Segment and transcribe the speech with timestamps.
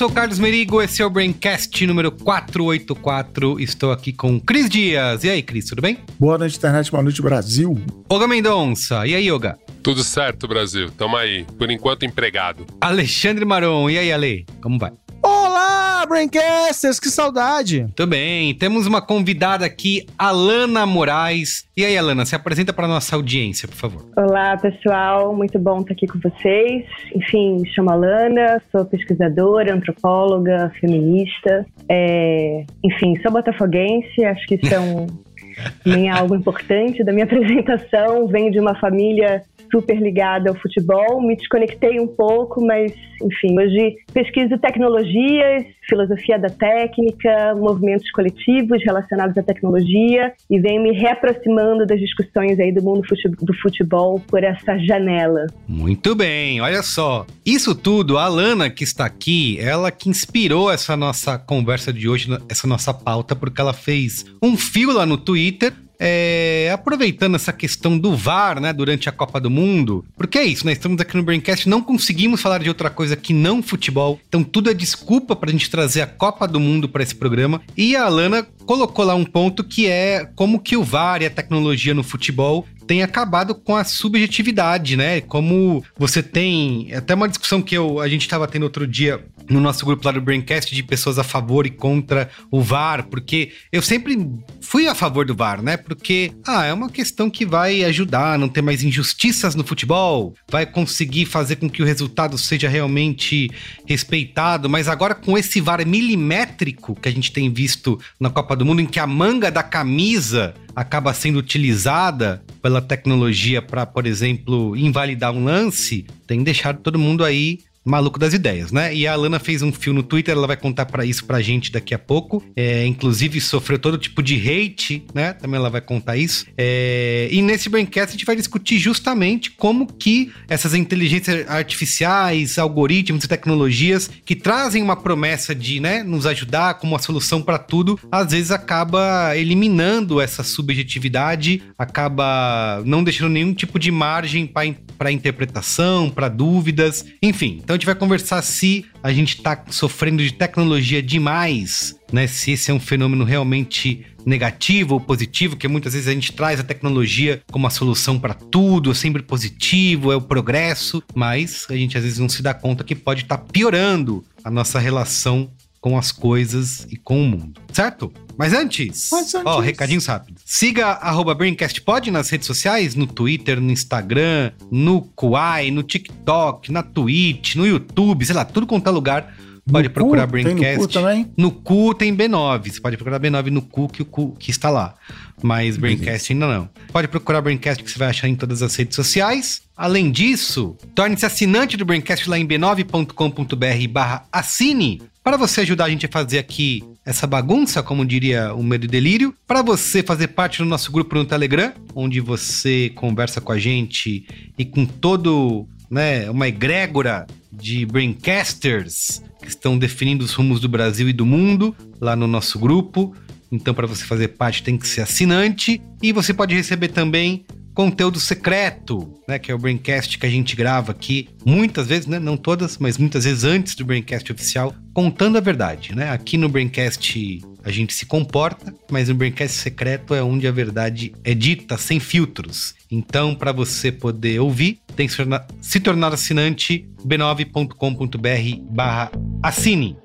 [0.00, 3.60] sou o Carlos Merigo, esse é o Braincast número 484.
[3.60, 5.24] Estou aqui com Cris Dias.
[5.24, 5.98] E aí, Cris, tudo bem?
[6.18, 7.78] Boa noite, internet, boa noite, Brasil.
[8.08, 9.06] Olga Mendonça.
[9.06, 9.58] E aí, Olga?
[9.82, 10.90] Tudo certo, Brasil.
[10.90, 11.44] Tamo aí.
[11.58, 12.64] Por enquanto, empregado.
[12.80, 13.90] Alexandre Maron.
[13.90, 14.46] E aí, Ale?
[14.62, 14.90] Como vai?
[15.22, 17.86] Olá, Braincasters, que saudade!
[17.94, 21.68] Também, temos uma convidada aqui, Alana Moraes.
[21.76, 24.06] E aí, Alana, se apresenta para nossa audiência, por favor.
[24.16, 26.86] Olá, pessoal, muito bom estar aqui com vocês.
[27.14, 31.66] Enfim, me chamo Alana, sou pesquisadora, antropóloga, feminista.
[31.88, 32.64] É...
[32.82, 35.06] Enfim, sou botafoguense, acho que isso é um...
[35.84, 38.26] nem é algo importante da minha apresentação.
[38.26, 43.96] Venho de uma família super ligada ao futebol, me desconectei um pouco, mas, enfim, hoje
[44.12, 51.98] pesquiso tecnologias, filosofia da técnica, movimentos coletivos relacionados à tecnologia e venho me reaproximando das
[51.98, 53.02] discussões aí do mundo
[53.40, 55.46] do futebol por essa janela.
[55.66, 57.26] Muito bem, olha só.
[57.44, 62.28] Isso tudo, a Alana que está aqui, ela que inspirou essa nossa conversa de hoje,
[62.48, 67.98] essa nossa pauta, porque ela fez um fio lá no Twitter é, aproveitando essa questão
[67.98, 71.22] do VAR, né, durante a Copa do Mundo, porque é isso, nós estamos aqui no
[71.22, 75.50] Braincast, não conseguimos falar de outra coisa que não futebol, então tudo é desculpa para
[75.50, 77.60] a gente trazer a Copa do Mundo para esse programa.
[77.76, 81.30] E a Alana colocou lá um ponto que é como que o VAR e a
[81.30, 85.20] tecnologia no futebol tem acabado com a subjetividade, né?
[85.20, 89.60] Como você tem até uma discussão que eu, a gente estava tendo outro dia no
[89.60, 93.82] nosso grupo lá do Braincast de pessoas a favor e contra o VAR, porque eu
[93.82, 94.16] sempre
[94.60, 95.76] fui a favor do VAR, né?
[95.76, 100.34] Porque, ah, é uma questão que vai ajudar a não ter mais injustiças no futebol,
[100.48, 103.50] vai conseguir fazer com que o resultado seja realmente
[103.84, 108.64] respeitado, mas agora com esse VAR milimétrico que a gente tem visto na Copa do
[108.64, 114.76] Mundo, em que a manga da camisa acaba sendo utilizada pela tecnologia para, por exemplo,
[114.76, 118.94] invalidar um lance, tem deixado todo mundo aí maluco das ideias, né?
[118.94, 121.72] E a Alana fez um fio no Twitter, ela vai contar para isso pra gente
[121.72, 122.44] daqui a pouco.
[122.54, 125.32] É, inclusive sofreu todo tipo de hate, né?
[125.32, 126.46] Também ela vai contar isso.
[126.56, 133.24] É, e nesse Braincast a gente vai discutir justamente como que essas inteligências artificiais, algoritmos
[133.24, 137.98] e tecnologias que trazem uma promessa de, né, nos ajudar como uma solução para tudo,
[138.10, 144.66] às vezes acaba eliminando essa subjetividade, acaba não deixando nenhum tipo de margem para
[145.08, 147.60] interpretação, para dúvidas, enfim.
[147.62, 152.26] Então a gente vai conversar se a gente está sofrendo de tecnologia demais, né?
[152.26, 156.60] Se esse é um fenômeno realmente negativo ou positivo, que muitas vezes a gente traz
[156.60, 161.74] a tecnologia como a solução para tudo, é sempre positivo, é o progresso, mas a
[161.74, 165.50] gente às vezes não se dá conta que pode estar tá piorando a nossa relação
[165.80, 168.12] com as coisas e com o mundo, certo?
[168.36, 169.46] Mas antes, Mas antes...
[169.46, 170.42] ó, recadinhos rápidos.
[170.46, 176.82] Siga arroba BrainCastPod nas redes sociais, no Twitter, no Instagram, no Kuai, no TikTok, na
[176.82, 179.34] Twitch, no YouTube, sei lá, tudo quanto é lugar.
[179.70, 180.32] Pode no procurar cu?
[180.32, 180.58] Braincast.
[180.58, 181.32] Tem no cu também?
[181.36, 182.72] No cu tem B9.
[182.72, 184.94] Você pode procurar B9 no cu que o cu que está lá.
[185.42, 186.68] Mas Braincast ainda não.
[186.92, 189.62] Pode procurar Braincast que você vai achar em todas as redes sociais.
[189.76, 195.90] Além disso, torne-se assinante do Braincast lá em b9.com.br barra assine para você ajudar a
[195.90, 200.28] gente a fazer aqui essa bagunça, como diria o Medo e Delírio, para você fazer
[200.28, 204.26] parte do nosso grupo no Telegram, onde você conversa com a gente
[204.56, 211.08] e com todo, né, uma egrégora de braincasters que estão definindo os rumos do Brasil
[211.08, 213.14] e do mundo lá no nosso grupo.
[213.52, 217.44] Então, para você fazer parte, tem que ser assinante e você pode receber também
[217.80, 222.18] conteúdo secreto, né, que é o Braincast que a gente grava aqui, muitas vezes, né,
[222.18, 226.10] não todas, mas muitas vezes antes do Braincast oficial, contando a verdade, né?
[226.10, 231.14] Aqui no Braincast a gente se comporta, mas no Braincast secreto é onde a verdade
[231.24, 232.74] é dita sem filtros.
[232.90, 235.14] Então, para você poder ouvir, tem que
[235.62, 239.96] se tornar assinante b9.com.br/assine.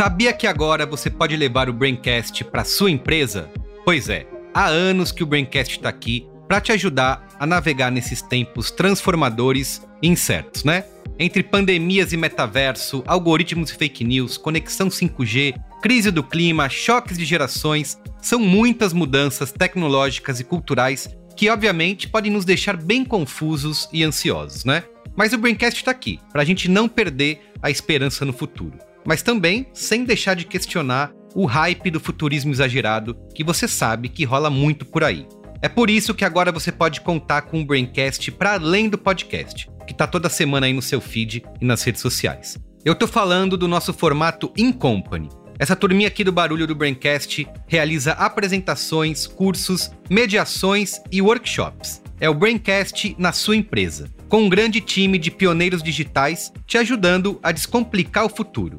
[0.00, 3.50] Sabia que agora você pode levar o Braincast para sua empresa?
[3.84, 8.22] Pois é, há anos que o Braincast está aqui para te ajudar a navegar nesses
[8.22, 10.86] tempos transformadores e incertos, né?
[11.18, 17.26] Entre pandemias e metaverso, algoritmos e fake news, conexão 5G, crise do clima, choques de
[17.26, 24.02] gerações, são muitas mudanças tecnológicas e culturais que, obviamente, podem nos deixar bem confusos e
[24.02, 24.82] ansiosos, né?
[25.14, 28.78] Mas o Braincast está aqui, para a gente não perder a esperança no futuro.
[29.10, 34.24] Mas também sem deixar de questionar o hype do futurismo exagerado que você sabe que
[34.24, 35.26] rola muito por aí.
[35.60, 39.68] É por isso que agora você pode contar com o Braincast para além do podcast,
[39.84, 42.56] que tá toda semana aí no seu feed e nas redes sociais.
[42.84, 45.28] Eu tô falando do nosso formato In Company.
[45.58, 52.00] Essa turminha aqui do Barulho do Braincast realiza apresentações, cursos, mediações e workshops.
[52.20, 57.40] É o Braincast na sua empresa, com um grande time de pioneiros digitais te ajudando
[57.42, 58.78] a descomplicar o futuro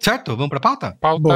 [0.00, 0.34] Certo?
[0.34, 0.96] Vamos para a pauta?
[0.98, 1.28] Pauta.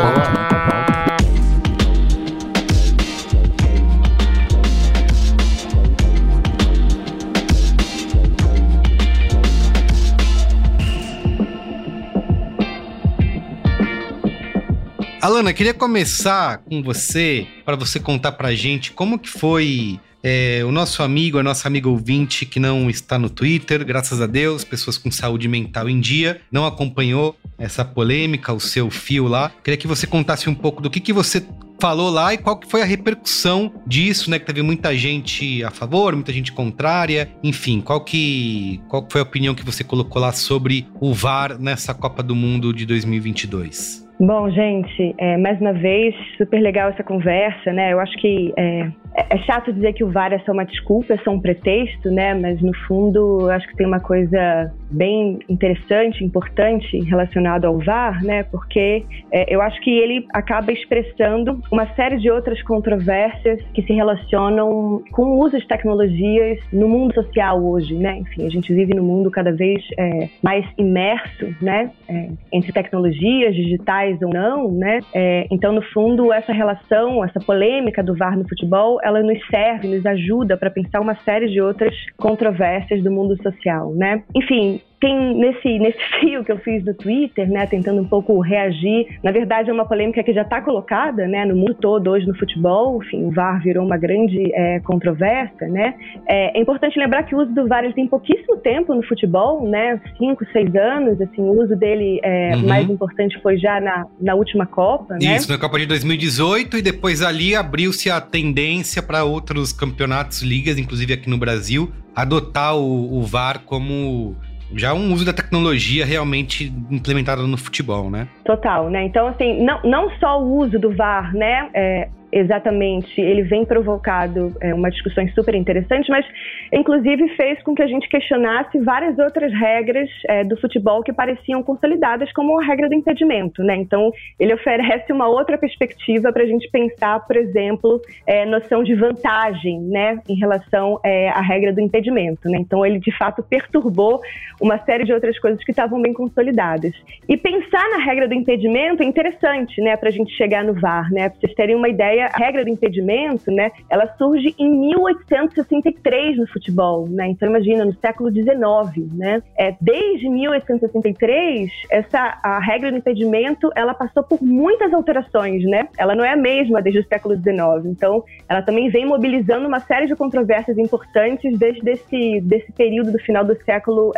[15.20, 20.72] Alana, queria começar com você, para você contar pra gente como que foi é, o
[20.72, 24.96] nosso amigo, a nossa amiga ouvinte que não está no Twitter, graças a Deus, pessoas
[24.96, 29.50] com saúde mental em dia, não acompanhou essa polêmica, o seu fio lá.
[29.62, 31.42] Queria que você contasse um pouco do que, que você
[31.80, 34.38] falou lá e qual que foi a repercussão disso, né?
[34.38, 39.24] Que teve muita gente a favor, muita gente contrária, enfim, qual que, qual foi a
[39.24, 44.04] opinião que você colocou lá sobre o VAR nessa Copa do Mundo de 2022?
[44.20, 47.92] Bom, gente, é, mais uma vez, super legal essa conversa, né?
[47.92, 51.18] Eu acho que é, é chato dizer que o VAR é só uma desculpa, é
[51.18, 52.34] só um pretexto, né?
[52.34, 58.42] Mas no fundo, acho que tem uma coisa bem interessante, importante relacionada ao VAR, né?
[58.42, 63.92] Porque é, eu acho que ele acaba expressando uma série de outras controvérsias que se
[63.92, 68.18] relacionam com o uso de tecnologias no mundo social hoje, né?
[68.18, 71.90] Enfim, a gente vive num mundo cada vez é, mais imerso, né?
[72.08, 74.98] É, entre tecnologias digitais ou não, né?
[75.14, 79.86] É, então, no fundo, essa relação, essa polêmica do VAR no futebol, ela nos serve,
[79.86, 84.24] nos ajuda para pensar uma série de outras controvérsias do mundo social, né?
[84.34, 89.18] Enfim, tem nesse, nesse fio que eu fiz no Twitter, né, tentando um pouco reagir.
[89.22, 92.36] Na verdade, é uma polêmica que já está colocada, né, no mundo todo hoje no
[92.36, 93.02] futebol.
[93.02, 95.94] Enfim, o VAR virou uma grande é, controvérsia, né.
[96.26, 99.68] É, é, importante lembrar que o uso do VAR ele tem pouquíssimo tempo no futebol,
[99.68, 101.20] né, cinco, seis anos.
[101.20, 102.66] Assim, o uso dele é, uhum.
[102.66, 105.36] mais importante foi já na, na última Copa, né?
[105.36, 110.78] Isso, na Copa de 2018 e depois ali abriu-se a tendência para outros campeonatos, ligas,
[110.78, 114.36] inclusive aqui no Brasil, adotar o, o VAR como
[114.72, 118.28] já um uso da tecnologia realmente implementado no futebol, né?
[118.44, 119.04] Total, né?
[119.04, 121.68] Então, assim, não, não só o uso do VAR, né?
[121.74, 126.26] É, exatamente, ele vem provocado é, uma discussão super interessante, mas
[126.72, 131.62] inclusive fez com que a gente questionasse várias outras regras é, do futebol que pareciam
[131.62, 133.76] consolidadas, como a regra do impedimento, né?
[133.76, 138.94] Então, ele oferece uma outra perspectiva para a gente pensar, por exemplo, é, noção de
[138.96, 142.58] vantagem, né, em relação é, à regra do impedimento, né?
[142.58, 144.20] Então, ele de fato perturbou
[144.60, 146.92] uma série de outras coisas que estavam bem consolidadas.
[147.28, 151.12] E pensar na regra do impedimento é interessante, né, para a gente chegar no VAR,
[151.12, 151.28] né?
[151.28, 156.46] Para vocês terem uma ideia a regra do impedimento, né, ela surge em 1863 no
[156.46, 157.28] futebol, né?
[157.28, 159.42] Então imagina no século XIX, né?
[159.56, 165.88] É, desde 1863 essa a regra do impedimento ela passou por muitas alterações, né?
[165.98, 167.86] Ela não é a mesma desde o século XIX.
[167.86, 173.18] Então ela também vem mobilizando uma série de controvérsias importantes desde esse desse período do
[173.18, 174.12] final do século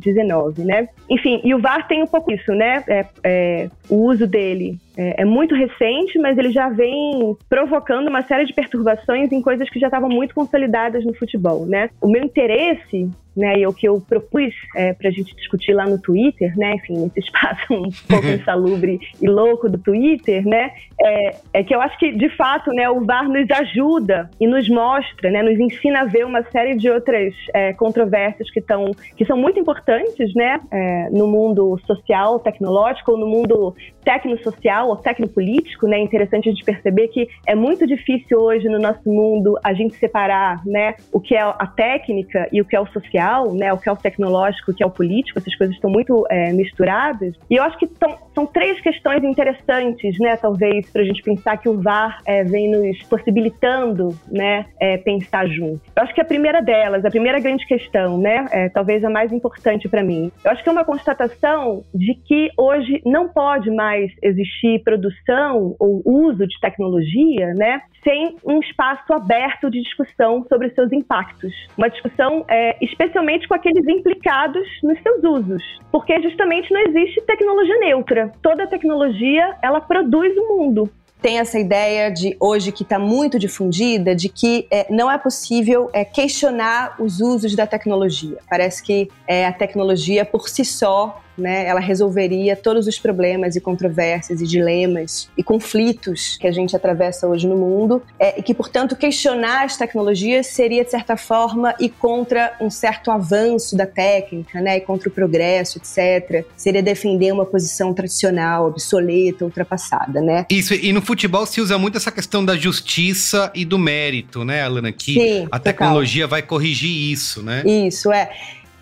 [0.00, 0.88] XIX, é, né?
[1.08, 2.82] Enfim, e o VAR tem um pouco isso, né?
[2.88, 8.22] É, é, o uso dele é, é, muito recente, mas ele já vem provocando uma
[8.22, 11.88] série de perturbações em coisas que já estavam muito consolidadas no futebol, né?
[12.00, 15.86] O meu interesse né, e o que eu propus é, para a gente discutir lá
[15.86, 21.36] no Twitter, né, enfim, nesse espaço um pouco insalubre e louco do Twitter, né, é,
[21.54, 25.30] é, que eu acho que, de fato, né, o VAR nos ajuda e nos mostra,
[25.30, 29.36] né, nos ensina a ver uma série de outras é, controvérsias que, tão, que são
[29.36, 35.98] muito importantes, né, é, no mundo social, tecnológico, ou no mundo tecno-social ou tecno-político, né,
[35.98, 39.94] é interessante a gente perceber que é muito difícil hoje no nosso mundo a gente
[39.96, 43.72] separar, né, o que é a técnica e o que é o social, social, né?
[43.72, 46.52] O que é o tecnológico, o que é o político, essas coisas estão muito é,
[46.52, 47.34] misturadas.
[47.50, 50.36] E eu acho que tão, são três questões interessantes, né?
[50.36, 54.66] Talvez para a gente pensar que o VAR é, vem nos possibilitando, né?
[54.80, 55.82] É, pensar junto.
[55.96, 58.46] Eu acho que a primeira delas, a primeira grande questão, né?
[58.52, 60.30] É, talvez a mais importante para mim.
[60.44, 66.00] Eu acho que é uma constatação de que hoje não pode mais existir produção ou
[66.04, 67.82] uso de tecnologia, né?
[68.04, 71.52] Sem um espaço aberto de discussão sobre seus impactos.
[71.76, 75.62] Uma discussão é, especialmente com aqueles implicados nos seus usos.
[75.90, 78.27] Porque justamente não existe tecnologia neutra.
[78.42, 84.14] Toda tecnologia, ela produz o mundo tem essa ideia de hoje que está muito difundida
[84.14, 88.38] de que é, não é possível é, questionar os usos da tecnologia.
[88.48, 93.60] Parece que é, a tecnologia por si só né, ela resolveria todos os problemas e
[93.60, 98.54] controvérsias e dilemas e conflitos que a gente atravessa hoje no mundo é, e que,
[98.54, 104.60] portanto, questionar as tecnologias seria, de certa forma, ir contra um certo avanço da técnica,
[104.60, 106.44] né, e contra o progresso, etc.
[106.56, 110.46] Seria defender uma posição tradicional, obsoleta, ultrapassada, né?
[110.50, 114.62] Isso, e no futebol se usa muito essa questão da justiça e do mérito, né,
[114.62, 114.92] Alana?
[114.92, 116.30] Que Sim, a tecnologia total.
[116.30, 117.62] vai corrigir isso, né?
[117.64, 118.30] Isso, é.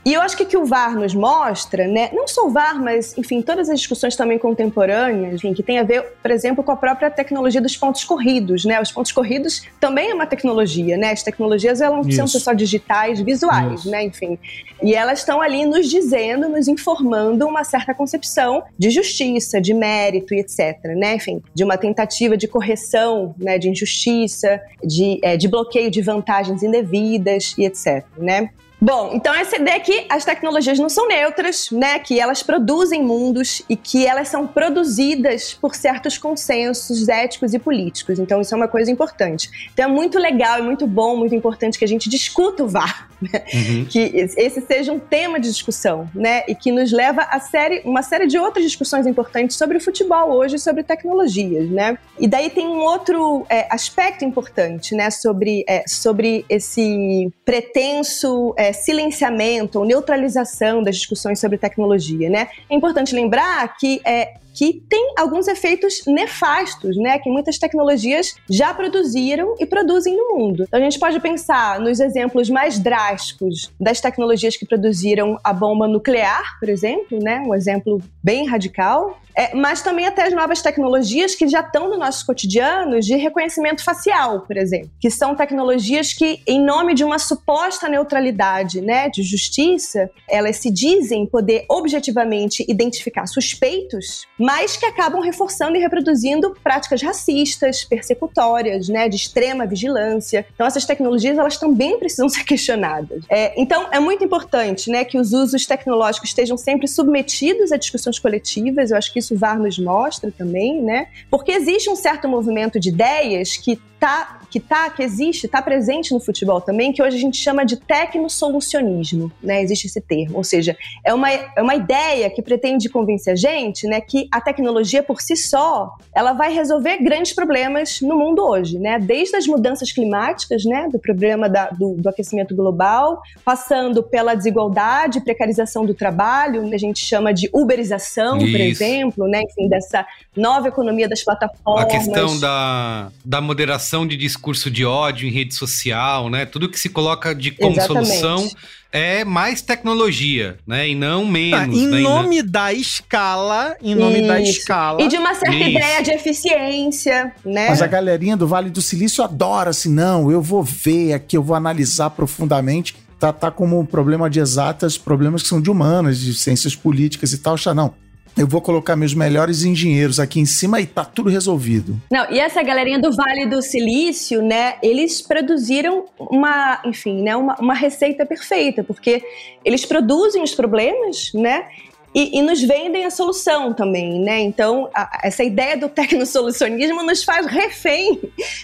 [0.07, 2.81] E eu acho que o que o VAR nos mostra, né, não só o VAR,
[2.81, 6.71] mas, enfim, todas as discussões também contemporâneas, enfim, que tem a ver, por exemplo, com
[6.71, 8.81] a própria tecnologia dos pontos corridos, né?
[8.81, 11.11] Os pontos corridos também é uma tecnologia, né?
[11.11, 13.91] As tecnologias, elas não são só digitais, visuais, Isso.
[13.91, 14.05] né?
[14.05, 14.39] Enfim,
[14.81, 20.33] e elas estão ali nos dizendo, nos informando uma certa concepção de justiça, de mérito
[20.35, 21.17] e etc, né?
[21.17, 26.63] Enfim, de uma tentativa de correção, né, de injustiça, de, é, de bloqueio de vantagens
[26.63, 28.51] indevidas e etc, né?
[28.79, 31.99] Bom, então essa ideia é que as tecnologias não são neutras, né?
[31.99, 38.19] Que elas produzem mundos e que elas são produzidas por certos consensos éticos e políticos.
[38.19, 39.71] Então isso é uma coisa importante.
[39.73, 43.09] Então é muito legal, é muito bom, muito importante que a gente discuta o VAR,
[43.21, 43.43] né?
[43.55, 43.87] uhum.
[43.87, 46.45] que esse seja um tema de discussão, né?
[46.47, 50.33] E que nos leva a série, uma série de outras discussões importantes sobre o futebol
[50.33, 51.97] hoje, sobre tecnologias, né?
[52.19, 55.11] E daí tem um outro é, aspecto importante, né?
[55.11, 62.49] Sobre, é, sobre esse pretenso é, silenciamento ou neutralização das discussões sobre tecnologia, né?
[62.71, 68.73] É importante lembrar que é, que tem alguns efeitos nefastos, né, que muitas tecnologias já
[68.73, 70.65] produziram e produzem no mundo.
[70.67, 75.87] Então a gente pode pensar nos exemplos mais drásticos das tecnologias que produziram a bomba
[75.87, 81.35] nuclear, por exemplo, né, um exemplo bem radical, é, mas também até as novas tecnologias
[81.35, 86.41] que já estão no nosso cotidiano de reconhecimento facial, por exemplo, que são tecnologias que,
[86.47, 93.27] em nome de uma suposta neutralidade, né, de justiça, elas se dizem poder objetivamente identificar
[93.27, 100.47] suspeitos, mas que acabam reforçando e reproduzindo práticas racistas, persecutórias, né, de extrema vigilância.
[100.55, 103.25] Então essas tecnologias elas também precisam ser questionadas.
[103.29, 108.19] É, então é muito importante, né, que os usos tecnológicos estejam sempre submetidos a discussões
[108.19, 108.91] coletivas.
[108.91, 111.09] Eu acho que o VAR nos mostra também, né?
[111.31, 116.13] Porque existe um certo movimento de ideias que tá, que tá, que existe, está presente
[116.13, 119.63] no futebol também, que hoje a gente chama de tecnosolucionismo, né?
[119.63, 123.87] Existe esse termo, ou seja, é uma, é uma ideia que pretende convencer a gente,
[123.87, 128.79] né, que a tecnologia por si só, ela vai resolver grandes problemas no mundo hoje,
[128.79, 128.99] né?
[128.99, 135.21] Desde as mudanças climáticas, né, do problema da, do, do aquecimento global, passando pela desigualdade,
[135.21, 138.53] precarização do trabalho, a gente chama de uberização, Isso.
[138.53, 141.85] por exemplo, né, enfim, dessa nova economia das plataformas.
[141.85, 146.47] A questão da, da moderação de discurso de ódio em rede social, né?
[146.47, 148.07] Tudo que se coloca de como Exatamente.
[148.07, 148.51] solução
[148.93, 150.89] é mais tecnologia, né?
[150.89, 151.77] E não menos.
[151.77, 152.01] Ah, em né?
[152.01, 154.29] nome da escala, em nome Isso.
[154.29, 155.03] da escala.
[155.03, 155.69] E de uma certa Isso.
[155.69, 157.69] ideia de eficiência, né?
[157.69, 161.43] Mas a galerinha do Vale do Silício adora assim, não, eu vou ver aqui, eu
[161.43, 162.97] vou analisar profundamente.
[163.19, 167.33] Tá, tá como um problema de exatas, problemas que são de humanas, de ciências políticas
[167.33, 167.57] e tal.
[167.75, 167.95] Não,
[168.37, 172.01] eu vou colocar meus melhores engenheiros aqui em cima e tá tudo resolvido.
[172.11, 177.57] Não, e essa galerinha do Vale do Silício, né, eles produziram uma, enfim, né, uma,
[177.59, 179.23] uma receita perfeita, porque
[179.65, 181.67] eles produzem os problemas, né,
[182.15, 184.41] e, e, nos vendem a solução também, né?
[184.41, 188.19] Então, a, essa ideia do tecnosolucionismo nos faz refém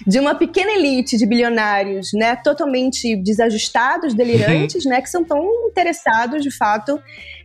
[0.06, 2.34] de uma pequena elite de bilionários, né?
[2.36, 4.92] Totalmente desajustados, delirantes, uhum.
[4.92, 5.02] né?
[5.02, 6.98] Que são tão interessados, de fato,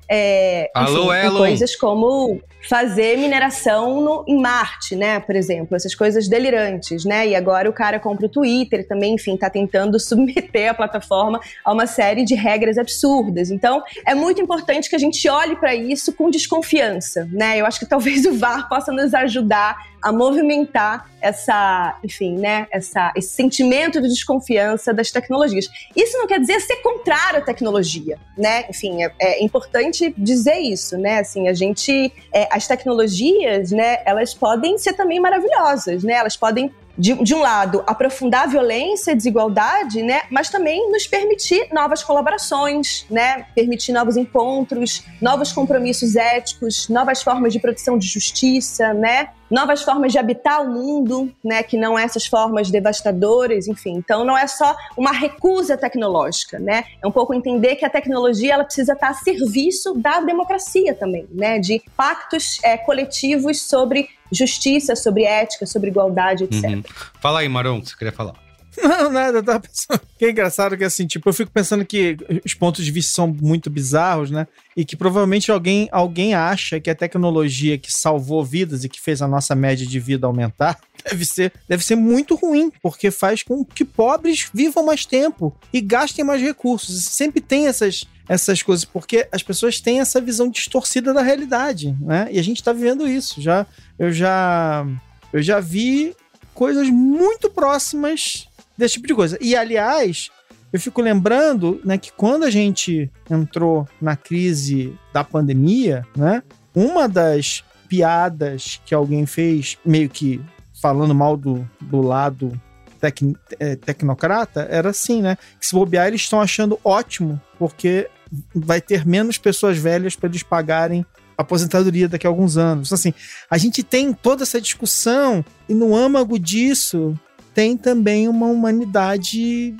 [0.09, 5.19] é, Alô, enfim, coisas como fazer mineração no, em Marte, né?
[5.19, 7.27] Por exemplo, essas coisas delirantes, né?
[7.27, 11.71] E agora o cara compra o Twitter também, enfim, está tentando submeter a plataforma a
[11.71, 13.51] uma série de regras absurdas.
[13.51, 17.59] Então, é muito importante que a gente olhe para isso com desconfiança, né?
[17.59, 23.11] Eu acho que talvez o VAR possa nos ajudar a movimentar essa, enfim, né, essa,
[23.15, 25.67] esse sentimento de desconfiança das tecnologias.
[25.95, 28.65] Isso não quer dizer ser contrário à tecnologia, né?
[28.69, 31.19] Enfim, é, é importante dizer isso, né?
[31.19, 36.13] Assim, a gente, é, as tecnologias, né, elas podem ser também maravilhosas, né?
[36.13, 40.21] Elas podem de, de, um lado, aprofundar a violência e desigualdade, né?
[40.31, 43.45] Mas também nos permitir novas colaborações, né?
[43.53, 49.29] Permitir novos encontros, novos compromissos éticos, novas formas de produção de justiça, né?
[49.49, 51.63] Novas formas de habitar o mundo, né?
[51.63, 53.93] Que não essas formas devastadoras, enfim.
[53.93, 56.85] Então, não é só uma recusa tecnológica, né?
[57.01, 61.27] É um pouco entender que a tecnologia ela precisa estar a serviço da democracia também,
[61.31, 61.59] né?
[61.59, 66.63] De pactos é, coletivos sobre justiça, sobre ética, sobre igualdade, etc.
[66.63, 66.83] Uhum.
[67.19, 68.46] Fala aí, Maron, o que você queria falar.
[68.81, 69.99] Não, nada, eu tava pensando.
[70.17, 73.27] Que é engraçado que assim, tipo, eu fico pensando que os pontos de vista são
[73.27, 74.47] muito bizarros, né?
[74.75, 79.21] E que provavelmente alguém, alguém acha que a tecnologia que salvou vidas e que fez
[79.21, 80.79] a nossa média de vida aumentar
[81.09, 85.81] deve ser, deve ser muito ruim, porque faz com que pobres vivam mais tempo e
[85.81, 87.03] gastem mais recursos.
[87.05, 92.27] Sempre tem essas, essas coisas, porque as pessoas têm essa visão distorcida da realidade, né?
[92.31, 93.41] E a gente tá vivendo isso.
[93.41, 93.65] Já,
[93.97, 94.85] eu já,
[95.33, 96.15] eu já vi
[96.53, 98.46] coisas muito próximas
[98.77, 99.37] desse tipo de coisa.
[99.41, 100.29] E aliás,
[100.71, 106.43] eu fico lembrando, né, que quando a gente entrou na crise da pandemia, né,
[106.75, 110.41] uma das piadas que alguém fez, meio que
[110.81, 112.59] falando mal do, do lado
[112.99, 113.21] tec,
[113.59, 115.37] é, tecnocrata, era assim, né?
[115.59, 118.09] Que se bobear, eles estão achando ótimo, porque
[118.53, 121.05] vai ter menos pessoas velhas para eles pagarem
[121.37, 122.87] aposentadoria daqui a alguns anos.
[122.87, 123.13] Então, assim,
[123.49, 127.17] a gente tem toda essa discussão e no âmago disso
[127.57, 129.75] tem também uma humanidade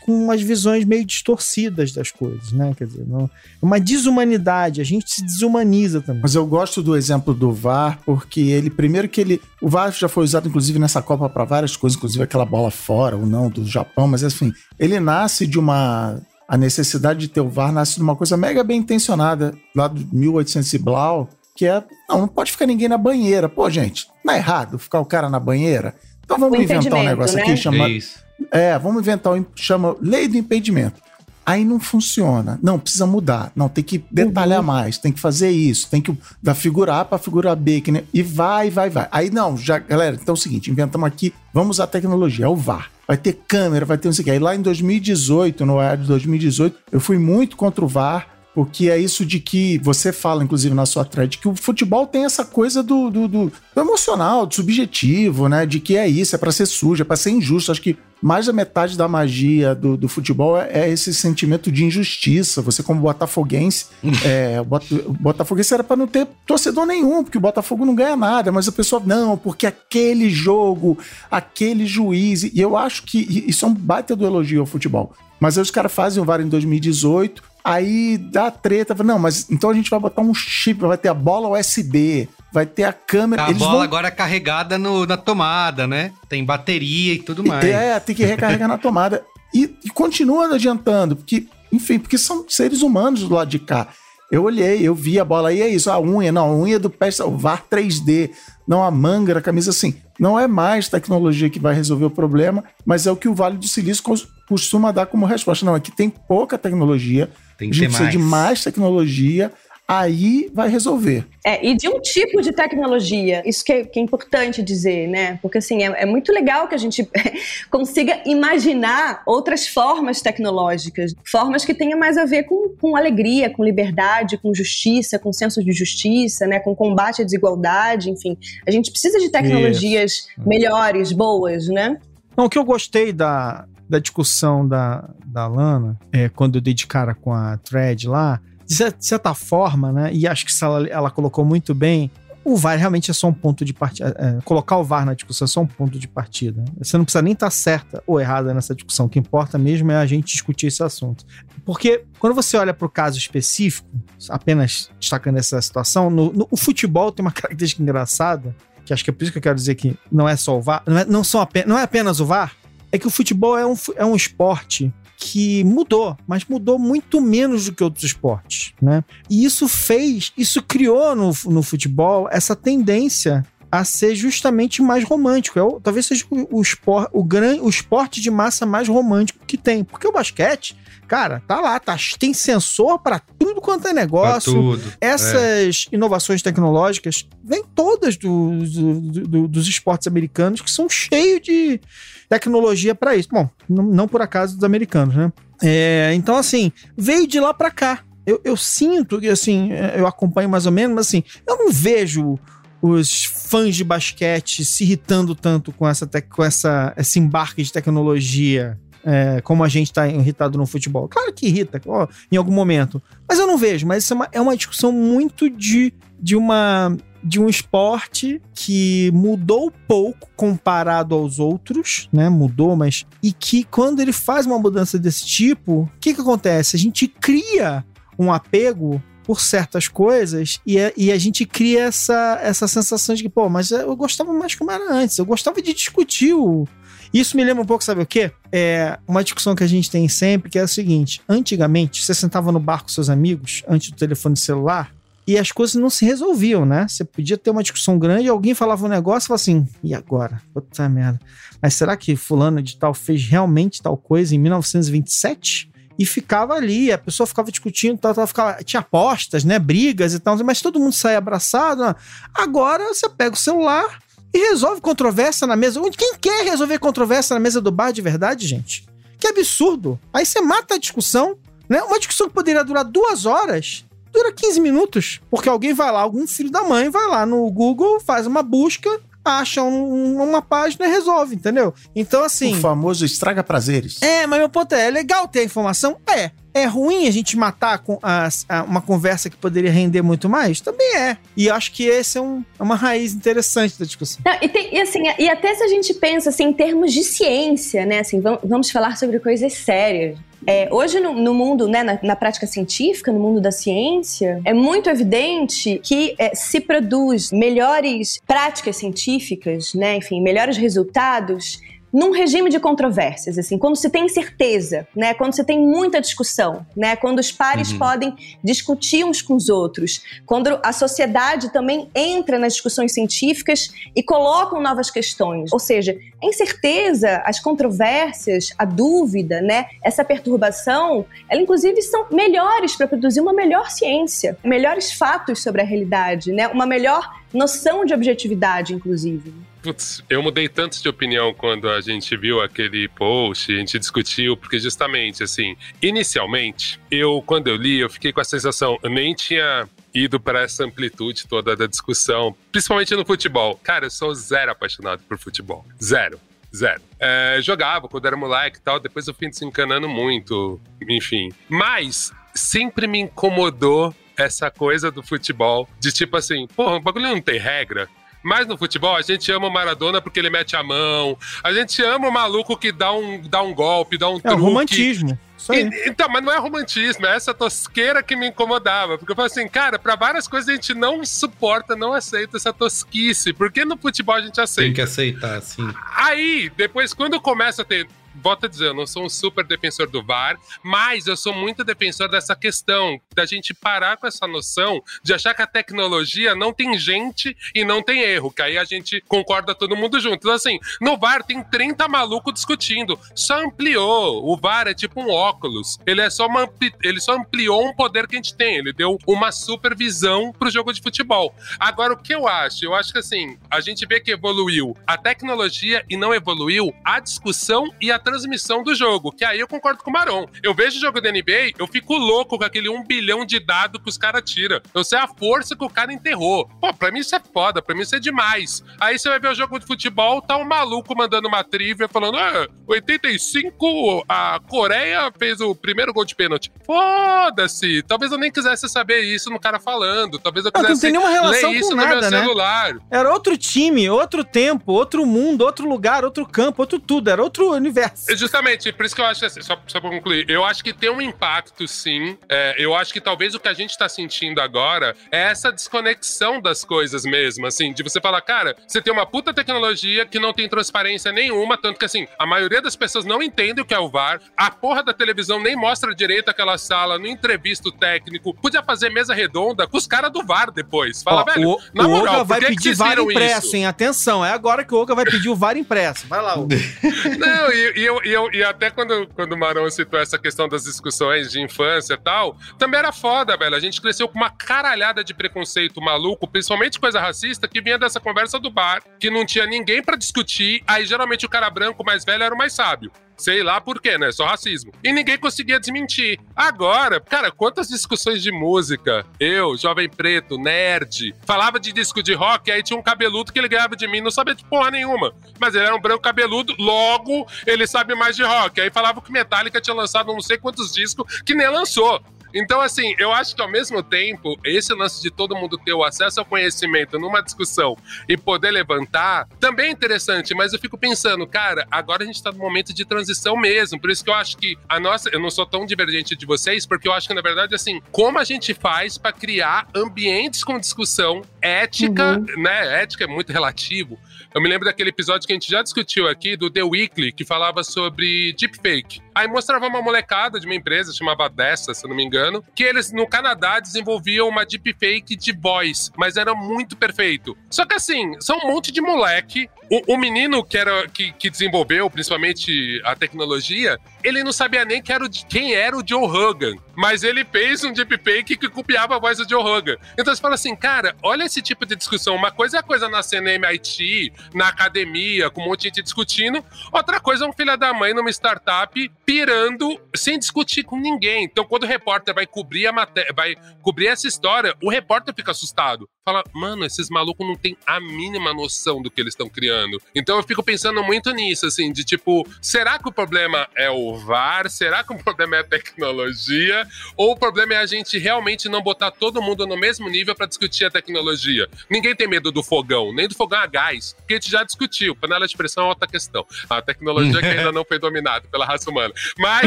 [0.00, 2.74] com umas visões meio distorcidas das coisas, né?
[2.76, 3.30] Quer dizer, não,
[3.62, 6.20] uma desumanidade, a gente se desumaniza também.
[6.20, 9.40] Mas eu gosto do exemplo do VAR, porque ele, primeiro que ele.
[9.62, 13.16] O VAR já foi usado, inclusive, nessa Copa para várias coisas, inclusive aquela bola fora
[13.16, 17.48] ou não do Japão, mas assim, ele nasce de uma a necessidade de ter o
[17.48, 21.80] VAR nasce de uma coisa mega bem intencionada, lá do 1800 e blau, que é,
[22.08, 23.48] não, não pode ficar ninguém na banheira.
[23.48, 25.94] Pô, gente, não é errado ficar o cara na banheira?
[26.24, 27.42] Então vamos o inventar um negócio né?
[27.42, 27.88] aqui, chama...
[27.88, 28.24] Isso.
[28.50, 31.00] É, vamos inventar um, chama lei do impedimento.
[31.46, 32.58] Aí não funciona.
[32.62, 33.52] Não, precisa mudar.
[33.54, 34.66] Não, tem que detalhar uhum.
[34.66, 38.04] mais, tem que fazer isso, tem que da figura A para figura B, que, né?
[38.12, 39.06] e vai, vai, vai.
[39.12, 42.48] Aí não, já, galera, então é o seguinte, inventamos aqui, vamos usar a tecnologia, é
[42.48, 44.30] o VAR vai ter câmera, vai ter não sei o que.
[44.30, 48.88] Aí lá em 2018, no ar de 2018, eu fui muito contra o VAR, porque
[48.88, 52.44] é isso de que você fala, inclusive, na sua thread, que o futebol tem essa
[52.44, 55.66] coisa do, do, do, do emocional, do subjetivo, né?
[55.66, 57.72] De que é isso, é para ser sujo, é para ser injusto.
[57.72, 61.84] Acho que mais da metade da magia do, do futebol é, é, esse sentimento de
[61.84, 62.62] injustiça.
[62.62, 63.86] Você, como botafoguense,
[64.24, 68.52] é, o botafoguense era para não ter torcedor nenhum, porque o Botafogo não ganha nada,
[68.52, 70.96] mas a pessoa, não, porque aquele jogo,
[71.28, 72.44] aquele juiz.
[72.44, 75.12] E eu acho que isso é um baita do elogio ao futebol.
[75.40, 78.94] Mas aí os caras fazem o VAR em 2018, aí dá treta.
[79.02, 82.66] Não, mas então a gente vai botar um chip, vai ter a bola USB, vai
[82.66, 83.44] ter a câmera.
[83.44, 83.80] A bola vão...
[83.80, 86.12] agora é carregada no, na tomada, né?
[86.28, 87.64] Tem bateria e tudo mais.
[87.64, 89.24] É, tem que recarregar na tomada.
[89.54, 93.88] E, e continua adiantando, porque, enfim, porque são seres humanos do lado de cá.
[94.30, 96.90] Eu olhei, eu vi a bola, e é isso, a unha, não, a unha do
[96.90, 98.30] pé, o VAR 3D,
[98.66, 99.94] não a manga, a camisa, assim.
[100.18, 103.58] Não é mais tecnologia que vai resolver o problema, mas é o que o Vale
[103.58, 104.02] do Silício
[104.48, 105.64] costuma dar como resposta.
[105.64, 108.12] Não, aqui tem pouca tecnologia, tem que a gente precisa mais.
[108.12, 109.52] de mais tecnologia,
[109.86, 111.26] aí vai resolver.
[111.44, 115.38] É, e de um tipo de tecnologia, isso que é, que é importante dizer, né?
[115.42, 117.08] Porque assim, é, é, muito legal que a gente
[117.70, 123.62] consiga imaginar outras formas tecnológicas, formas que tenham mais a ver com, com alegria, com
[123.62, 126.58] liberdade, com justiça, com senso de justiça, né?
[126.60, 128.38] Com combate à desigualdade, enfim.
[128.66, 130.28] A gente precisa de tecnologias isso.
[130.38, 131.98] melhores, boas, né?
[132.36, 136.74] Não, o que eu gostei da, da discussão da, da Lana, é, quando eu dei
[136.74, 140.12] de cara com a thread lá, de certa forma, né?
[140.12, 142.10] E acho que ela, ela colocou muito bem.
[142.42, 144.14] O VAR realmente é só um ponto de partida.
[144.18, 146.64] É, colocar o VAR na discussão é só um ponto de partida.
[146.78, 149.06] Você não precisa nem estar tá certa ou errada nessa discussão.
[149.06, 151.24] O que importa mesmo é a gente discutir esse assunto.
[151.64, 153.88] Porque quando você olha para o caso específico,
[154.28, 159.08] apenas destacando essa situação, no, no, o futebol tem uma característica engraçada, que acho que
[159.08, 161.04] é por isso que eu quero dizer que não é só o VAR, não é,
[161.06, 162.54] não são apenas, não é apenas o VAR,
[162.94, 167.66] é que o futebol é um, é um esporte que mudou, mas mudou muito menos
[167.66, 169.02] do que outros esportes, né?
[169.30, 175.58] E isso fez, isso criou no, no futebol essa tendência a ser justamente mais romântico.
[175.58, 179.44] É o, talvez seja o, o, espor, o, gran, o esporte de massa mais romântico
[179.46, 179.82] que tem.
[179.82, 180.76] Porque o basquete,
[181.08, 184.52] cara, tá lá, tá, tem sensor para tudo quanto é negócio.
[184.52, 191.40] tudo, Essas inovações tecnológicas vêm todas do, do- do- dos esportes americanos que são cheios
[191.42, 191.80] de
[192.28, 193.28] tecnologia para isso.
[193.30, 195.32] Bom, não, por acaso dos americanos, né?
[195.62, 198.00] É, então, assim, veio de lá para cá.
[198.26, 201.70] Eu, eu sinto que, assim, é, eu acompanho mais ou menos, mas assim, eu não
[201.70, 202.38] vejo
[202.80, 208.78] os fãs de basquete se irritando tanto com essa, com essa esse embarque de tecnologia
[209.04, 211.08] é, como a gente tá irritado no futebol.
[211.08, 213.02] Claro que irrita, ó, em algum momento.
[213.28, 216.96] Mas eu não vejo, mas isso é uma, é uma discussão muito de, de uma
[217.24, 222.28] de um esporte que mudou pouco comparado aos outros, né?
[222.28, 226.76] Mudou, mas e que quando ele faz uma mudança desse tipo, o que que acontece?
[226.76, 227.84] A gente cria
[228.18, 233.22] um apego por certas coisas e a, e a gente cria essa, essa sensação de
[233.22, 236.68] que, pô, mas eu gostava mais como era antes, eu gostava de discutir o.
[237.12, 238.32] Isso me lembra um pouco, sabe o quê?
[238.52, 242.52] É uma discussão que a gente tem sempre, que é o seguinte: antigamente, você sentava
[242.52, 244.93] no bar com seus amigos, antes do telefone celular,
[245.26, 246.86] e as coisas não se resolviam, né?
[246.88, 250.42] Você podia ter uma discussão grande, alguém falava um negócio e falava assim, e agora?
[250.52, 251.20] Puta merda.
[251.62, 255.70] Mas será que fulano de tal fez realmente tal coisa em 1927?
[255.98, 259.58] E ficava ali, a pessoa ficava discutindo, tal, tal, ficava, tinha apostas, né?
[259.58, 261.84] Brigas e tal, mas todo mundo saía abraçado.
[261.84, 261.94] né?
[262.34, 264.00] Agora você pega o celular
[264.32, 265.80] e resolve controvérsia na mesa.
[265.96, 268.84] Quem quer resolver controvérsia na mesa do bar de verdade, gente?
[269.18, 269.98] Que absurdo.
[270.12, 271.80] Aí você mata a discussão, né?
[271.82, 275.20] Uma discussão que poderia durar duas horas, dura 15 minutos.
[275.30, 278.88] Porque alguém vai lá, algum filho da mãe vai lá no Google, faz uma busca,
[279.24, 281.74] acha um- uma página e resolve, entendeu?
[281.96, 282.54] Então, assim.
[282.56, 284.00] O famoso estraga prazeres.
[284.02, 285.96] É, mas meu ponto é, é legal ter a informação?
[286.06, 286.30] É.
[286.56, 290.60] É ruim a gente matar com as- a- uma conversa que poderia render muito mais?
[290.60, 291.16] Também é.
[291.36, 294.20] E eu acho que esse é, um- é uma raiz interessante da discussão.
[294.24, 297.02] Não, e, tem- e assim, e até se a gente pensa assim, em termos de
[297.02, 297.98] ciência, né?
[298.00, 300.16] Assim, vam- vamos falar sobre coisas sérias.
[300.46, 304.52] É, hoje no, no mundo, né, na, na prática científica, no mundo da ciência, é
[304.52, 311.60] muito evidente que é, se produz melhores práticas científicas, né, enfim, melhores resultados
[311.94, 316.66] num regime de controvérsias, assim, quando se tem certeza, né, quando se tem muita discussão,
[316.76, 317.78] né, quando os pares Uhum.
[317.78, 324.02] podem discutir uns com os outros, quando a sociedade também entra nas discussões científicas e
[324.02, 325.52] colocam novas questões.
[325.52, 332.74] Ou seja, a incerteza, as controvérsias, a dúvida, né, essa perturbação, ela inclusive são melhores
[332.74, 337.94] para produzir uma melhor ciência, melhores fatos sobre a realidade, né, uma melhor noção de
[337.94, 339.32] objetividade, inclusive.
[339.64, 344.36] Putz, eu mudei tanto de opinião quando a gente viu aquele post, a gente discutiu,
[344.36, 349.14] porque justamente, assim, inicialmente, eu, quando eu li, eu fiquei com a sensação, eu nem
[349.14, 353.58] tinha ido para essa amplitude toda da discussão, principalmente no futebol.
[353.64, 355.64] Cara, eu sou zero apaixonado por futebol.
[355.82, 356.20] Zero.
[356.54, 356.82] Zero.
[357.00, 361.30] É, jogava quando era moleque e tal, depois eu fui desencanando muito, enfim.
[361.48, 367.20] Mas sempre me incomodou essa coisa do futebol, de tipo assim, porra, o bagulho não
[367.22, 367.88] tem regra.
[368.24, 371.16] Mas no futebol, a gente ama o Maradona porque ele mete a mão.
[371.42, 374.40] A gente ama o maluco que dá um, dá um golpe, dá um É truque.
[374.40, 375.18] romantismo.
[375.36, 375.64] Isso aí.
[375.68, 378.96] E- então, mas não é romantismo, é essa tosqueira que me incomodava.
[378.96, 382.50] Porque eu falo assim, cara, pra várias coisas a gente não suporta, não aceita essa
[382.52, 383.32] tosquice.
[383.34, 384.74] Por que no futebol a gente Tem aceita?
[384.74, 385.68] que aceitar, sim.
[385.94, 387.86] Aí, depois, quando começa a ter.
[388.14, 391.64] Volto a dizer, eu não sou um super defensor do VAR, mas eu sou muito
[391.64, 396.52] defensor dessa questão da gente parar com essa noção de achar que a tecnologia não
[396.52, 400.16] tem gente e não tem erro, que aí a gente concorda todo mundo junto.
[400.16, 404.24] Então, assim, no VAR tem 30 malucos discutindo, só ampliou.
[404.24, 406.48] O VAR é tipo um óculos, ele é só uma,
[406.82, 410.72] ele só ampliou um poder que a gente tem, ele deu uma supervisão pro jogo
[410.72, 411.34] de futebol.
[411.58, 412.64] Agora, o que eu acho?
[412.64, 417.00] Eu acho que assim, a gente vê que evoluiu a tecnologia e não evoluiu a
[417.00, 419.10] discussão e a transmissão do jogo.
[419.10, 420.26] Que aí eu concordo com o Maron.
[420.42, 423.82] Eu vejo o jogo da NBA, eu fico louco com aquele um bilhão de dados
[423.82, 424.60] que os caras tiram.
[424.72, 426.48] Eu sei a força que o cara enterrou.
[426.60, 428.62] Pô, pra mim isso é foda, pra mim isso é demais.
[428.78, 432.18] Aí você vai ver o jogo de futebol, tá um maluco mandando uma trivia falando:
[432.18, 436.52] ah, 85, a Coreia fez o primeiro gol de pênalti.
[436.64, 437.82] Foda-se!
[437.82, 440.18] Talvez eu nem quisesse saber isso no cara falando.
[440.18, 442.10] Talvez eu Não, que não quisesse tem nenhuma relação ler com isso no nada, meu
[442.10, 442.20] né?
[442.20, 442.76] celular.
[442.90, 447.08] Era outro time, outro tempo, outro mundo, outro lugar, outro campo, outro tudo.
[447.08, 447.93] Era outro universo.
[448.16, 450.90] Justamente, por isso que eu acho assim, só, só pra concluir, eu acho que tem
[450.90, 452.18] um impacto, sim.
[452.28, 456.40] É, eu acho que talvez o que a gente tá sentindo agora é essa desconexão
[456.40, 460.32] das coisas mesmo, assim, de você falar, cara, você tem uma puta tecnologia que não
[460.32, 463.78] tem transparência nenhuma, tanto que, assim, a maioria das pessoas não entende o que é
[463.78, 468.62] o VAR, a porra da televisão nem mostra direito aquela sala, no entrevista técnico, podia
[468.62, 471.02] fazer mesa redonda com os caras do VAR depois.
[471.02, 473.46] Fala, Ó, velho, o, na o moral, Olga vai que que pedir vocês VAR impresso,
[473.46, 473.56] isso?
[473.56, 473.66] hein?
[473.66, 476.06] Atenção, é agora que o Olga vai pedir o VAR impresso.
[476.06, 476.56] Vai lá, Olga.
[477.18, 480.48] Não, e, e eu, e, eu, e até quando, quando o Marão citou essa questão
[480.48, 483.54] das discussões de infância e tal, também era foda, velho.
[483.54, 488.00] A gente cresceu com uma caralhada de preconceito maluco, principalmente coisa racista, que vinha dessa
[488.00, 492.04] conversa do bar, que não tinha ninguém pra discutir, aí geralmente o cara branco mais
[492.04, 492.90] velho era o mais sábio.
[493.16, 494.10] Sei lá por quê, né?
[494.12, 494.72] Só racismo.
[494.82, 496.18] E ninguém conseguia desmentir.
[496.34, 499.06] Agora, cara, quantas discussões de música?
[499.20, 503.48] Eu, jovem preto, nerd, falava de disco de rock, aí tinha um cabeludo que ele
[503.48, 505.12] ganhava de mim, não sabia de porra nenhuma.
[505.38, 508.60] Mas ele era um branco cabeludo, logo ele sabe mais de rock.
[508.60, 512.02] Aí falava que Metallica tinha lançado não sei quantos discos que nem lançou.
[512.34, 515.84] Então, assim, eu acho que ao mesmo tempo, esse lance de todo mundo ter o
[515.84, 517.76] acesso ao conhecimento numa discussão
[518.08, 522.32] e poder levantar, também é interessante, mas eu fico pensando, cara, agora a gente tá
[522.32, 523.80] num momento de transição mesmo.
[523.80, 525.08] Por isso que eu acho que a nossa.
[525.10, 528.18] Eu não sou tão divergente de vocês, porque eu acho que, na verdade, assim, como
[528.18, 532.82] a gente faz para criar ambientes com discussão ética, né?
[532.82, 533.98] Ética é muito relativo.
[534.34, 537.24] Eu me lembro daquele episódio que a gente já discutiu aqui, do The Weekly, que
[537.24, 539.00] falava sobre deepfake.
[539.14, 542.90] Aí mostrava uma molecada de uma empresa, chamava Dessa, se não me engano, que eles
[542.90, 547.38] no Canadá desenvolviam uma deepfake de voz, mas era muito perfeito.
[547.48, 549.48] Só que assim, são um monte de moleque.
[549.74, 554.80] O, o menino que, era, que, que desenvolveu, principalmente a tecnologia, ele não sabia nem
[554.80, 556.54] que era o, quem era o Joe Rogan.
[556.76, 559.76] Mas ele fez um deepfake que copiava a voz do Joe Rogan.
[559.98, 562.14] Então você fala assim, cara, olha esse tipo de discussão.
[562.14, 566.44] Uma coisa é a coisa na CNMIT, na academia, com um monte de gente discutindo.
[566.70, 571.24] Outra coisa é um filho da mãe numa startup pirando sem discutir com ninguém.
[571.24, 575.32] Então, quando o repórter vai cobrir a matéria, vai cobrir essa história, o repórter fica
[575.32, 575.88] assustado.
[576.04, 579.63] Fala, mano, esses malucos não têm a mínima noção do que eles estão criando.
[579.94, 583.96] Então eu fico pensando muito nisso, assim, de tipo, será que o problema é o
[583.96, 584.48] VAR?
[584.50, 586.66] Será que o problema é a tecnologia?
[586.96, 590.26] Ou o problema é a gente realmente não botar todo mundo no mesmo nível para
[590.26, 591.48] discutir a tecnologia?
[591.70, 594.94] Ninguém tem medo do fogão, nem do fogão a gás, porque a gente já discutiu.
[594.96, 596.26] Panela de pressão é outra questão.
[596.48, 598.92] A tecnologia que ainda não foi dominada pela raça humana.
[599.18, 599.46] Mas,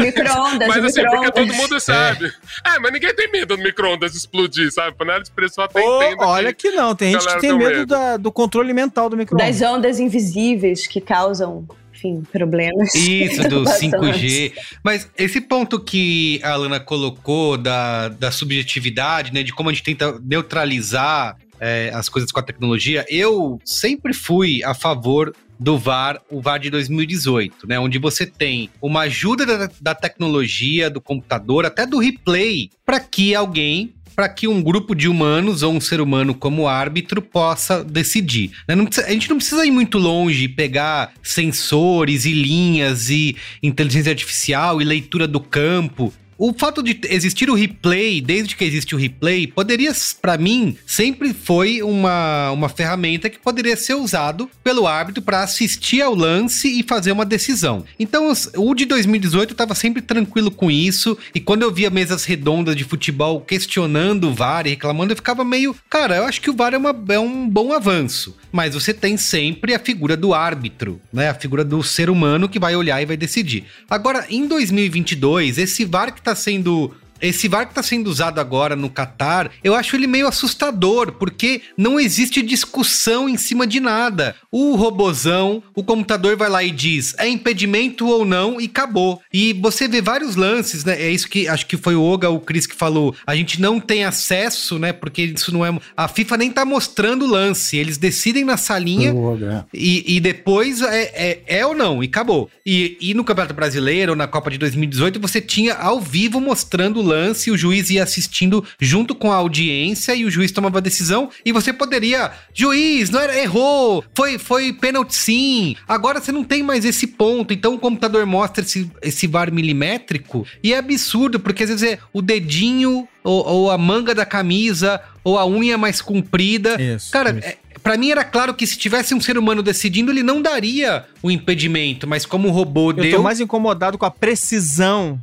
[0.00, 2.32] Micro-ondas, mas assim, porque todo mundo sabe.
[2.64, 2.78] É.
[2.78, 4.96] mas ninguém tem medo do micro-ondas explodir, sabe?
[4.96, 7.86] Panela de pressão até entendo olha que não, tem gente que tem medo, medo.
[7.86, 9.58] da- do controle mental do micro-ondas.
[9.58, 12.94] Das ondas invisíveis que causam, enfim, problemas.
[12.94, 13.96] Isso, do Bastante.
[13.96, 14.52] 5G.
[14.82, 19.42] Mas esse ponto que a Alana colocou da, da subjetividade, né?
[19.42, 24.62] De como a gente tenta neutralizar é, as coisas com a tecnologia, eu sempre fui
[24.62, 27.80] a favor do VAR, o VAR de 2018, né?
[27.80, 33.34] Onde você tem uma ajuda da, da tecnologia, do computador, até do replay, para que
[33.34, 38.50] alguém para que um grupo de humanos ou um ser humano como árbitro possa decidir.
[38.66, 38.74] né?
[38.74, 44.10] Precisa- a gente não precisa ir muito longe e pegar sensores e linhas e inteligência
[44.10, 46.12] artificial e leitura do campo.
[46.38, 51.34] O fato de existir o replay, desde que existe o replay, poderia, para mim, sempre
[51.34, 56.84] foi uma, uma ferramenta que poderia ser usado pelo árbitro para assistir ao lance e
[56.84, 57.84] fazer uma decisão.
[57.98, 62.24] Então, o de 2018 eu tava sempre tranquilo com isso, e quando eu via mesas
[62.24, 66.50] redondas de futebol questionando o VAR e reclamando, eu ficava meio, cara, eu acho que
[66.50, 68.36] o VAR é, uma- é um bom avanço.
[68.52, 71.28] Mas você tem sempre a figura do árbitro, né?
[71.28, 73.64] A figura do ser humano que vai olhar e vai decidir.
[73.90, 78.76] Agora, em 2022, esse VAR que tá sendo esse VAR que tá sendo usado agora
[78.76, 84.34] no Catar, eu acho ele meio assustador, porque não existe discussão em cima de nada.
[84.50, 89.20] O robozão, o computador vai lá e diz, é impedimento ou não, e acabou.
[89.32, 91.00] E você vê vários lances, né?
[91.00, 93.14] É isso que acho que foi o Oga, o Chris que falou.
[93.26, 94.92] A gente não tem acesso, né?
[94.92, 95.78] Porque isso não é.
[95.96, 97.76] A FIFA nem tá mostrando o lance.
[97.76, 99.14] Eles decidem na salinha.
[99.14, 99.66] Olga.
[99.72, 102.50] E, e depois é, é, é ou não, e acabou.
[102.64, 107.02] E, e no Campeonato Brasileiro, na Copa de 2018, você tinha ao vivo mostrando o
[107.08, 111.30] lance, o juiz ia assistindo junto com a audiência e o juiz tomava a decisão.
[111.44, 115.76] E você poderia, juiz, não era, errou, foi, foi pênalti sim.
[115.86, 117.52] Agora você não tem mais esse ponto.
[117.52, 121.98] Então o computador mostra esse, esse VAR milimétrico e é absurdo, porque às vezes é
[122.12, 126.80] o dedinho ou, ou a manga da camisa ou a unha mais comprida.
[126.80, 127.46] Isso, Cara, isso.
[127.48, 131.04] é, Pra mim era claro que se tivesse um ser humano decidindo, ele não daria
[131.22, 133.16] o impedimento, mas como o robô Eu deu.
[133.16, 135.18] tô mais incomodado com a precisão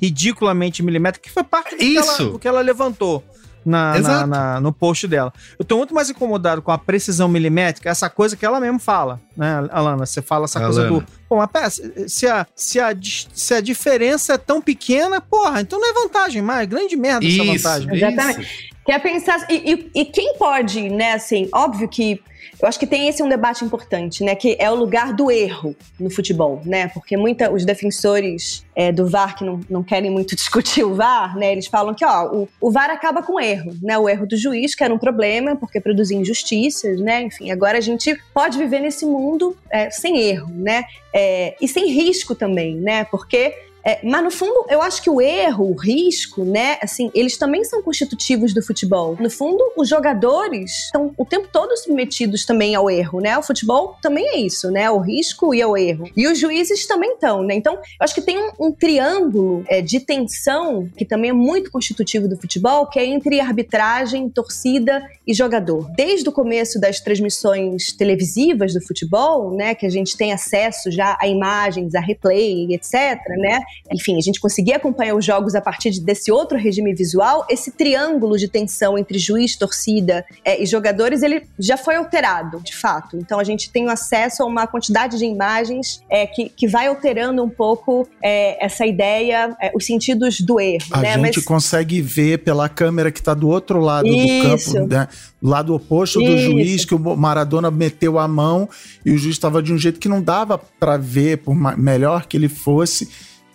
[0.00, 2.22] ridiculamente milimétrica, que foi parte do, Que, Isso.
[2.22, 3.22] ela, do que ela levantou.
[3.64, 5.30] na, na- na- no post dela.
[5.58, 9.20] Eu tô muito mais incomodado com a precisão milimétrica, essa coisa que ela mesmo fala,
[9.36, 10.06] né, Alana?
[10.06, 11.00] Você fala essa coisa Alana.
[11.00, 11.06] do.
[11.28, 12.96] Pô, mas pera, se a, se, a,
[13.34, 16.66] se a diferença é tão pequena, porra, então não é vantagem mais.
[16.66, 17.94] Grande merda essa Isso, vantagem.
[17.94, 18.40] Exatamente.
[18.40, 18.77] isso.
[18.88, 19.46] Quer pensar.
[19.50, 22.22] E, e- e quem pode, né, assim, óbvio que.
[22.58, 24.34] Eu acho que tem esse um debate importante, né?
[24.34, 26.88] Que é o lugar do erro no futebol, né?
[26.88, 31.36] Porque muita, os defensores é, do VAR que não, não querem muito discutir o VAR,
[31.36, 31.52] né?
[31.52, 33.98] Eles falam que ó, o, o VAR acaba com o erro, né?
[33.98, 37.24] O erro do juiz, que era um problema, porque produzia injustiças, né?
[37.24, 40.84] Enfim, agora a gente pode viver nesse mundo é, sem erro, né?
[41.14, 43.04] É, e sem risco também, né?
[43.04, 43.54] Porque
[43.88, 47.64] é, mas no fundo, eu acho que o erro, o risco, né, assim, eles também
[47.64, 49.16] são constitutivos do futebol.
[49.18, 53.38] No fundo, os jogadores estão o tempo todo submetidos também ao erro, né?
[53.38, 54.90] O futebol também é isso, né?
[54.90, 56.10] O risco e o erro.
[56.14, 57.54] E os juízes também estão, né?
[57.54, 61.70] Então, eu acho que tem um, um triângulo é, de tensão que também é muito
[61.70, 65.90] constitutivo do futebol, que é entre arbitragem, torcida e jogador.
[65.96, 71.16] Desde o começo das transmissões televisivas do futebol, né, que a gente tem acesso já
[71.18, 73.60] a imagens, a replay, etc, né?
[73.92, 77.46] Enfim, a gente conseguia acompanhar os jogos a partir de- desse outro regime visual.
[77.48, 82.74] Esse triângulo de tensão entre juiz, torcida é, e jogadores, ele já foi alterado, de
[82.76, 83.16] fato.
[83.16, 87.42] Então a gente tem acesso a uma quantidade de imagens é, que, que vai alterando
[87.42, 91.14] um pouco é, essa ideia, é, os sentidos do erro, A né?
[91.24, 94.72] gente consegue ver pela câmera que tá do outro lado Isso.
[94.72, 95.08] do campo, né?
[95.40, 96.50] Do lado oposto do Isso.
[96.50, 98.68] juiz, que o Maradona meteu a mão
[99.04, 102.36] e o juiz estava de um jeito que não dava para ver, por melhor que
[102.36, 103.08] ele fosse.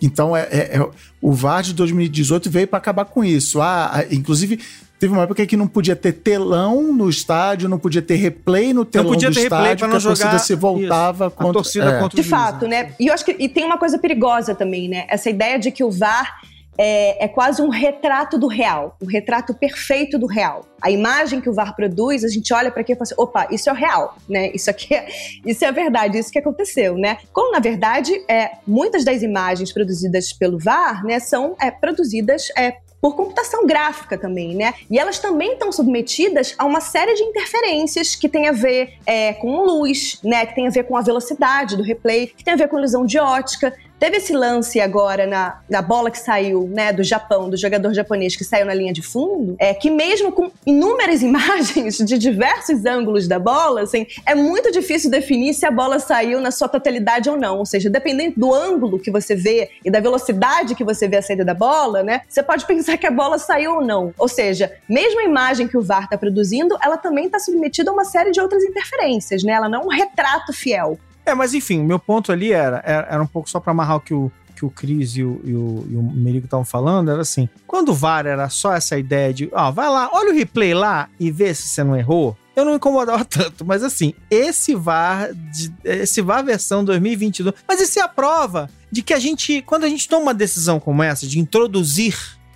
[0.04, 0.90] Então, é, é- é-
[1.22, 3.62] o VAR de 2018 veio para acabar com isso.
[3.62, 4.60] Ah, ah, inclusive,
[5.00, 8.84] teve uma época que não podia ter telão no estádio, não podia ter replay no
[8.84, 11.52] telão podia do ter replay estádio, pra que não a torcida jogar- se voltava A
[11.54, 12.00] torcida é.
[12.00, 12.94] contra o De juiz, fato, né?
[13.00, 15.06] E eu acho que e tem uma coisa perigosa também, né?
[15.08, 16.36] Essa ideia de que o VAR
[16.78, 20.66] é, é quase um retrato do real, um retrato perfeito do real.
[20.82, 23.48] A imagem que o VAR produz, a gente olha para aqui e fala assim, opa,
[23.52, 24.52] isso é o real, né?
[24.54, 25.08] Isso aqui é,
[25.46, 27.18] isso é verdade, isso que aconteceu, né?
[27.32, 32.78] Como na verdade, é, muitas das imagens produzidas pelo VAR, né, são é, produzidas é,
[33.04, 34.74] por computação gráfica também, né?
[34.90, 39.34] E elas também estão submetidas a uma série de interferências que tem a ver é,
[39.34, 40.46] com luz, né?
[40.46, 43.06] Que tem a ver com a velocidade do replay, que tem a ver com ilusão
[43.06, 43.76] de ótica.
[44.04, 48.36] Teve esse lance agora na, na bola que saiu, né, do Japão, do jogador japonês
[48.36, 53.30] que saiu na linha de fundo, é que mesmo com inúmeras imagens de diversos ângulos
[53.30, 57.38] da bola, assim, é muito difícil definir se a bola saiu na sua totalidade ou
[57.38, 57.60] não.
[57.60, 61.22] Ou seja, dependendo do ângulo que você vê e da velocidade que você vê a
[61.22, 64.14] saída da bola, né, você pode pensar que a bola saiu ou não.
[64.18, 67.94] Ou seja, mesmo a imagem que o VAR está produzindo, ela também está submetida a
[67.94, 69.54] uma série de outras interferências, né?
[69.54, 71.00] Ela não é um retrato fiel.
[71.26, 74.02] É, mas enfim, meu ponto ali era, era, era um pouco só pra amarrar o
[74.02, 77.22] que o, que o Cris e o, e o, e o Merigo estavam falando, era
[77.22, 80.74] assim, quando o VAR era só essa ideia de, ó, vai lá, olha o replay
[80.74, 85.34] lá e vê se você não errou, eu não incomodava tanto, mas assim, esse VAR,
[85.34, 89.86] de- esse VAR versão 2022, mas isso é a prova de que a gente, quando
[89.86, 92.16] a gente toma uma decisão como essa, de introduzir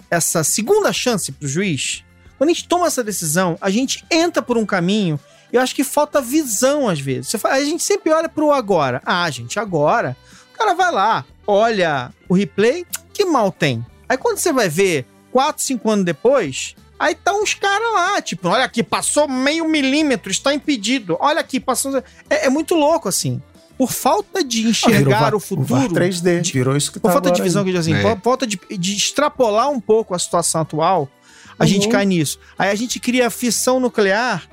[0.10, 2.04] essa segunda chance pro juiz,
[2.38, 5.20] quando a gente toma essa decisão, a gente entra por um caminho
[5.58, 7.30] eu acho que falta visão às vezes.
[7.30, 9.02] Você fa- A gente sempre olha pro agora.
[9.06, 10.16] Ah, gente, agora.
[10.54, 13.86] O cara vai lá, olha o replay, que mal tem.
[14.10, 18.48] Aí quando você vai ver 4, 5 anos depois, aí tá uns caras lá, tipo,
[18.48, 21.16] olha aqui, passou meio milímetro, está impedido.
[21.20, 21.98] Olha aqui, passou.
[22.30, 23.42] É, é muito louco, assim.
[23.78, 25.68] Por falta de Virou enxergar VAR- o futuro.
[25.68, 27.66] VAR 3D, de- virou isso que por tá falta de visão, aí.
[27.72, 28.16] que eu digo assim, É.
[28.16, 31.08] por falta de, de extrapolar um pouco a situação atual,
[31.60, 31.92] a gente Uhum.
[31.92, 32.40] cai nisso.
[32.58, 34.44] Aí a gente cria fissão nuclear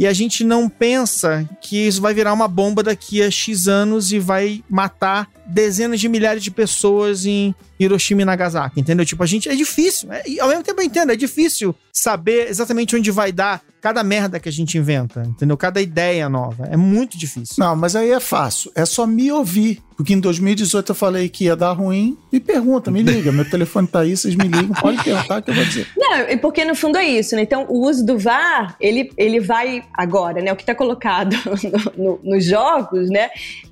[0.00, 4.12] e a gente não pensa que isso vai virar uma bomba daqui a X anos
[4.12, 9.04] e vai matar dezenas de milhares de pessoas em Hiroshima e Nagasaki, entendeu?
[9.04, 10.10] Tipo, a gente é difícil.
[10.10, 14.38] é- ao mesmo tempo eu entendo, é difícil saber exatamente onde vai dar cada merda
[14.38, 15.56] que a gente inventa, entendeu?
[15.56, 16.66] Cada ideia nova.
[16.70, 17.56] É muito difícil.
[17.58, 18.70] Não, mas aí é fácil.
[18.74, 19.82] É só me ouvir.
[19.96, 22.16] Porque em 2018 eu falei que ia dar ruim.
[22.32, 23.30] Me pergunta, me liga.
[23.30, 24.74] Meu telefone tá aí, vocês me ligam.
[24.80, 25.86] Pode perguntar que eu vou dizer.
[25.96, 27.42] Não, e porque no fundo é isso, né?
[27.42, 30.52] Então, o uso do VAR, ele, ele vai agora, né?
[30.52, 31.36] O que está colocado
[31.96, 33.28] no- no- nos jogos, né?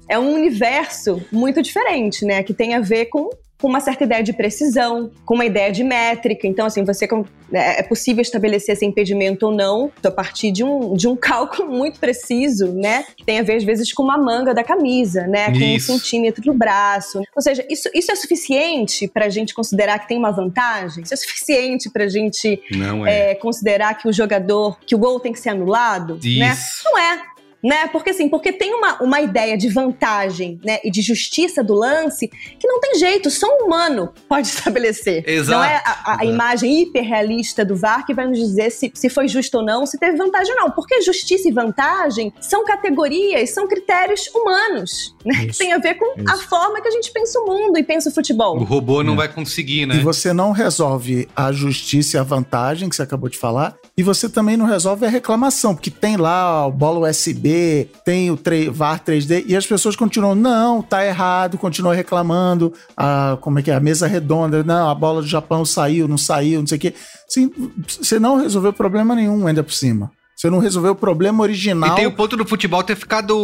[0.07, 2.43] É um universo muito diferente, né?
[2.43, 5.83] Que tem a ver com, com uma certa ideia de precisão, com uma ideia de
[5.83, 6.47] métrica.
[6.47, 10.95] Então, assim, você com- é possível estabelecer esse impedimento ou não a partir de um,
[10.95, 13.05] de um cálculo muito preciso, né?
[13.17, 15.47] Que tem a ver, às vezes, com uma manga da camisa, né?
[15.51, 15.93] Com Isso.
[15.93, 17.21] um centímetro do braço.
[17.35, 21.03] Ou seja, isso, isso é suficiente para a gente considerar que tem uma vantagem?
[21.03, 22.61] Isso é suficiente para a gente
[23.09, 23.31] é.
[23.31, 26.53] é, considerar que o jogador, que o gol tem que ser anulado, né?
[26.53, 26.83] Isso.
[26.85, 27.23] Não é.
[27.63, 27.87] Né?
[27.89, 32.29] Porque assim, porque tem uma, uma ideia de vantagem, né, e de justiça do lance
[32.29, 35.25] que não tem jeito, só um humano pode estabelecer.
[35.29, 35.59] Exato.
[35.59, 39.27] Não é a, a imagem hiperrealista do VAR que vai nos dizer se, se foi
[39.29, 40.71] justo ou não, se teve vantagem ou não.
[40.71, 45.45] Porque justiça e vantagem são categorias, são critérios humanos, né?
[45.45, 46.49] Que Isso, tem a ver com a isso.
[46.49, 48.57] forma que a gente pensa o mundo e pensa o futebol.
[48.59, 49.17] O robô não É.
[49.17, 49.97] vai conseguir, né?
[49.97, 54.03] E você não resolve a justiça e a vantagem que você acabou de falar, e
[54.03, 57.48] você também não resolve a reclamação, porque tem lá o bola USB,
[58.05, 63.39] tem o 3, VAR 3D, e as pessoas continuam, não, tá errado, continuam reclamando, a,
[63.41, 66.61] como é que é, a mesa redonda, não, a bola do Japão saiu, não saiu,
[66.61, 66.95] não sei o quê.
[67.29, 67.51] Assim,
[67.87, 70.11] você não resolveu problema nenhum ainda por cima.
[70.39, 71.95] Você não resolveu o problema original.
[71.95, 73.37] E tem o ponto do futebol ter ficado.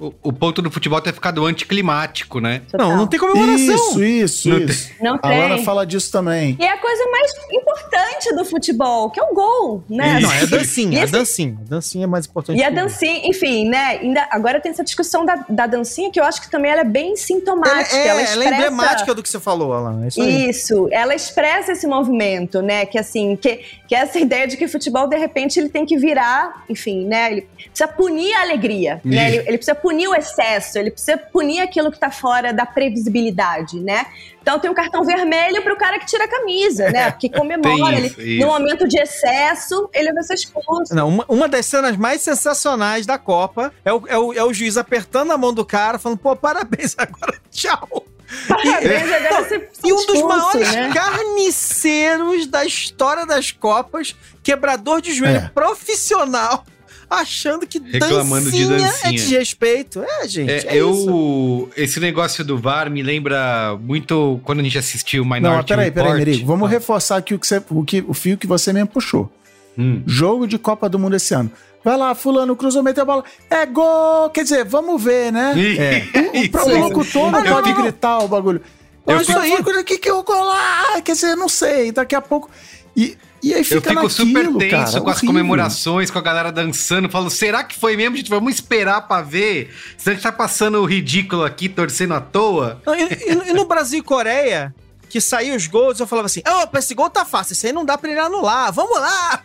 [0.00, 2.62] O, o ponto do futebol ter ficado anticlimático, né?
[2.72, 3.74] Não, não tem comemoração.
[3.74, 4.90] Isso, isso, Não isso.
[5.02, 5.62] Não A tem.
[5.62, 6.56] fala disso também.
[6.58, 10.20] E é a coisa mais importante do futebol, que é o gol, né?
[10.20, 11.58] Não, é a dancinha, E a dancinha.
[11.66, 12.58] A dancinha é mais importante.
[12.58, 12.82] E a o gol.
[12.82, 13.98] dancinha, enfim, né?
[14.00, 16.84] Ainda, agora tem essa discussão da, da dancinha que eu acho que também ela é
[16.84, 17.94] bem Ela, sintomática.
[17.94, 18.54] é, ela, ela expressa...
[18.54, 20.02] é emblemática do que você falou, Alan.
[20.04, 20.48] É isso aí.
[20.48, 22.86] Isso, ela expressa esse movimento, né?
[22.86, 23.60] Que assim, que,
[23.92, 27.04] que é essa ideia de que o futebol, de repente, ele tem que virar, enfim,
[27.04, 27.30] né?
[27.30, 29.28] Ele precisa punir a alegria, né?
[29.28, 33.78] Ele, ele precisa punir o excesso, ele precisa punir aquilo que tá fora da previsibilidade,
[33.80, 34.06] né?
[34.40, 37.12] Então tem o cartão vermelho pro cara que tira a camisa, né?
[37.20, 38.46] Que comemora, Tem ele, isso, isso.
[38.46, 40.94] no momento de excesso, ele vai ser expulso.
[40.94, 44.54] Não, uma, uma das cenas mais sensacionais da Copa é o, é, o, é o
[44.54, 48.06] juiz apertando a mão do cara, falando, pô, parabéns, agora tchau.
[48.48, 50.90] Parabéns, agora você E um dos expulso, maiores né?
[50.92, 55.50] carniceiros da história das Copas, quebrador de joelho É.
[55.54, 56.64] profissional,
[57.10, 60.02] achando que Reclamando de dancinha, é desrespeito.
[60.02, 60.70] É, gente, É, é, isso.
[60.76, 61.70] eu.
[61.76, 66.10] Esse negócio do VAR me lembra muito quando a gente assistiu Minority Não, peraí, peraí,
[66.12, 66.26] Report.
[66.26, 66.46] Merigo.
[66.46, 66.70] Vamos Ah.
[66.70, 69.30] reforçar aqui o, que você, o, que, o fio que você mesmo puxou.
[69.76, 70.02] Hum.
[70.06, 71.50] Jogo de Copa do Mundo esse ano.
[71.84, 73.24] Vai lá, fulano, cruzou, meteu a bola.
[73.50, 74.30] É gol!
[74.30, 75.52] Quer dizer, vamos ver, né?
[76.32, 78.62] O, o, pro- o locutor não pode fico- gritar o bagulho.
[79.06, 81.00] Eu Mas fico- aí, o que que eu vou lá?
[81.02, 82.48] Quer dizer, não sei, daqui a pouco...
[82.96, 85.26] E, e aí fica Eu fico naquilo, super tenso cara, com as horrível.
[85.26, 87.08] comemorações, com a galera dançando.
[87.08, 88.30] Falo, será que foi mesmo, gente?
[88.30, 89.74] Vamos esperar pra ver.
[89.98, 92.80] Senão a gente tá passando o ridículo aqui, torcendo à toa.
[92.86, 94.74] Não, E, e- e no Brasil e Coreia,
[95.08, 97.84] que saiu os gols, eu falava assim: opa, esse gol tá fácil, esse aí não
[97.84, 99.42] dá pra ele anular, vamos lá!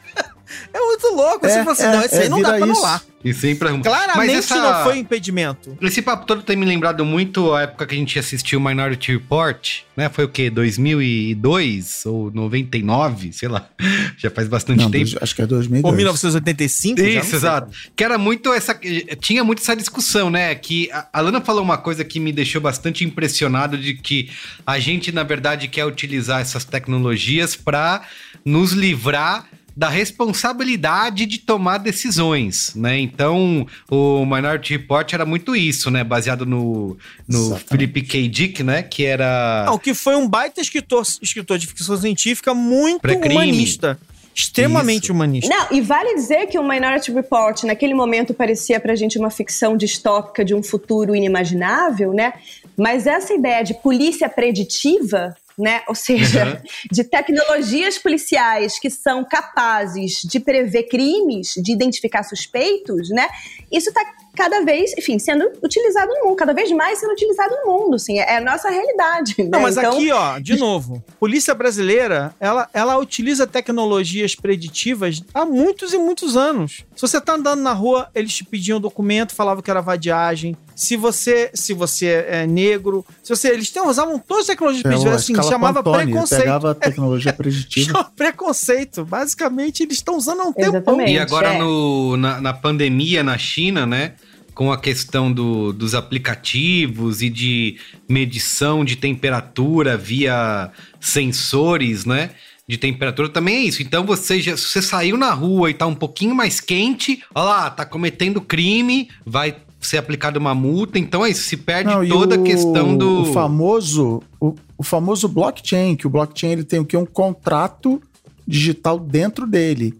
[0.73, 1.45] É muito louco.
[1.45, 2.63] É, Você fala assim, é, não, esse é, aí não dá pra isso.
[2.65, 3.03] anular.
[3.25, 3.83] E sempre arruma.
[3.83, 5.77] Claramente Mas essa- não foi impedimento.
[5.81, 9.79] Esse papo todo tem me lembrado muito a época que a gente assistiu Minority Report,
[9.97, 10.07] né?
[10.07, 10.49] Foi o quê?
[10.49, 13.33] 2002 ou 99?
[13.33, 13.67] Sei lá.
[14.17, 15.05] Já faz bastante Não, tempo.
[15.09, 15.91] dois- acho que é 2002.
[15.91, 16.97] Ou 1985?
[16.99, 17.71] já não Isso, exato.
[17.95, 18.77] Que era muito essa.
[19.19, 20.53] Tinha muito essa discussão, né?
[20.55, 24.29] Que a a Lana falou uma coisa que me deixou bastante impressionado de que
[24.65, 28.03] a gente, na verdade, quer utilizar essas tecnologias para
[28.45, 29.45] nos livrar
[29.77, 32.99] da responsabilidade de tomar decisões, né?
[32.99, 36.03] Então, o Minority Report era muito isso, né?
[36.03, 36.97] Baseado no,
[37.27, 37.69] no Exatamente.
[37.69, 38.27] Philip K.
[38.27, 38.81] Dick, né?
[38.81, 39.65] Que era...
[39.67, 43.99] Não, que foi um baita escritor, escritor de ficção científica muito humanista.
[44.33, 45.13] Extremamente Isso.
[45.13, 45.55] humanista.
[45.55, 49.77] Não, e vale dizer que o Minority Report, naquele momento, parecia pra gente uma ficção
[49.77, 52.33] distópica de um futuro inimaginável, né?
[52.75, 55.81] Mas essa ideia de polícia preditiva, né?
[55.87, 56.57] Ou seja, Uhum.
[56.91, 63.27] de tecnologias policiais que são capazes de prever crimes, de identificar suspeitos, né?
[63.71, 64.01] Isso está
[64.35, 68.19] cada vez, enfim, sendo utilizado no mundo, cada vez mais sendo utilizado no mundo, assim,
[68.19, 69.35] é a nossa realidade.
[69.39, 69.59] Não, né?
[69.59, 75.91] mas Então, aqui, ó, de novo, polícia brasileira, ela, ela utiliza tecnologias preditivas há muitos
[75.91, 76.85] e muitos anos.
[76.95, 80.55] Se você tá andando na rua, eles te pediam documento, falavam que era vadiagem.
[80.77, 84.87] Se você, se você é negro, se você, eles têm, usavam todas as tecnologias É,
[84.87, 86.41] preditivas, a assim, chamava Pantone, preconceito.
[86.41, 88.03] Pegava a tecnologia preditiva.
[88.15, 89.03] Preconceito.
[89.03, 91.01] Basicamente, eles estão usando há um tempo.
[91.01, 91.57] E agora é.
[91.57, 94.13] no, na, na pandemia na China, né?
[94.53, 102.29] Com a questão do- dos aplicativos e de medição de temperatura via sensores, né?
[102.67, 103.81] De temperatura também é isso.
[103.81, 107.45] Então você já, se você saiu na rua e tá um pouquinho mais quente, olha
[107.45, 110.97] lá, tá cometendo crime, vai ser aplicada uma multa.
[110.99, 113.21] Então é isso, se perde Não, toda a o- questão do.
[113.21, 116.95] O famoso, o, o famoso blockchain, que o blockchain ele tem o que?
[116.97, 118.01] Um contrato
[118.47, 119.93] digital dentro dele.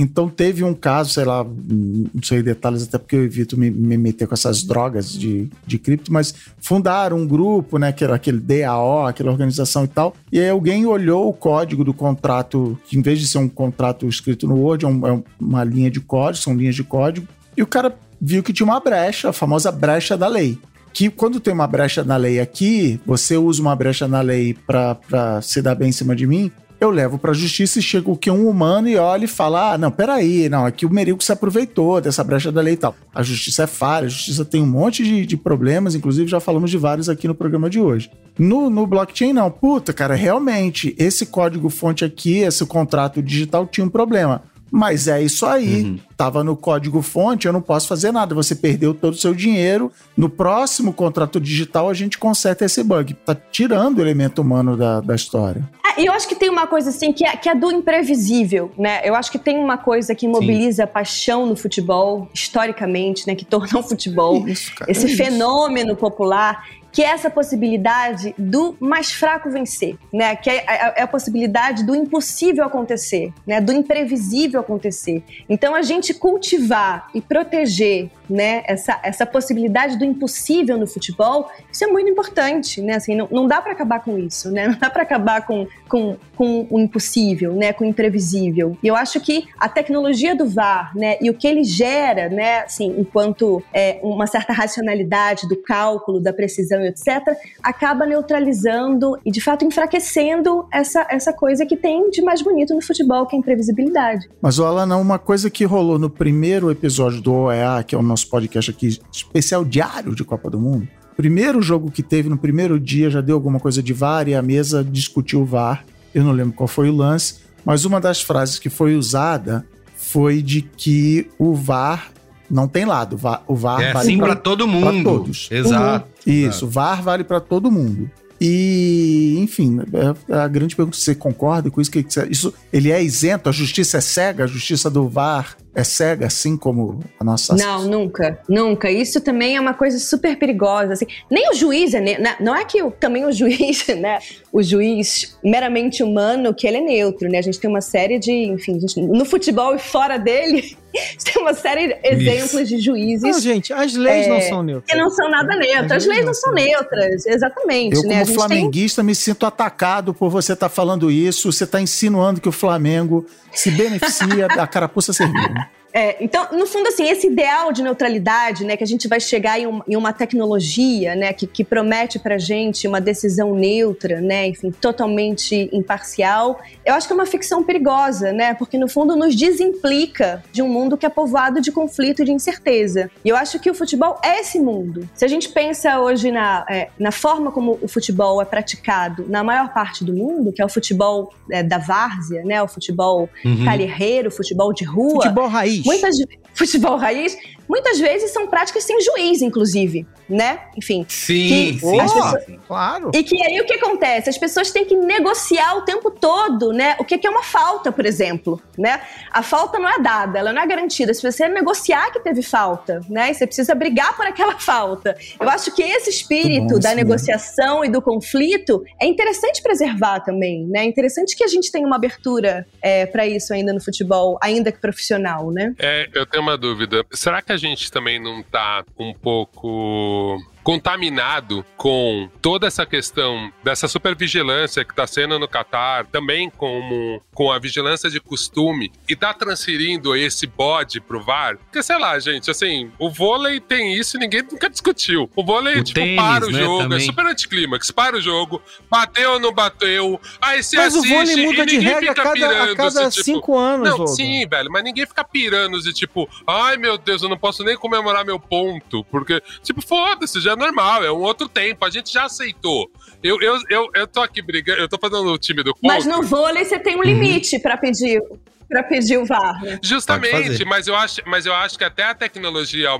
[0.00, 3.96] Então teve um caso, sei lá, não sei detalhes, até porque eu evito me, me
[3.98, 8.38] meter com essas drogas de, de cripto, mas fundaram um grupo, né, que era aquele
[8.38, 13.02] DAO, aquela organização e tal, e aí alguém olhou o código do contrato, que em
[13.02, 16.44] vez de ser um contrato escrito no Word, é, um- é uma linha de código,
[16.44, 17.26] são linhas de código,
[17.56, 20.58] e o cara viu que tinha uma brecha, a famosa brecha da lei
[20.92, 24.98] que quando tem uma brecha na lei aqui, você usa uma brecha na lei pra
[25.42, 26.50] se dar bem em cima de mim,
[26.80, 29.78] eu levo pra justiça e chega o que um humano e olha e fala: ah,
[29.78, 32.94] não, peraí, não, aqui o Merico se aproveitou dessa brecha da lei e tal.
[33.12, 36.70] A justiça é falha, a justiça tem um monte de, de problemas, inclusive já falamos
[36.70, 38.10] de vários aqui no programa de hoje.
[38.38, 39.50] No, no blockchain, não.
[39.50, 44.42] Puta, cara, realmente, esse código-fonte aqui, esse contrato digital tinha um problema.
[44.70, 45.82] Mas é isso aí.
[45.82, 45.98] Uhum.
[46.16, 48.34] Tava no código fonte, eu não posso fazer nada.
[48.34, 49.90] Você perdeu todo o seu dinheiro.
[50.16, 53.14] No próximo contrato digital, a gente conserta esse bug.
[53.14, 55.68] Tá tirando o elemento humano da, da história.
[55.96, 58.70] É, e eu acho que tem uma coisa assim que é, que é do imprevisível,
[58.76, 59.00] né?
[59.04, 63.34] Eu acho que tem uma coisa que mobiliza a paixão no futebol, historicamente, né?
[63.34, 68.76] Que tornou o futebol isso, cara, esse é fenômeno popular que é essa possibilidade do
[68.80, 70.34] mais fraco vencer, né?
[70.36, 73.60] Que é, é, é, a possibilidade do impossível acontecer, né?
[73.60, 75.22] Do imprevisível acontecer.
[75.48, 78.62] Então a gente cultivar e proteger, né?
[78.66, 82.94] Essa, essa possibilidade do impossível no futebol, isso é muito importante, né?
[82.94, 84.68] Assim, não, não dá para acabar com isso, né?
[84.78, 87.72] Não dá para acabar com, com, com o impossível, né?
[87.72, 88.76] Com o imprevisível.
[88.82, 91.16] E eu acho que a tecnologia do VAR, né?
[91.20, 92.60] E o que ele gera, né?
[92.60, 99.40] Assim, enquanto é, uma certa racionalidade do cálculo, da precisão etc., acaba neutralizando e, de
[99.40, 103.40] fato, enfraquecendo essa, essa coisa que tem de mais bonito no futebol, que é a
[103.40, 104.28] imprevisibilidade.
[104.40, 108.02] Mas, o Alan, uma coisa que rolou no primeiro episódio do OEA, que é o
[108.02, 112.78] nosso podcast aqui, especial diário de Copa do Mundo, primeiro jogo que teve no primeiro
[112.78, 115.84] dia já deu alguma coisa de VAR e a mesa discutiu o VAR.
[116.14, 119.66] Eu não lembro qual foi o lance, mas uma das frases que foi usada
[119.96, 122.12] foi de que o VAR
[122.48, 123.18] não tem lado.
[123.48, 125.02] O VAR é vale assim para todo mundo.
[125.02, 125.48] Pra todos.
[125.50, 126.06] Exato.
[126.06, 126.32] Uhum.
[126.32, 126.68] Isso, Exato.
[126.68, 128.08] VAR vale para todo mundo.
[128.40, 131.90] E, enfim, é, é a grande pergunta: você concorda com isso?
[131.90, 133.48] Que isso ele é isento?
[133.48, 134.44] A justiça é cega?
[134.44, 137.54] A justiça do VAR é cega, assim como a nossa.
[137.54, 138.90] Não, nunca, nunca.
[138.90, 140.94] Isso também é uma coisa super perigosa.
[140.94, 141.06] Assim.
[141.30, 142.00] Nem o juiz é.
[142.00, 142.18] Ne...
[142.40, 144.18] Não é que também o juiz, né?
[144.52, 147.38] O juiz meramente humano, que ele é neutro, né?
[147.38, 148.32] A gente tem uma série de.
[148.32, 150.76] Enfim, gente, no futebol e fora dele,
[151.24, 152.76] tem uma série de exemplos Isso.
[152.76, 153.22] de juízes.
[153.22, 154.90] Não, gente, as leis é, não são neutras.
[154.90, 155.92] Que não são nada neutras.
[155.92, 157.96] As, as leis não são neutras, exatamente.
[157.96, 158.24] Eu, né?
[158.24, 159.06] como flamenguista, tem...
[159.06, 161.52] me sinto atacado por você estar tá falando isso.
[161.52, 165.54] Você está insinuando que o Flamengo se beneficia da carapuça servil.
[165.98, 169.58] É, então, no fundo, assim, esse ideal de neutralidade, né, que a gente vai chegar
[169.58, 174.46] em, um, em uma tecnologia, né, que, que promete para gente uma decisão neutra, né,
[174.46, 179.34] enfim, totalmente imparcial, eu acho que é uma ficção perigosa, né, porque no fundo nos
[179.34, 183.10] desimplica de um mundo que é povoado de conflito e de incerteza.
[183.24, 185.08] E eu acho que o futebol é esse mundo.
[185.16, 189.42] Se a gente pensa hoje na, é, na forma como o futebol é praticado na
[189.42, 193.64] maior parte do mundo, que é o futebol é, da várzea, né, o futebol uhum.
[193.64, 195.24] calherreiro, o futebol de rua.
[195.24, 195.87] Futebol raiz.
[195.88, 196.16] Muitas,
[196.52, 197.34] futebol raiz,
[197.68, 200.60] muitas vezes são práticas sem juiz, inclusive, né?
[200.76, 201.04] Enfim.
[201.08, 202.44] Sim, sim, pessoas...
[202.66, 203.10] claro.
[203.14, 204.30] E que aí o que acontece?
[204.30, 206.96] As pessoas têm que negociar o tempo todo, né?
[206.98, 209.00] O que é uma falta, por exemplo, né?
[209.30, 211.12] A falta não é dada, ela não é garantida.
[211.12, 213.30] Se você negociar que teve falta, né?
[213.30, 215.16] E você precisa brigar por aquela falta.
[215.38, 220.20] Eu acho que esse espírito bom, da sim, negociação e do conflito é interessante preservar
[220.20, 220.80] também, né?
[220.80, 224.72] É interessante que a gente tenha uma abertura é, para isso ainda no futebol, ainda
[224.72, 225.74] que profissional, né?
[225.78, 227.04] É, eu tenho uma dúvida.
[227.12, 230.38] Será que a gente também não tá um pouco
[230.68, 237.50] contaminado com toda essa questão dessa supervigilância que está sendo no Catar, também como, com
[237.50, 241.56] a vigilância de costume, e está transferindo esse bode pro VAR.
[241.56, 245.30] Porque, sei lá, gente, assim, o vôlei tem isso e ninguém nunca discutiu.
[245.34, 246.98] O vôlei, o tipo, tênis, para o né, jogo, é também.
[246.98, 248.60] é super anticlímax, para o jogo,
[248.90, 252.24] bateu ou não bateu, aí se mas assiste o vôlei muda de regra fica a
[252.24, 253.98] cada, a cada assim, cinco tipo, anos.
[253.98, 257.64] Não, sim, velho, mas ninguém fica pirando de tipo, ai meu Deus, eu não posso
[257.64, 262.12] nem comemorar meu ponto, porque, tipo, foda-se, já normal, é um outro tempo, a gente
[262.12, 262.90] já aceitou.
[263.22, 265.88] Eu, eu, eu, eu tô aqui brigando, eu tô fazendo o time do contra.
[265.88, 267.62] Mas no vôlei você tem um limite uhum.
[267.62, 268.22] para pedir
[268.68, 269.62] para pedir o VAR.
[269.62, 269.78] Né?
[269.82, 272.90] Justamente, mas eu acho, mas eu acho que até a tecnologia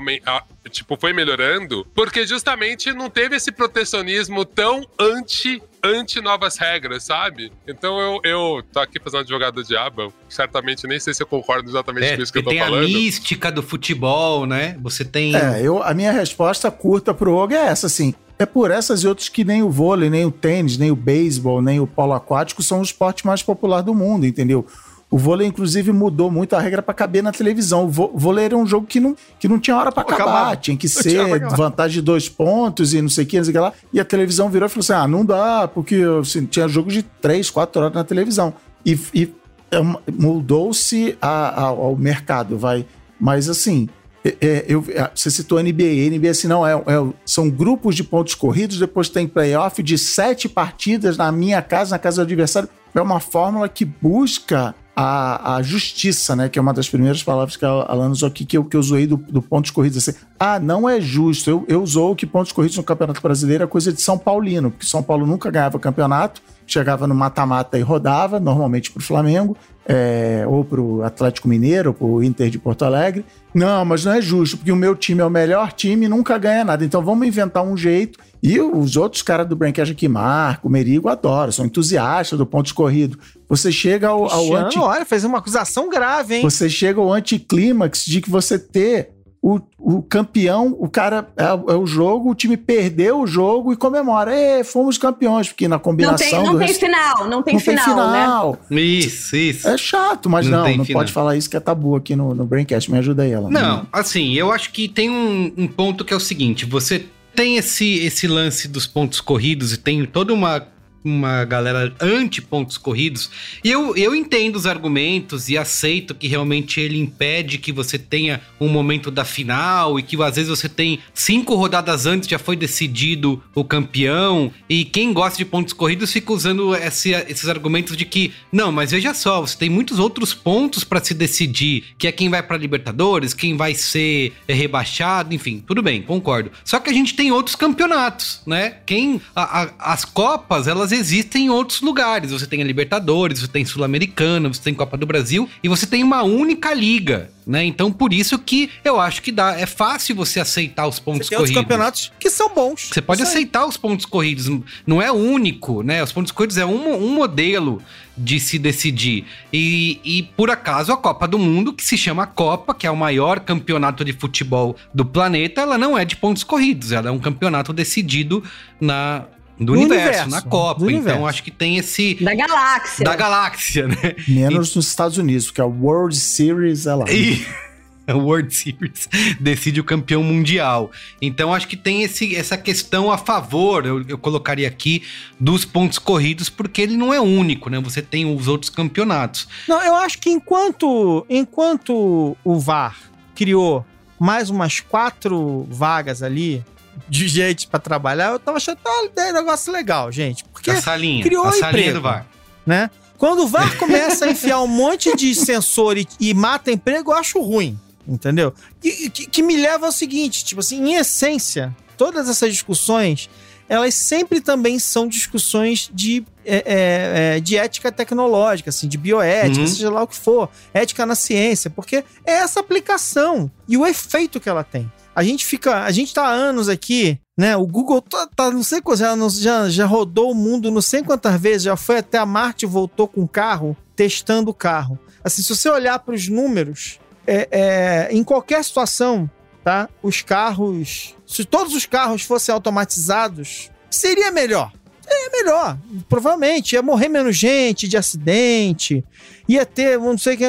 [0.70, 7.52] tipo foi melhorando, porque justamente não teve esse protecionismo tão anti anti novas regras, sabe?
[7.66, 11.68] Então eu, eu tô aqui fazendo advogado do diabo, certamente nem sei se eu concordo
[11.68, 12.84] exatamente é, com isso que eu tô falando.
[12.84, 14.76] Tem a mística do futebol, né?
[14.82, 18.14] Você tem É, eu a minha resposta curta pro Og é essa assim.
[18.38, 21.60] É por essas e outras que nem o vôlei, nem o tênis, nem o beisebol,
[21.60, 24.64] nem o polo aquático são o esporte mais popular do mundo, entendeu?
[25.10, 27.86] O vôlei, inclusive, mudou muito a regra para caber na televisão.
[27.86, 30.24] O vôlei era um jogo que não, que não tinha hora para acabar.
[30.24, 30.56] acabar.
[30.56, 33.54] Tinha que ser vantagem de dois pontos e não sei o que, não sei o
[33.54, 33.72] que lá.
[33.92, 37.02] E a televisão virou e falou assim: ah, não dá, porque assim, tinha jogo de
[37.02, 38.52] três, quatro horas na televisão.
[38.84, 39.32] E, e
[39.70, 39.78] é
[40.12, 42.84] mudou-se ao mercado, vai.
[43.18, 43.88] Mas assim,
[44.24, 46.06] É, é, eu, é, você citou a NBA.
[46.06, 49.96] A NBA, assim, não, é, é, são grupos de pontos corridos, depois tem playoff de
[49.96, 52.68] sete partidas na minha casa, na casa do adversário.
[52.94, 56.48] É uma fórmula que busca a, a justiça, né?
[56.48, 58.82] Que é uma das primeiras palavras que a Alana usou aqui, que eu, que eu
[58.82, 59.96] zoei do, do pontos corridos.
[59.96, 61.48] Assim, ah, não é justo.
[61.48, 64.84] Eu, eu usou que pontos corridos no Campeonato Brasileiro é coisa de São Paulino, porque
[64.84, 69.56] São Paulo nunca ganhava campeonato, chegava no mata-mata e rodava, normalmente para o Flamengo
[69.88, 73.24] é, ou para o Atlético Mineiro, ou para o Inter de Porto Alegre.
[73.54, 76.36] Não, mas não é justo, porque o meu time é o melhor time e nunca
[76.36, 76.84] ganha nada.
[76.84, 78.18] Então vamos inventar um jeito.
[78.42, 83.18] E os outros caras do Braincast aqui, Marco, Merigo, adoram, são entusiastas do ponto escorrido.
[83.48, 84.78] Você chega ao, ao anti...
[84.78, 86.42] olha, fez uma acusação grave, hein?
[86.42, 91.74] Você chega ao anticlímax de que você ter o, o campeão, o cara é, é,
[91.74, 94.34] o jogo, o time perdeu o jogo e comemora.
[94.34, 96.30] É, fomos campeões, porque na combinação.
[96.30, 97.84] Não tem, não tem final, não tem não final.
[97.84, 98.58] Tem final.
[98.68, 98.80] Né?
[98.80, 99.68] Isso, isso.
[99.68, 102.44] É chato, mas não, não, não pode falar isso que é tabu aqui no, no
[102.44, 102.90] Braincast.
[102.90, 103.48] Me ajuda aí, ela.
[103.48, 107.56] Não, assim, eu acho que tem um, um ponto que é o seguinte: você tem
[107.56, 110.66] esse, esse lance dos pontos corridos e tem toda uma
[111.04, 113.30] uma galera anti-pontos corridos.
[113.62, 118.40] E eu, eu entendo os argumentos e aceito que realmente ele impede que você tenha
[118.60, 122.56] um momento da final e que às vezes você tem cinco rodadas antes já foi
[122.56, 124.52] decidido o campeão.
[124.68, 128.90] E quem gosta de pontos corridos fica usando esse, esses argumentos de que, não, mas
[128.90, 132.56] veja só, você tem muitos outros pontos para se decidir, que é quem vai para
[132.56, 136.50] Libertadores, quem vai ser rebaixado, enfim, tudo bem, concordo.
[136.64, 138.76] Só que a gente tem outros campeonatos, né?
[138.84, 142.30] Quem a, a, as copas, elas existem em outros lugares.
[142.30, 146.02] Você tem a Libertadores, você tem Sul-Americana, você tem Copa do Brasil e você tem
[146.02, 147.30] uma única liga.
[147.48, 147.64] Né?
[147.64, 149.58] Então, por isso que eu acho que dá.
[149.58, 151.62] É fácil você aceitar os pontos você tem corridos.
[151.62, 152.90] campeonatos que são bons.
[152.92, 154.50] Você pode aceitar os pontos corridos.
[154.86, 156.02] Não é único, né?
[156.02, 157.82] Os pontos corridos é um, um modelo
[158.18, 159.24] de se decidir.
[159.50, 162.96] E, e, por acaso, a Copa do Mundo, que se chama Copa, que é o
[162.96, 166.92] maior campeonato de futebol do planeta, ela não é de pontos corridos.
[166.92, 168.44] Ela é um campeonato decidido
[168.78, 169.24] na
[169.58, 170.84] do universo, universo, na Copa.
[170.84, 171.26] Então universo.
[171.26, 172.14] acho que tem esse.
[172.16, 173.04] Da galáxia.
[173.04, 174.14] Da galáxia, né?
[174.26, 174.76] Menos e...
[174.76, 177.04] nos Estados Unidos, porque a World Series é lá.
[177.10, 177.44] E...
[178.08, 179.06] A World Series
[179.38, 180.90] decide o campeão mundial.
[181.20, 185.02] Então acho que tem esse, essa questão a favor, eu, eu colocaria aqui,
[185.38, 187.78] dos pontos corridos, porque ele não é único, né?
[187.80, 189.46] Você tem os outros campeonatos.
[189.68, 192.96] Não, eu acho que enquanto, enquanto o VAR
[193.34, 193.84] criou
[194.18, 196.64] mais umas quatro vagas ali,
[197.08, 200.44] de gente para trabalhar, eu tava achando um negócio legal, gente.
[200.44, 202.26] Porque a salinha, criou a salinha emprego, do VAR.
[202.66, 202.90] Né?
[203.16, 207.16] Quando o VAR começa a enfiar um monte de sensor e, e mata emprego, eu
[207.16, 208.54] acho ruim, entendeu?
[208.82, 213.28] E que, que me leva ao seguinte, tipo assim, em essência, todas essas discussões,
[213.68, 219.60] elas sempre também são discussões de, é, é, é de ética tecnológica, assim, de bioética,
[219.60, 219.66] uhum.
[219.66, 224.40] seja lá o que for, ética na ciência, porque é essa aplicação e o efeito
[224.40, 224.90] que ela tem.
[225.18, 225.82] A gente fica.
[225.82, 227.56] A gente tá há anos aqui, né?
[227.56, 231.40] O Google tá, tá não sei quantas, já, já rodou o mundo não sei quantas
[231.40, 234.96] vezes, já foi até a Marte e voltou com o carro, testando o carro.
[235.24, 239.28] Assim, se você olhar para os números, é, é, em qualquer situação,
[239.64, 239.88] tá?
[240.04, 241.16] Os carros.
[241.26, 244.70] Se todos os carros fossem automatizados, seria melhor.
[245.04, 245.76] É melhor,
[246.08, 246.74] provavelmente.
[246.74, 249.04] Ia morrer menos gente de acidente,
[249.48, 250.44] ia ter, não sei o que.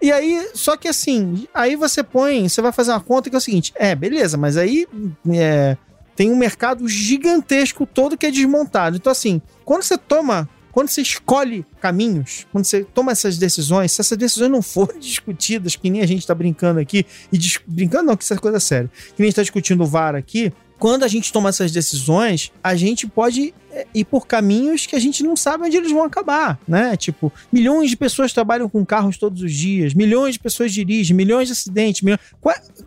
[0.00, 3.38] E aí, só que assim, aí você põe, você vai fazer uma conta que é
[3.38, 4.86] o seguinte: é, beleza, mas aí
[5.30, 5.76] é,
[6.14, 8.96] tem um mercado gigantesco todo que é desmontado.
[8.96, 14.00] Então, assim, quando você toma quando você escolhe caminhos, quando você toma essas decisões, se
[14.00, 18.16] essas decisões não forem discutidas, que nem a gente está brincando aqui, e brincando não,
[18.16, 21.04] que isso é coisa séria, que nem a gente está discutindo o VAR aqui, quando
[21.04, 25.22] a gente toma essas decisões, a gente pode é, ir por caminhos que a gente
[25.22, 26.96] não sabe onde eles vão acabar, né?
[26.96, 31.48] Tipo, milhões de pessoas trabalham com carros todos os dias, milhões de pessoas dirigem, milhões
[31.48, 32.02] de acidentes.
[32.02, 32.20] Milhões...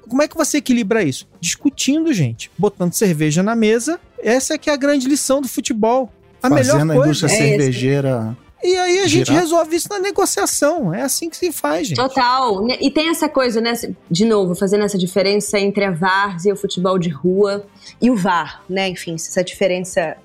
[0.08, 1.28] Como é que você equilibra isso?
[1.40, 4.00] Discutindo, gente, botando cerveja na mesa.
[4.22, 6.12] Essa é que é a grande lição do futebol.
[6.42, 10.00] A Fazendo melhor coisa a indústria é cervejeira e aí a gente resolve isso na
[10.00, 10.94] negociação.
[10.94, 11.98] É assim que se faz, gente.
[11.98, 12.66] Total.
[12.80, 13.74] E tem essa coisa, né?
[14.10, 17.66] De novo, fazendo essa diferença entre a VAR e o futebol de rua
[18.02, 18.88] e o VAR, né?
[18.88, 20.16] Enfim, essa diferença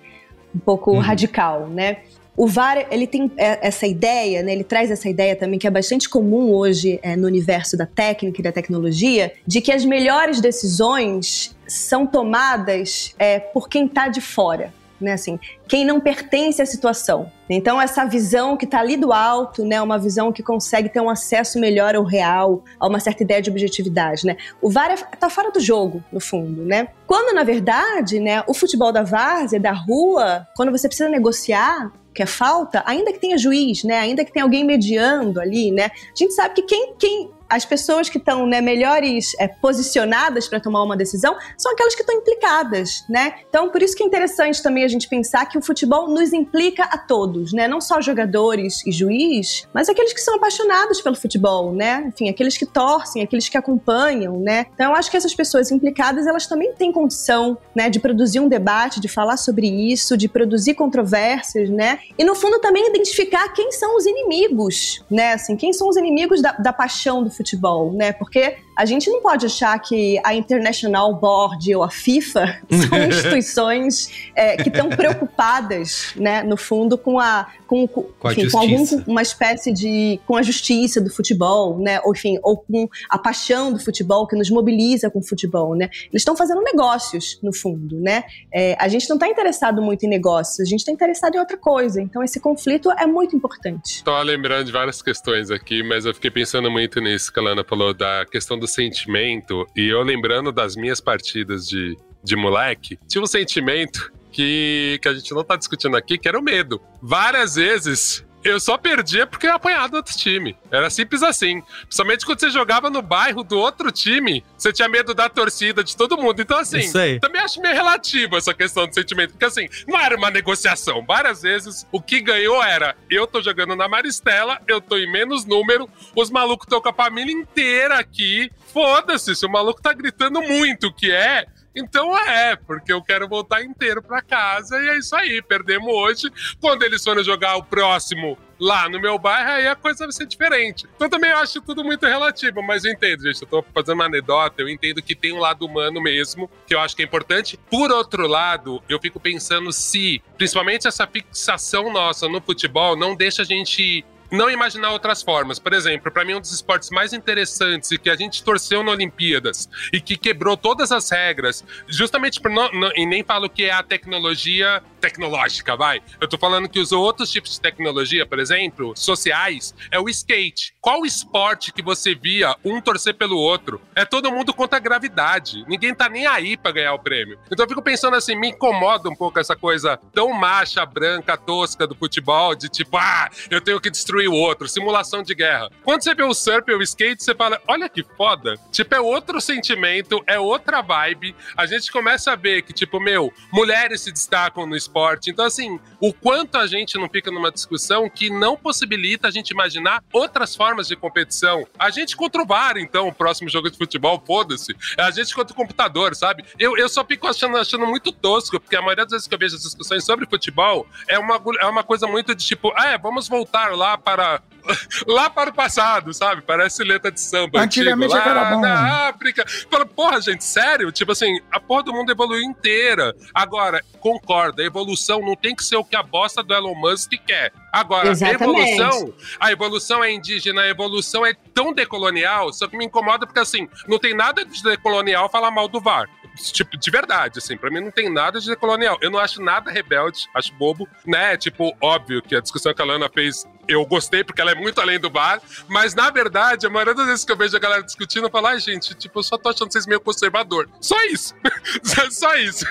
[0.59, 0.98] um pouco uhum.
[0.98, 1.98] radical, né?
[2.36, 4.52] O VAR, ele tem é, essa ideia, né?
[4.52, 8.40] Ele traz essa ideia também que é bastante comum hoje é, no universo da técnica
[8.40, 14.20] e da tecnologia, de que as melhores decisões são tomadas é, por quem está de
[14.20, 15.12] fora né?
[15.12, 17.30] Assim, quem não pertence à situação.
[17.49, 19.80] Então, essa visão que está ali do alto, né?
[19.80, 23.51] Uma visão que consegue ter um acesso melhor ao real, a uma certa ideia de
[23.51, 24.36] objetividade, né?
[24.61, 26.88] O VAR está é, fora do jogo, no fundo, né?
[27.07, 32.22] Quando, na verdade, né, o futebol da várzea, da rua, quando você precisa negociar, que
[32.22, 33.99] é falta, ainda que tenha juiz, né?
[33.99, 35.84] Ainda que tenha alguém mediando ali, né?
[35.86, 40.61] A gente sabe que quem, quem as pessoas que estão né, melhores é, posicionadas para
[40.61, 43.34] tomar uma decisão são aquelas que estão implicadas, né?
[43.49, 46.84] Então, por isso que é interessante também a gente pensar que o futebol nos implica
[46.84, 47.66] a todos, né?
[47.66, 52.05] Não só jogadores e juiz, mas aqueles que são apaixonados pelo futebol, né?
[52.09, 54.66] Enfim, aqueles que torcem, aqueles que acompanham, né?
[54.74, 58.49] Então, eu acho que essas pessoas implicadas, elas também têm condição, né, de produzir um
[58.49, 62.01] debate, de falar sobre isso, de produzir controvérsias, né?
[62.18, 65.32] E no fundo também identificar quem são os inimigos, né?
[65.32, 68.12] Assim, quem são os inimigos da, da paixão do futebol, né?
[68.12, 74.30] Porque a gente não pode achar que a International Board ou a FIFA são instituições
[74.36, 78.96] é, que estão preocupadas, né, no fundo, com a com, com, enfim, com justiça.
[78.96, 83.18] algum uma espécie de com a justiça do futebol, né, ou enfim, ou com a
[83.18, 85.90] paixão do futebol que nos mobiliza com o futebol, né?
[86.10, 88.22] Eles estão fazendo negócios no fundo, né?
[88.54, 91.56] É, a gente não está interessado muito em negócios, a gente está interessado em outra
[91.56, 92.00] coisa.
[92.00, 94.04] Então esse conflito é muito importante.
[94.04, 97.64] Tô lembrando de várias questões aqui, mas eu fiquei pensando muito nisso que a Lana
[97.64, 99.66] falou, da questão do sentimento.
[99.76, 105.14] E eu lembrando das minhas partidas de, de moleque, tinha um sentimento que, que a
[105.14, 106.80] gente não tá discutindo aqui, que era o medo.
[107.02, 108.24] Várias vezes.
[108.45, 110.57] Eu só perdia porque eu apanhava do outro time.
[110.70, 111.62] Era simples assim.
[111.82, 115.97] Principalmente quando você jogava no bairro do outro time, você tinha medo da torcida, de
[115.97, 116.41] todo mundo.
[116.41, 116.78] Então, assim,
[117.20, 119.30] também acho meio relativo essa questão do sentimento.
[119.30, 121.05] Porque, assim, não era uma negociação.
[121.05, 125.45] Várias vezes, o que ganhou era: eu tô jogando na Maristela, eu tô em menos
[125.45, 128.51] número, os malucos estão com a família inteira aqui.
[128.72, 131.47] Foda-se, se o maluco tá gritando muito o que é.
[131.78, 135.40] Então é, porque eu quero voltar inteiro pra casa e é isso aí.
[135.40, 136.30] Perdemos hoje.
[136.60, 140.26] Quando eles forem jogar o próximo lá no meu bairro, aí a coisa vai ser
[140.26, 140.86] diferente.
[140.96, 143.42] Então também eu acho tudo muito relativo, mas eu entendo, gente.
[143.42, 146.80] Eu tô fazendo uma anedota, eu entendo que tem um lado humano mesmo, que eu
[146.80, 147.58] acho que é importante.
[147.70, 153.42] Por outro lado, eu fico pensando se, principalmente essa fixação nossa no futebol, não deixa
[153.42, 155.58] a gente não imaginar outras formas.
[155.58, 158.92] Por exemplo, para mim, um dos esportes mais interessantes e que a gente torceu na
[158.92, 163.64] Olimpíadas e que quebrou todas as regras, justamente por não, não- e nem falo que
[163.64, 166.01] é a tecnologia tecnológica, vai.
[166.20, 170.74] Eu tô falando que usou outros tipos de tecnologia, por exemplo, sociais, é o skate.
[170.80, 173.80] Qual esporte que você via um torcer pelo outro?
[173.94, 175.64] É todo mundo contra a gravidade.
[175.68, 177.38] Ninguém tá nem aí pra ganhar o prêmio.
[177.51, 181.86] Então eu fico pensando assim, me incomoda um pouco essa coisa tão macha, branca, tosca
[181.86, 185.70] do futebol, de tipo, ah, eu tenho que destruir o outro, simulação de guerra.
[185.84, 188.55] Quando você vê o surf e o skate, você fala, olha que foda.
[188.70, 191.34] Tipo, é outro sentimento, é outra vibe.
[191.57, 194.88] A gente começa a ver que, tipo, meu, mulheres se destacam no esporte.
[195.30, 199.51] Então, assim, o quanto a gente não fica numa discussão que não possibilita a gente
[199.51, 201.66] imaginar outras formas de competição.
[201.78, 204.74] A gente contra o VAR, então, o próximo jogo de futebol, foda-se.
[204.97, 206.45] A gente contra o computador, sabe?
[206.59, 209.39] Eu, eu só fico achando, achando muito tosco, porque a maioria das vezes que eu
[209.39, 212.99] vejo as discussões sobre futebol é uma, é uma coisa muito de tipo, ah, é,
[212.99, 214.43] vamos voltar lá para.
[215.06, 216.42] Lá para o passado, sabe?
[216.42, 217.60] Parece letra de samba.
[217.60, 218.60] Antigamente antigo, é lá era bom.
[218.60, 219.44] na África.
[219.70, 220.90] Fala, porra, gente, sério?
[220.92, 223.14] Tipo assim, a porra do mundo evoluiu inteira.
[223.34, 227.12] Agora, concorda, a evolução não tem que ser o que a bosta do Elon Musk
[227.26, 227.52] quer.
[227.72, 228.42] Agora, a Exatamente.
[228.42, 233.40] evolução, a evolução é indígena, a evolução é tão decolonial, só que me incomoda porque,
[233.40, 236.08] assim, não tem nada de decolonial falar mal do VAR.
[236.52, 238.96] Tipo, de verdade, assim, pra mim não tem nada de decolonial.
[239.00, 241.36] Eu não acho nada rebelde, acho bobo, né?
[241.36, 244.80] Tipo, óbvio que a discussão que a Lana fez, eu gostei porque ela é muito
[244.80, 247.82] além do VAR, mas na verdade, a maioria das vezes que eu vejo a galera
[247.82, 250.68] discutindo, eu falo, ai, gente, tipo, eu só tô achando vocês meio conservador.
[250.80, 251.34] Só isso.
[252.10, 252.64] só isso.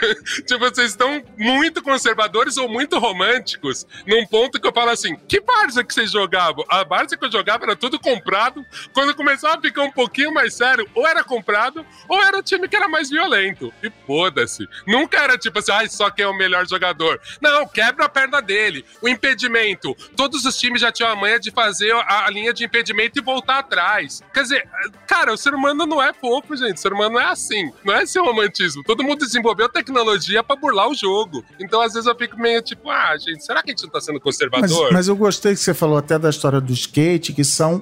[0.45, 5.39] tipo, vocês estão muito conservadores ou muito românticos num ponto que eu falo assim, que
[5.39, 6.65] Barça que vocês jogavam?
[6.67, 8.65] A Barça que eu jogava era tudo comprado.
[8.93, 12.67] Quando começava a ficar um pouquinho mais sério, ou era comprado, ou era o time
[12.67, 13.73] que era mais violento.
[13.83, 14.67] E foda-se.
[14.85, 17.19] Nunca era tipo assim, ai, só quem é o melhor jogador.
[17.41, 18.85] Não, quebra a perna dele.
[19.01, 19.95] O impedimento.
[20.15, 23.21] Todos os times já tinham a manha de fazer a, a linha de impedimento e
[23.21, 24.21] voltar atrás.
[24.33, 24.69] Quer dizer,
[25.05, 26.75] cara, o ser humano não é fofo, gente.
[26.77, 27.71] O ser humano não é assim.
[27.83, 28.83] Não é esse romantismo.
[28.83, 31.43] Todo mundo desenvolveu tecnologia pra burlar o jogo.
[31.59, 34.01] Então, às vezes, eu fico meio tipo, ah, gente, será que a gente não tá
[34.01, 34.91] sendo Mas, conservador?
[34.91, 37.81] mas eu gostei que você falou até da história do skate, que são,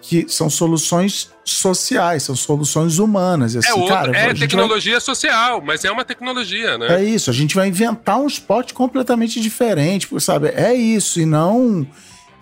[0.00, 3.54] que são soluções sociais, são soluções humanas.
[3.56, 7.00] Assim, é outra, cara, é gente vai- tecnologia social, mas é uma tecnologia, né?
[7.00, 10.48] É isso, a gente vai inventar um esporte completamente diferente, sabe?
[10.48, 11.86] É isso, e não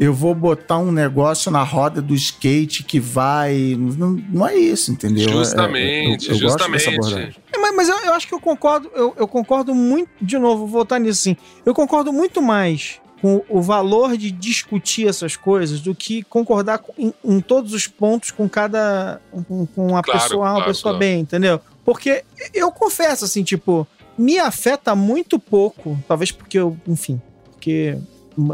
[0.03, 3.76] eu vou botar um negócio na roda do skate que vai.
[3.78, 5.28] Não, não é isso, entendeu?
[5.28, 6.98] É- Justamente, eu, eu gosto dessa justamente.
[6.98, 7.36] abordagem.
[7.55, 10.61] É, Mas, mas eu, eu acho que eu concordo, eu, eu concordo muito, de novo,
[10.61, 11.36] vou voltar nisso assim.
[11.64, 16.92] Eu concordo muito mais com o valor de discutir essas coisas do que concordar com-
[16.98, 19.20] em, em todos os pontos com cada.
[19.46, 20.98] com, com a Claro, pessoa A, uma claro, pessoa claro.
[20.98, 21.61] B, entendeu?
[21.84, 23.86] Porque eu confesso, assim, tipo,
[24.18, 27.20] me afeta muito pouco, talvez porque eu, enfim,
[27.53, 27.96] porque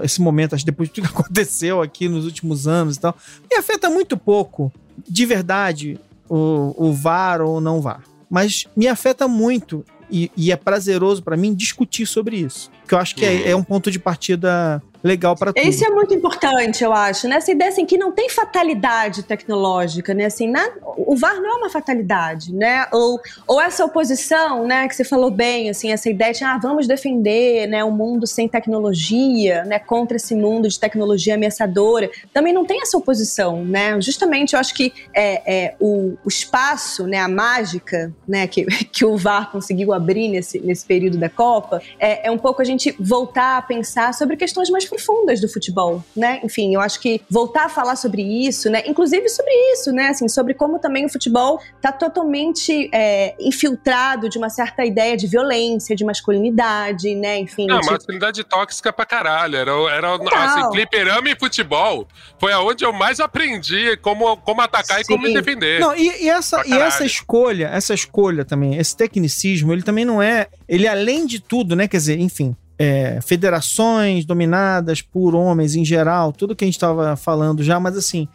[0.03, 3.17] esse momento, acho que depois de tudo que aconteceu aqui nos últimos anos e tal,
[3.51, 4.73] me afeta muito pouco
[5.09, 5.99] de verdade
[6.29, 8.03] o, o VAR ou não VAR.
[8.31, 12.71] Mas me afeta muito e, e é prazeroso para mim discutir sobre isso.
[12.89, 15.65] Que eu acho que é, é um ponto de partida legal para tudo.
[15.65, 17.37] Isso é muito importante, eu acho, né?
[17.37, 20.27] Essa ideia assim que não tem fatalidade tecnológica, né?
[20.27, 22.87] Assim, na, o VAR não é uma fatalidade, né?
[22.93, 26.87] Ou, ou essa oposição, né, que você falou bem, assim, essa ideia de ah, vamos
[26.87, 32.11] defender, né, um mundo sem tecnologia, né, contra esse mundo de tecnologia ameaçadora.
[32.33, 34.01] Também não tem essa oposição, né?
[34.01, 39.05] Justamente eu acho que é, é o, o espaço, né, a mágica, né, que, que
[39.05, 42.78] o VAR conseguiu abrir nesse, nesse período da Copa, é, é um pouco a gente
[42.99, 46.41] voltar a pensar sobre questões mais profundas do futebol, né?
[46.43, 48.83] Enfim, eu acho que voltar a falar sobre isso, né?
[48.87, 50.09] Inclusive sobre isso, né?
[50.09, 55.27] Assim, sobre como também o futebol está totalmente é, infiltrado de uma certa ideia de
[55.27, 57.39] violência, de masculinidade, né?
[57.39, 57.67] Enfim.
[57.67, 57.93] Não, tipo...
[57.93, 59.57] masculinidade tóxica pra caralho.
[59.57, 60.15] Era, era
[60.45, 62.07] assim, fliperama e futebol
[62.39, 65.03] foi aonde eu mais aprendi como, como atacar Sim.
[65.03, 65.81] e como me defender.
[65.81, 70.23] Não, e, e essa, e essa escolha, essa escolha também, esse tecnicismo, ele também não
[70.23, 70.49] é.
[70.69, 71.89] Ele, além de tudo, né?
[71.89, 77.17] Quer dizer, enfim, é, federações dominadas por homens em geral, tudo que a gente estava
[77.17, 78.29] falando já, mas assim,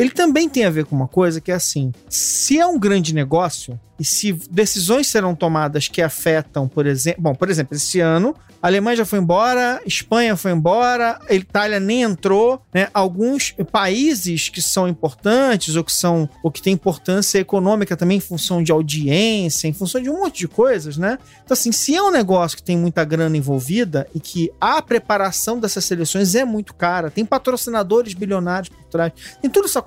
[0.00, 3.14] ele também tem a ver com uma coisa que é assim: se é um grande
[3.14, 8.34] negócio e se decisões serão tomadas que afetam, por exemplo, bom, por exemplo, esse ano
[8.62, 12.88] a Alemanha já foi embora, Espanha foi embora, a Itália nem entrou, né?
[12.92, 18.20] Alguns países que são importantes ou que são ou que têm importância econômica também em
[18.20, 21.18] função de audiência, em função de um monte de coisas, né?
[21.42, 25.58] Então assim, se é um negócio que tem muita grana envolvida e que a preparação
[25.58, 29.78] dessas seleções é muito cara, tem patrocinadores bilionários por trás, tem tudo isso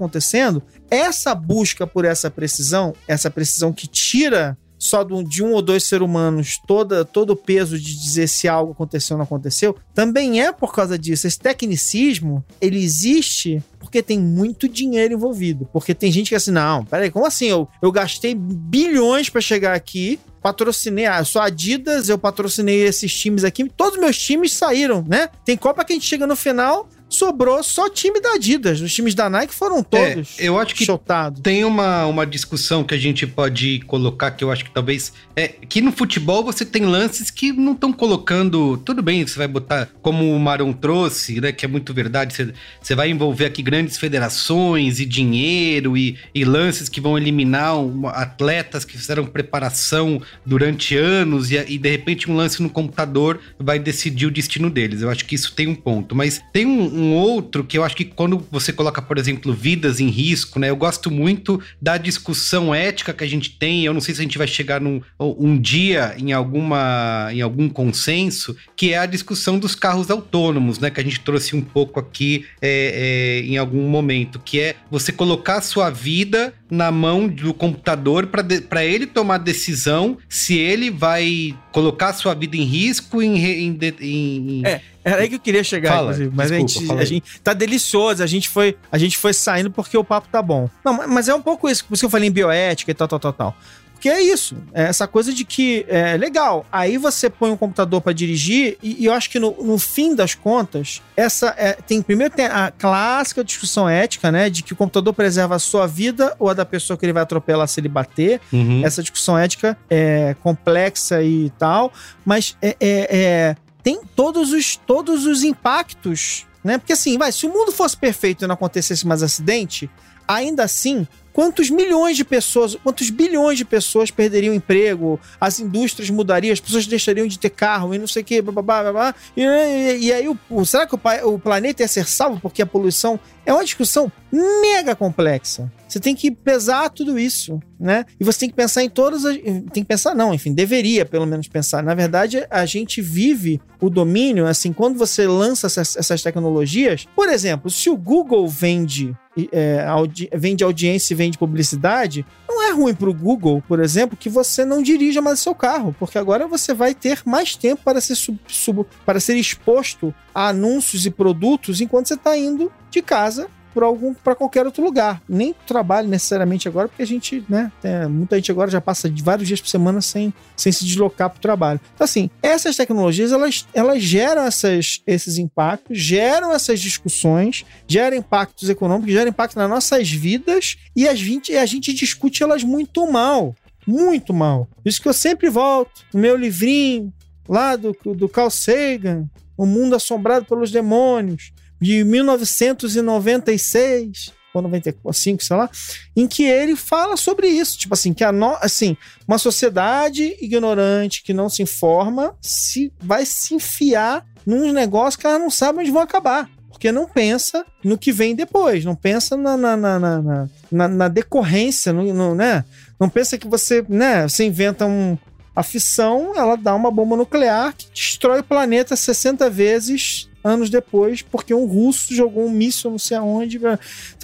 [0.90, 6.06] essa busca por essa precisão, essa precisão que tira só de um ou dois seres
[6.06, 10.52] humanos toda, todo o peso de dizer se algo aconteceu ou não aconteceu, também é
[10.52, 11.26] por causa disso.
[11.26, 15.70] Esse tecnicismo, ele existe porque tem muito dinheiro envolvido.
[15.72, 17.46] Porque tem gente que é assim, não, peraí, como assim?
[17.46, 23.14] Eu, eu gastei bilhões para chegar aqui, patrocinei, ah, eu sou Adidas, eu patrocinei esses
[23.14, 25.30] times aqui, todos meus times saíram, né?
[25.46, 28.82] Tem Copa que a gente chega no final, sobrou só time da Adidas.
[28.82, 31.42] Os times da Nike foram é, todos é, eu acho que chotados.
[31.42, 35.48] Tem uma, uma discussão que a gente pode colocar que eu acho que talvez é
[35.48, 38.78] que no futebol você tem lances que não estão colocando.
[38.78, 41.52] Tudo bem, você vai botar como o Maron trouxe, né?
[41.52, 42.34] Que é muito verdade.
[42.34, 47.74] Você, você vai envolver aqui grandes federações e dinheiro e, e lances que vão eliminar
[48.14, 53.80] atletas que fizeram preparação durante anos e, e de repente um lance no computador vai
[53.80, 55.02] decidir o destino deles.
[55.02, 56.16] Eu acho que isso tem um ponto.
[56.16, 60.00] Mas tem um, um outro que eu acho que quando você coloca, por exemplo, vidas
[60.00, 60.70] em risco, né?
[60.70, 63.86] Eu gosto muito da discussão ética que a gente tem.
[63.86, 67.68] Eu não sei se a gente vai chegar num um dia em alguma em algum
[67.68, 70.90] consenso, que é a discussão dos carros autônomos, né?
[70.90, 75.12] Que a gente trouxe um pouco aqui é, é, em algum momento, que é você
[75.12, 81.56] colocar a sua vida na mão do computador para ele tomar decisão se ele vai
[81.72, 84.82] colocar sua vida em risco em, em, em, é.
[85.06, 86.32] Era aí que eu queria chegar, fala, inclusive.
[86.34, 89.70] Mas desculpa, a, gente, a gente tá delicioso, a gente, foi, a gente foi saindo
[89.70, 90.70] porque o papo tá bom.
[90.84, 93.08] Não, mas é um pouco isso, por isso que eu falei em bioética e tal,
[93.08, 93.58] tal, tal, tal.
[94.04, 96.66] Porque é isso, é essa coisa de que é legal.
[96.70, 100.14] Aí você põe um computador para dirigir e, e, eu acho que no, no, fim
[100.14, 104.76] das contas, essa é, tem primeiro tem a clássica discussão ética, né, de que o
[104.76, 107.88] computador preserva a sua vida ou a da pessoa que ele vai atropelar se ele
[107.88, 108.42] bater.
[108.52, 108.86] Uhum.
[108.86, 111.94] Essa discussão ética é complexa e tal,
[112.26, 116.78] mas é, é, é tem todos os, todos os impactos, né?
[116.78, 119.90] Porque assim, vai, se o mundo fosse perfeito e não acontecesse mais acidente,
[120.28, 126.54] ainda assim, quantos milhões de pessoas, quantos bilhões de pessoas perderiam emprego, as indústrias mudariam,
[126.54, 129.16] as pessoas deixariam de ter carro e não sei o que, blá, blá, blá, blá.
[129.36, 131.00] E, e, e aí, o, será que o,
[131.34, 135.72] o planeta ia ser salvo porque a poluição é uma discussão mega complexa.
[135.88, 138.06] Você tem que pesar tudo isso, né?
[138.20, 139.36] E você tem que pensar em todas as.
[139.38, 141.84] Tem que pensar, não, enfim, deveria pelo menos pensar.
[141.84, 147.06] Na verdade, a gente vive o domínio, assim, quando você lança essas, essas tecnologias.
[147.16, 149.16] Por exemplo, se o Google vende,
[149.52, 154.18] é, audi vende audiência e vende publicidade, não é ruim para o Google, por exemplo,
[154.18, 158.00] que você não dirija mais seu carro, porque agora você vai ter mais tempo para
[158.00, 163.02] ser, sub, sub, para ser exposto a anúncios e produtos enquanto você está indo de
[163.02, 165.22] casa para algum para qualquer outro lugar.
[165.28, 169.24] Nem trabalho necessariamente agora, porque a gente, né, tem, muita gente agora já passa de
[169.24, 171.80] vários dias por semana sem, sem se deslocar para o trabalho.
[171.94, 178.70] Então, assim, essas tecnologias elas, elas geram essas, esses impactos, geram essas discussões, geram impactos
[178.70, 183.56] econômicos, geram impacto nas nossas vidas e a gente, a gente discute elas muito mal.
[183.86, 184.68] Muito mal.
[184.86, 187.14] Isso que eu sempre volto no meu livrinho
[187.48, 191.52] lá do, do Carl Sagan, O Mundo Assombrado pelos Demônios
[191.84, 195.70] de 1996, ou 95, sei lá,
[196.16, 197.78] em que ele fala sobre isso.
[197.78, 198.96] Tipo assim, que a no, assim,
[199.28, 205.40] uma sociedade ignorante que não se informa se vai se enfiar num negócio que ela
[205.40, 209.56] não sabe onde vão acabar porque não pensa no que vem depois, não pensa na,
[209.56, 212.66] na, na, na, na, decorrência, no, no, né?
[213.00, 215.18] Não pensa que você, né, você inventa um,
[215.56, 221.22] a fissão, ela dá uma bomba nuclear que destrói o planeta 60 vezes anos depois,
[221.22, 223.58] porque um russo jogou um míssil não sei aonde.
[223.58, 223.78] Então,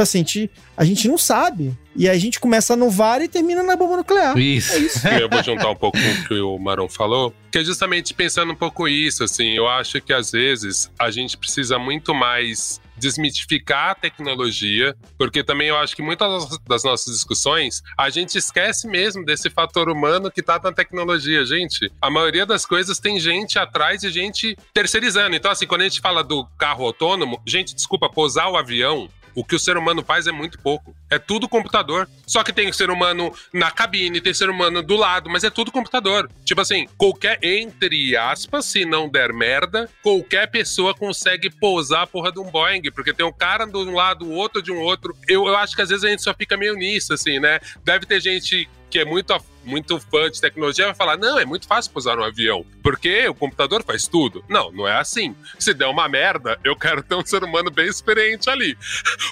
[0.03, 0.25] assim,
[0.75, 1.77] a gente não sabe.
[1.95, 4.37] E a gente começa no VAR e termina na bomba nuclear.
[4.37, 4.73] Isso.
[4.73, 5.07] É isso.
[5.09, 8.53] Eu vou juntar um pouco com o que o Maron falou, que é justamente pensando
[8.53, 13.91] um pouco isso, assim, eu acho que às vezes a gente precisa muito mais desmitificar
[13.91, 19.25] a tecnologia, porque também eu acho que muitas das nossas discussões a gente esquece mesmo
[19.25, 21.43] desse fator humano que tá na tecnologia.
[21.45, 25.35] Gente, a maioria das coisas tem gente atrás e gente terceirizando.
[25.35, 29.43] Então, assim, quando a gente fala do carro autônomo, gente, desculpa, pousar o avião o
[29.45, 30.93] que o ser humano faz é muito pouco.
[31.09, 32.09] É tudo computador.
[32.27, 35.71] Só que tem ser humano na cabine, tem ser humano do lado, mas é tudo
[35.71, 36.29] computador.
[36.43, 42.33] Tipo assim, qualquer, entre aspas, se não der merda, qualquer pessoa consegue pousar a porra
[42.33, 45.15] de um Boeing, porque tem um cara de um lado, o outro de um outro.
[45.25, 47.61] Eu, eu acho que às vezes a gente só fica meio nisso, assim, né?
[47.85, 51.67] Deve ter gente que é muito, muito fã de tecnologia vai falar: não, é muito
[51.67, 54.43] fácil pousar um avião, porque o computador faz tudo.
[54.49, 55.35] Não, não é assim.
[55.57, 58.77] Se der uma merda, eu quero ter um ser humano bem experiente ali.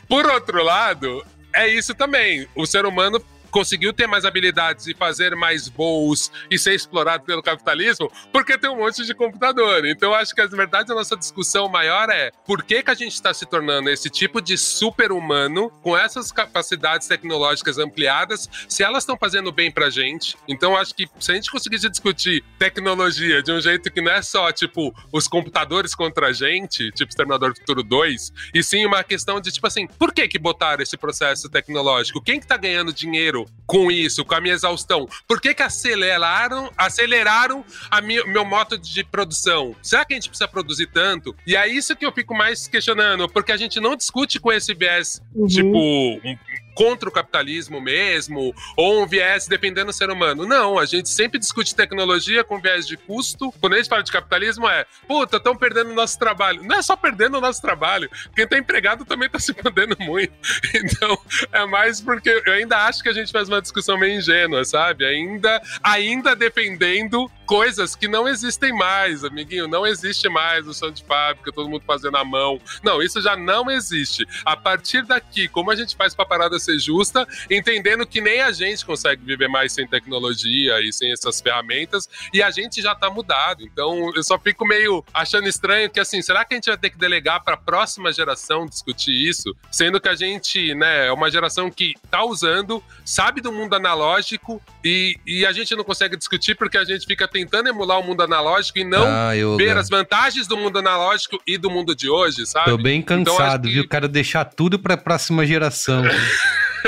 [0.08, 2.48] Por outro lado, é isso também.
[2.56, 3.24] O ser humano
[3.58, 8.70] conseguiu ter mais habilidades e fazer mais voos e ser explorado pelo capitalismo porque tem
[8.70, 9.84] um monte de computador.
[9.88, 13.14] Então, acho que, na verdade, a nossa discussão maior é por que, que a gente
[13.14, 19.18] está se tornando esse tipo de super-humano com essas capacidades tecnológicas ampliadas, se elas estão
[19.18, 20.38] fazendo bem pra gente.
[20.48, 24.22] Então, acho que se a gente conseguisse discutir tecnologia de um jeito que não é
[24.22, 29.04] só, tipo, os computadores contra a gente, tipo Exterminador do Futuro 2, e sim uma
[29.04, 32.22] questão de, tipo assim, por que que botaram esse processo tecnológico?
[32.22, 35.08] Quem que tá ganhando dinheiro com isso, com a minha exaustão?
[35.28, 39.76] Por que, que aceleraram, aceleraram a minha, meu modo de produção?
[39.84, 41.36] Será que a gente precisa produzir tanto?
[41.46, 44.74] E é isso que eu fico mais questionando, porque a gente não discute com esse
[44.74, 45.48] viés, uhum.
[45.48, 46.38] tipo, um,
[46.78, 50.46] contra o capitalismo mesmo, ou um viés dependendo do ser humano.
[50.46, 53.52] Não, a gente sempre discute tecnologia com viés de custo.
[53.60, 56.62] Quando a gente fala de capitalismo, é, puta, estão perdendo o nosso trabalho.
[56.64, 58.08] Não é só perdendo o nosso trabalho.
[58.36, 60.34] Quem tá empregado também tá se perdendo muito.
[60.78, 61.18] Então,
[61.52, 65.06] é mais porque eu ainda acho que a gente faz uma discussão meio ingênua, sabe?
[65.06, 69.70] Ainda, ainda defendendo coisas que não existem mais, amiguinho.
[69.70, 72.60] Não existe mais o som de fábrica, todo mundo fazendo a mão.
[72.84, 74.28] Não, isso já não existe.
[74.46, 78.52] A partir daqui, como a gente faz pra parada ser justa, entendendo que nem a
[78.52, 83.10] gente consegue viver mais sem tecnologia e sem essas ferramentas, e a gente já tá
[83.10, 83.64] mudado.
[83.64, 86.90] Então, eu só fico meio achando estranho que, assim, será que a gente vai ter
[86.90, 89.56] que delegar para a próxima geração discutir isso?
[89.72, 94.62] Sendo que a gente, né, é uma geração que tá usando, sabe do mundo analógico
[94.84, 98.24] e, e a gente não consegue discutir porque a gente fica tentando emular o mundo
[98.24, 102.48] analógico e não ah, ver as vantagens do mundo analógico e do mundo de hoje,
[102.48, 102.72] sabe?
[102.72, 103.74] Tô bem então, cansado, então, que...
[103.74, 103.88] viu?
[103.88, 106.04] Quero deixar tudo pra próxima geração.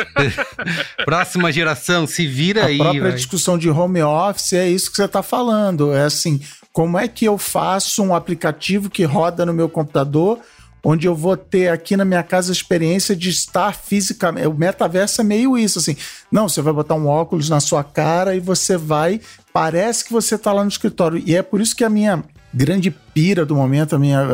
[1.06, 2.80] próxima geração, se vira a aí.
[2.80, 3.16] A própria véio.
[3.16, 5.94] discussão de home office é isso que você tá falando.
[5.94, 6.42] É assim,
[6.74, 10.40] como é que eu faço um aplicativo que roda no meu computador
[10.84, 14.48] onde eu vou ter aqui na minha casa a experiência de estar fisicamente.
[14.48, 15.96] O metaverso é meio isso, assim.
[16.32, 19.20] Não, você vai botar um óculos na sua cara e você vai.
[19.52, 21.22] Parece que você está lá no escritório.
[21.26, 22.24] E é por isso que a minha
[22.54, 24.26] grande pira do momento, a minha.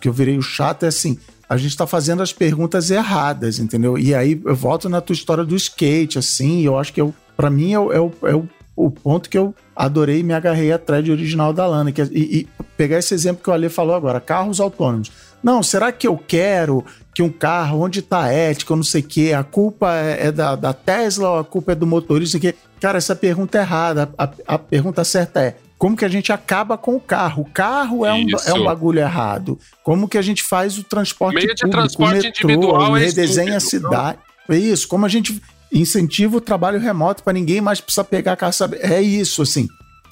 [0.00, 1.18] que eu virei o chato, é assim.
[1.48, 3.98] A gente está fazendo as perguntas erradas, entendeu?
[3.98, 7.50] E aí eu volto na tua história do skate, assim, eu acho que eu, para
[7.50, 10.72] mim é, o, é, o, é o, o ponto que eu adorei e me agarrei
[10.72, 11.92] à thread original da Lana.
[11.92, 15.12] Que, é, e, e pegar esse exemplo que o Ale falou agora, carros autônomos.
[15.42, 16.84] Não, será que eu quero
[17.14, 20.28] que um carro, onde está a ética, eu não sei o quê, a culpa é,
[20.28, 22.38] é da, da, Tesla ou a culpa é do motorista?
[22.38, 22.54] Que...
[22.80, 24.10] Cara, essa pergunta é errada.
[24.16, 27.42] A, a, pergunta certa é: como que a gente acaba com o carro?
[27.42, 29.58] O carro é um, é um bagulho errado.
[29.82, 33.54] Como que a gente faz o transporte Meio público, transporte o metrô, individual é redesenha
[33.54, 34.18] é a cidade.
[34.48, 35.40] É isso, como a gente
[35.72, 38.70] incentiva o trabalho remoto para ninguém mais precisar pegar a caça.
[38.80, 39.68] É isso, assim.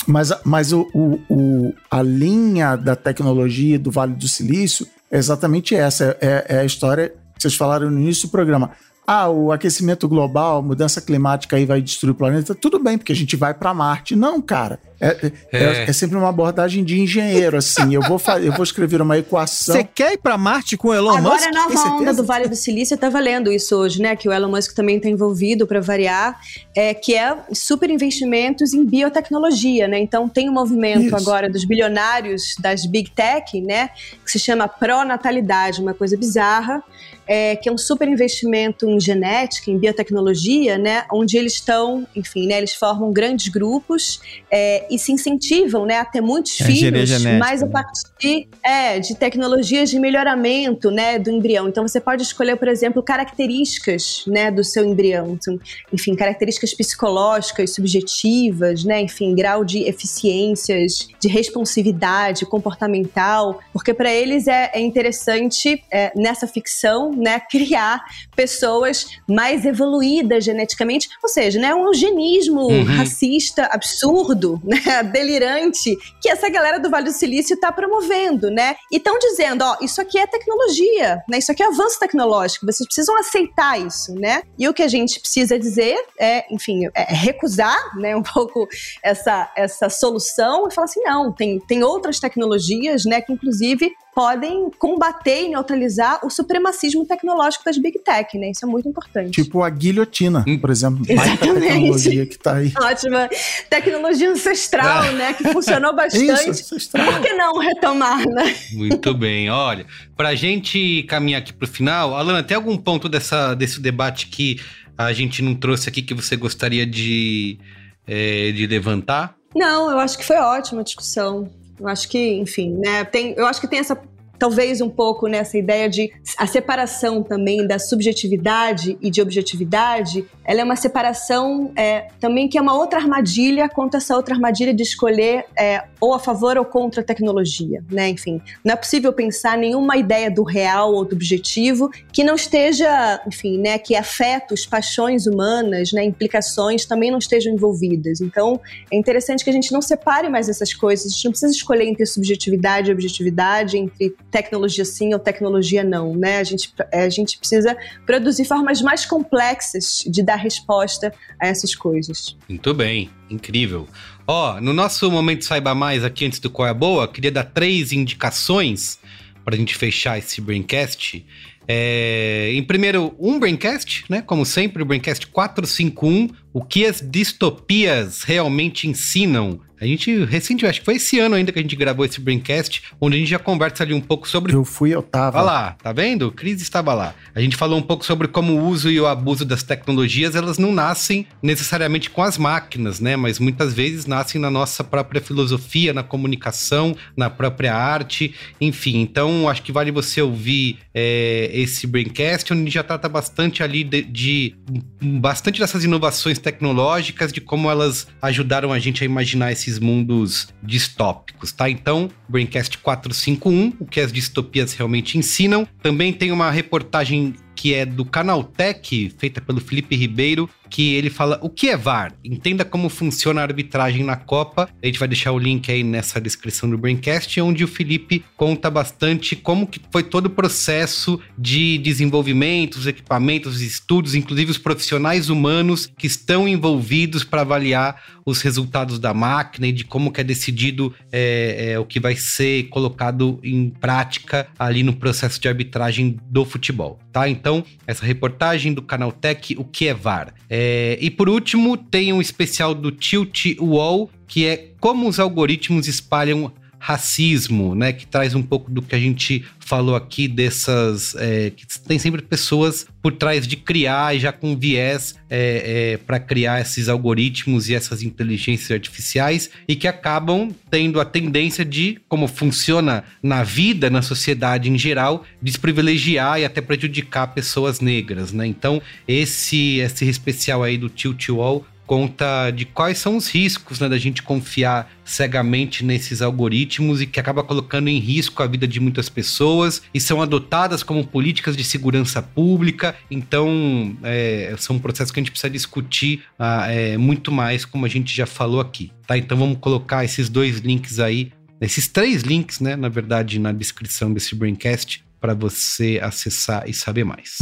[0.06, 5.74] Mas, mas o, o, o, a linha da tecnologia do Vale do Silício é exatamente
[5.74, 6.16] essa.
[6.20, 8.70] É, é a história que vocês falaram no início do programa.
[9.06, 12.54] Ah, o aquecimento global, mudança climática aí vai destruir o planeta.
[12.54, 14.14] Tudo bem, porque a gente vai para Marte.
[14.14, 14.78] Não, cara.
[15.00, 15.84] É, é, é.
[15.88, 17.94] é, sempre uma abordagem de engenheiro, assim.
[17.94, 19.74] Eu vou, eu vou escrever uma equação.
[19.74, 21.46] Você quer ir para Marte com o Elon Agora, Musk?
[21.48, 24.14] Agora, a nova onda do Vale do Silício, eu estava lendo isso hoje, né?
[24.14, 26.38] Que o Elon Musk também está envolvido para variar,
[26.76, 29.98] é, que é super investimentos em biotecnologia, né?
[29.98, 31.16] Então, tem um movimento isso.
[31.16, 33.88] agora dos bilionários das Big Tech, né?
[34.22, 36.84] Que se chama pró-natalidade, uma coisa bizarra
[37.30, 42.48] é, que é um super investimento em genética, em biotecnologia, né, onde eles estão, enfim,
[42.48, 44.20] né, eles formam grandes grupos
[44.50, 47.72] é, e se incentivam né, a ter muitos é, filhos, genética, mas a né?
[47.72, 51.68] partir é, de tecnologias de melhoramento né, do embrião.
[51.68, 55.58] Então você pode escolher, por exemplo, características né, do seu embrião, então,
[55.92, 64.46] enfim, características psicológicas, subjetivas, né, enfim, grau de eficiências, de responsividade comportamental, porque para eles
[64.46, 68.02] é, é interessante é, nessa ficção né, criar
[68.34, 72.84] pessoas mais evoluídas geneticamente, ou seja, né, um eugenismo uhum.
[72.84, 74.79] racista absurdo, né,
[75.12, 78.76] delirante, que essa galera do Vale do Silício está promovendo, né?
[78.90, 81.38] E estão dizendo, ó, isso aqui é tecnologia, né?
[81.38, 84.42] Isso aqui é avanço tecnológico, vocês precisam aceitar isso, né?
[84.58, 88.68] E o que a gente precisa dizer é, enfim, é recusar, né, um pouco
[89.02, 94.70] essa essa solução e falar assim, não, tem tem outras tecnologias, né, que inclusive podem
[94.78, 98.50] combater e neutralizar o supremacismo tecnológico das Big Tech, né?
[98.50, 99.30] Isso é muito importante.
[99.30, 100.58] Tipo a guilhotina, hum.
[100.58, 101.04] por exemplo.
[101.08, 101.60] Exatamente.
[101.60, 102.72] tecnologia que tá aí.
[102.80, 103.28] Ótima.
[103.68, 105.12] Tecnologia ancestral, é.
[105.12, 105.32] né?
[105.32, 106.50] Que funcionou bastante.
[106.50, 107.12] Isso, ancestral.
[107.12, 108.54] Por que não retomar, né?
[108.72, 109.50] Muito bem.
[109.50, 109.86] Olha,
[110.16, 114.60] pra gente caminhar aqui pro final, Alana, tem algum ponto dessa, desse debate que
[114.98, 117.58] a gente não trouxe aqui que você gostaria de,
[118.06, 119.34] é, de levantar?
[119.54, 121.50] Não, eu acho que foi ótima a discussão.
[121.80, 123.96] Eu acho que, enfim, né, tem, eu acho que tem essa
[124.40, 130.62] talvez um pouco nessa ideia de a separação também da subjetividade e de objetividade, ela
[130.62, 134.82] é uma separação é, também que é uma outra armadilha contra essa outra armadilha de
[134.82, 138.08] escolher é, ou a favor ou contra a tecnologia, né?
[138.08, 143.20] Enfim, não é possível pensar nenhuma ideia do real ou do objetivo que não esteja,
[143.26, 148.22] enfim, né, que afetos, paixões humanas, né, implicações também não estejam envolvidas.
[148.22, 148.58] Então,
[148.90, 151.06] é interessante que a gente não separe mais essas coisas.
[151.06, 156.14] A gente não precisa escolher entre subjetividade e objetividade, entre tecnologia sim ou tecnologia não,
[156.14, 156.38] né?
[156.38, 157.76] A gente, a gente precisa
[158.06, 162.36] produzir formas mais complexas de dar resposta a essas coisas.
[162.48, 163.88] Muito bem, incrível.
[164.26, 167.32] Ó, oh, no nosso momento Saiba Mais aqui antes do Qual é a Boa, queria
[167.32, 168.98] dar três indicações
[169.44, 171.24] para a gente fechar esse Braincast.
[171.66, 174.22] É, em primeiro, um Braincast, né?
[174.22, 180.80] Como sempre, o Braincast 451, o que as distopias realmente ensinam a gente, recentemente, acho
[180.80, 183.38] que foi esse ano ainda que a gente gravou esse Braincast, onde a gente já
[183.38, 184.52] conversa ali um pouco sobre.
[184.52, 185.38] Eu fui, eu tava.
[185.38, 186.26] Olha lá, tá vendo?
[186.26, 187.14] O Cris estava lá.
[187.34, 190.58] A gente falou um pouco sobre como o uso e o abuso das tecnologias, elas
[190.58, 193.16] não nascem necessariamente com as máquinas, né?
[193.16, 199.00] Mas muitas vezes nascem na nossa própria filosofia, na comunicação, na própria arte, enfim.
[199.00, 203.62] Então, acho que vale você ouvir é, esse Braincast, onde a gente já trata bastante
[203.62, 204.54] ali de, de
[205.02, 210.48] bastante dessas inovações tecnológicas, de como elas ajudaram a gente a imaginar esses esses mundos
[210.62, 211.70] distópicos, tá?
[211.70, 215.66] Então, Braincast 451, o que as distopias realmente ensinam.
[215.82, 221.38] Também tem uma reportagem que é do Canaltech, feita pelo Felipe Ribeiro, que ele fala
[221.42, 222.14] o que é VAR?
[222.24, 224.70] Entenda como funciona a arbitragem na Copa.
[224.82, 228.70] A gente vai deixar o link aí nessa descrição do Braincast, onde o Felipe conta
[228.70, 234.58] bastante como que foi todo o processo de desenvolvimento, os equipamentos, os estudos, inclusive os
[234.58, 240.20] profissionais humanos que estão envolvidos para avaliar os resultados da máquina e de como que
[240.20, 245.48] é decidido é, é, o que vai ser colocado em prática ali no processo de
[245.48, 247.28] arbitragem do futebol, tá?
[247.28, 250.32] Então essa reportagem do canal Tech, o que é VAR.
[250.48, 250.59] É,
[251.00, 256.52] e por último, tem um especial do Tilt Wall, que é como os algoritmos espalham
[256.80, 257.92] racismo, né?
[257.92, 261.14] Que traz um pouco do que a gente falou aqui dessas.
[261.16, 266.18] É, que tem sempre pessoas por trás de criar já com viés é, é, para
[266.18, 272.26] criar esses algoritmos e essas inteligências artificiais e que acabam tendo a tendência de, como
[272.26, 278.46] funciona na vida, na sociedade em geral, desprivilegiar e até prejudicar pessoas negras, né?
[278.46, 283.88] Então, esse, esse especial aí do Tilt Wall conta de quais são os riscos né,
[283.88, 288.78] da gente confiar cegamente nesses algoritmos e que acaba colocando em risco a vida de
[288.78, 292.94] muitas pessoas e são adotadas como políticas de segurança pública.
[293.10, 297.88] Então, é, são processos que a gente precisa discutir ah, é, muito mais, como a
[297.88, 298.92] gente já falou aqui.
[299.04, 299.18] Tá?
[299.18, 304.14] Então, vamos colocar esses dois links aí, esses três links, né, na verdade, na descrição
[304.14, 307.38] desse Braincast para você acessar e saber mais.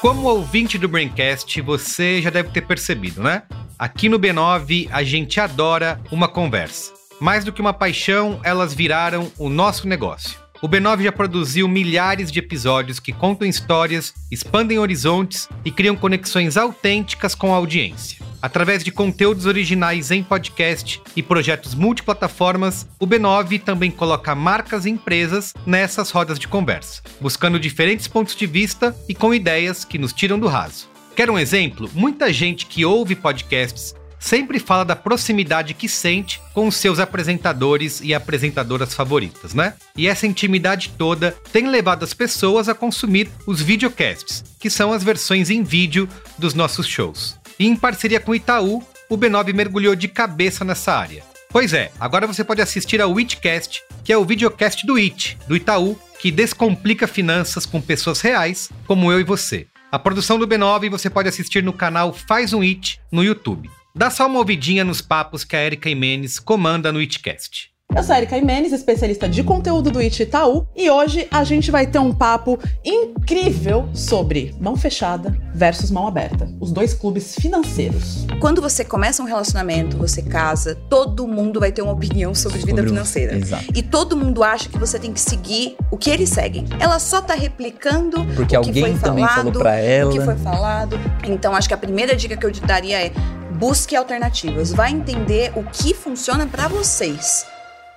[0.00, 3.42] Como ouvinte do Braincast, você já deve ter percebido, né?
[3.76, 6.92] Aqui no B9 a gente adora uma conversa.
[7.20, 10.38] Mais do que uma paixão, elas viraram o nosso negócio.
[10.60, 16.56] O B9 já produziu milhares de episódios que contam histórias, expandem horizontes e criam conexões
[16.56, 18.18] autênticas com a audiência.
[18.42, 24.90] Através de conteúdos originais em podcast e projetos multiplataformas, o B9 também coloca marcas e
[24.90, 30.12] empresas nessas rodas de conversa, buscando diferentes pontos de vista e com ideias que nos
[30.12, 30.88] tiram do raso.
[31.14, 31.88] Quer um exemplo?
[31.94, 38.00] Muita gente que ouve podcasts sempre fala da proximidade que sente com os seus apresentadores
[38.02, 39.74] e apresentadoras favoritas, né?
[39.96, 45.02] E essa intimidade toda tem levado as pessoas a consumir os videocasts, que são as
[45.02, 46.08] versões em vídeo
[46.38, 47.36] dos nossos shows.
[47.58, 51.22] E em parceria com o Itaú, o B9 mergulhou de cabeça nessa área.
[51.50, 55.56] Pois é, agora você pode assistir ao Itcast, que é o videocast do It, do
[55.56, 59.66] Itaú, que descomplica finanças com pessoas reais, como eu e você.
[59.90, 63.70] A produção do B9 você pode assistir no canal Faz um It no YouTube.
[63.98, 67.70] Dá só uma ouvidinha nos papos que a Erika Imenes comanda no Itcast.
[67.96, 71.70] Eu sou a Erika Imenes, especialista de conteúdo do IT Itaú, e hoje a gente
[71.70, 78.26] vai ter um papo incrível sobre mão fechada versus mão aberta, os dois clubes financeiros.
[78.40, 82.70] Quando você começa um relacionamento, você casa, todo mundo vai ter uma opinião sobre, vida
[82.72, 83.36] Sobre o- financeira.
[83.36, 83.64] Exato.
[83.74, 86.66] E todo mundo acha que você tem que seguir o que eles seguem.
[86.78, 90.10] Ela só tá replicando Porque o que alguém foi também falado, falou pra ela.
[90.10, 91.00] o que foi falado.
[91.26, 93.12] Então acho que a primeira dica que eu te daria é
[93.58, 94.72] busque alternativas.
[94.72, 97.44] Vai entender o que funciona pra vocês.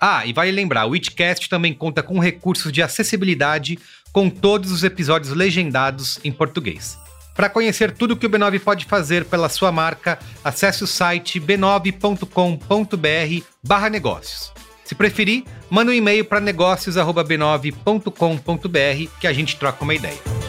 [0.01, 3.77] Ah, e vale lembrar, o Itcast também conta com recursos de acessibilidade
[4.11, 6.97] com todos os episódios legendados em português.
[7.35, 13.45] Para conhecer tudo que o B9 pode fazer pela sua marca, acesse o site b9.com.br
[13.63, 14.51] barra negócios.
[14.83, 20.40] Se preferir, manda um e-mail para negócios.b9.com.br que a gente troca uma ideia.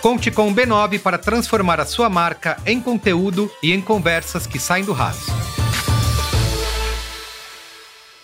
[0.00, 4.58] Conte com o B9 para transformar a sua marca em conteúdo e em conversas que
[4.58, 5.26] saem do raso.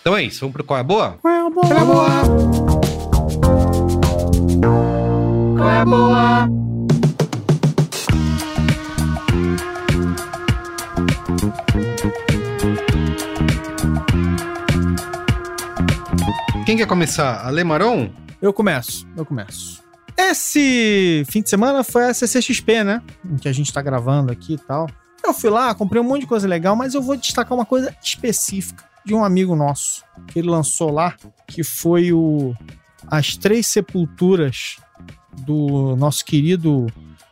[0.01, 1.17] Então é isso, vamos pro Qual é a Boa?
[1.21, 2.09] Qual é a boa?
[5.57, 6.49] Qual é a boa?
[16.65, 17.45] Quem quer começar?
[17.45, 18.09] Ale Maron?
[18.41, 19.84] Eu começo, eu começo.
[20.17, 23.01] Esse fim de semana foi a CCXP, né?
[23.23, 24.87] Em que a gente tá gravando aqui e tal.
[25.23, 27.95] Eu fui lá, comprei um monte de coisa legal, mas eu vou destacar uma coisa
[28.01, 31.15] específica de um amigo nosso que ele lançou lá,
[31.47, 32.55] que foi o
[33.07, 34.77] As Três Sepulturas
[35.45, 36.87] do nosso querido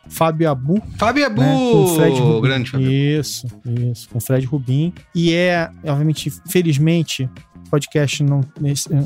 [0.08, 0.82] Fábio Abu.
[0.98, 2.42] Fábio Abu, né, com o Fred Rubin.
[2.42, 2.92] grande Fábio.
[2.92, 3.48] Isso,
[3.92, 4.94] isso, com o Fred Rubin.
[5.16, 7.30] E é, obviamente, felizmente,
[7.70, 8.42] podcast não,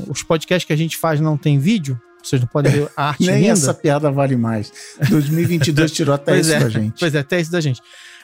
[0.10, 3.26] os podcasts que a gente faz não tem vídeo, vocês não podem ver a arte
[3.28, 3.54] Nem linda.
[3.54, 4.72] essa piada vale mais.
[5.10, 7.00] 2022 tirou até isso é, da gente.
[7.00, 7.82] Pois é, até isso da gente.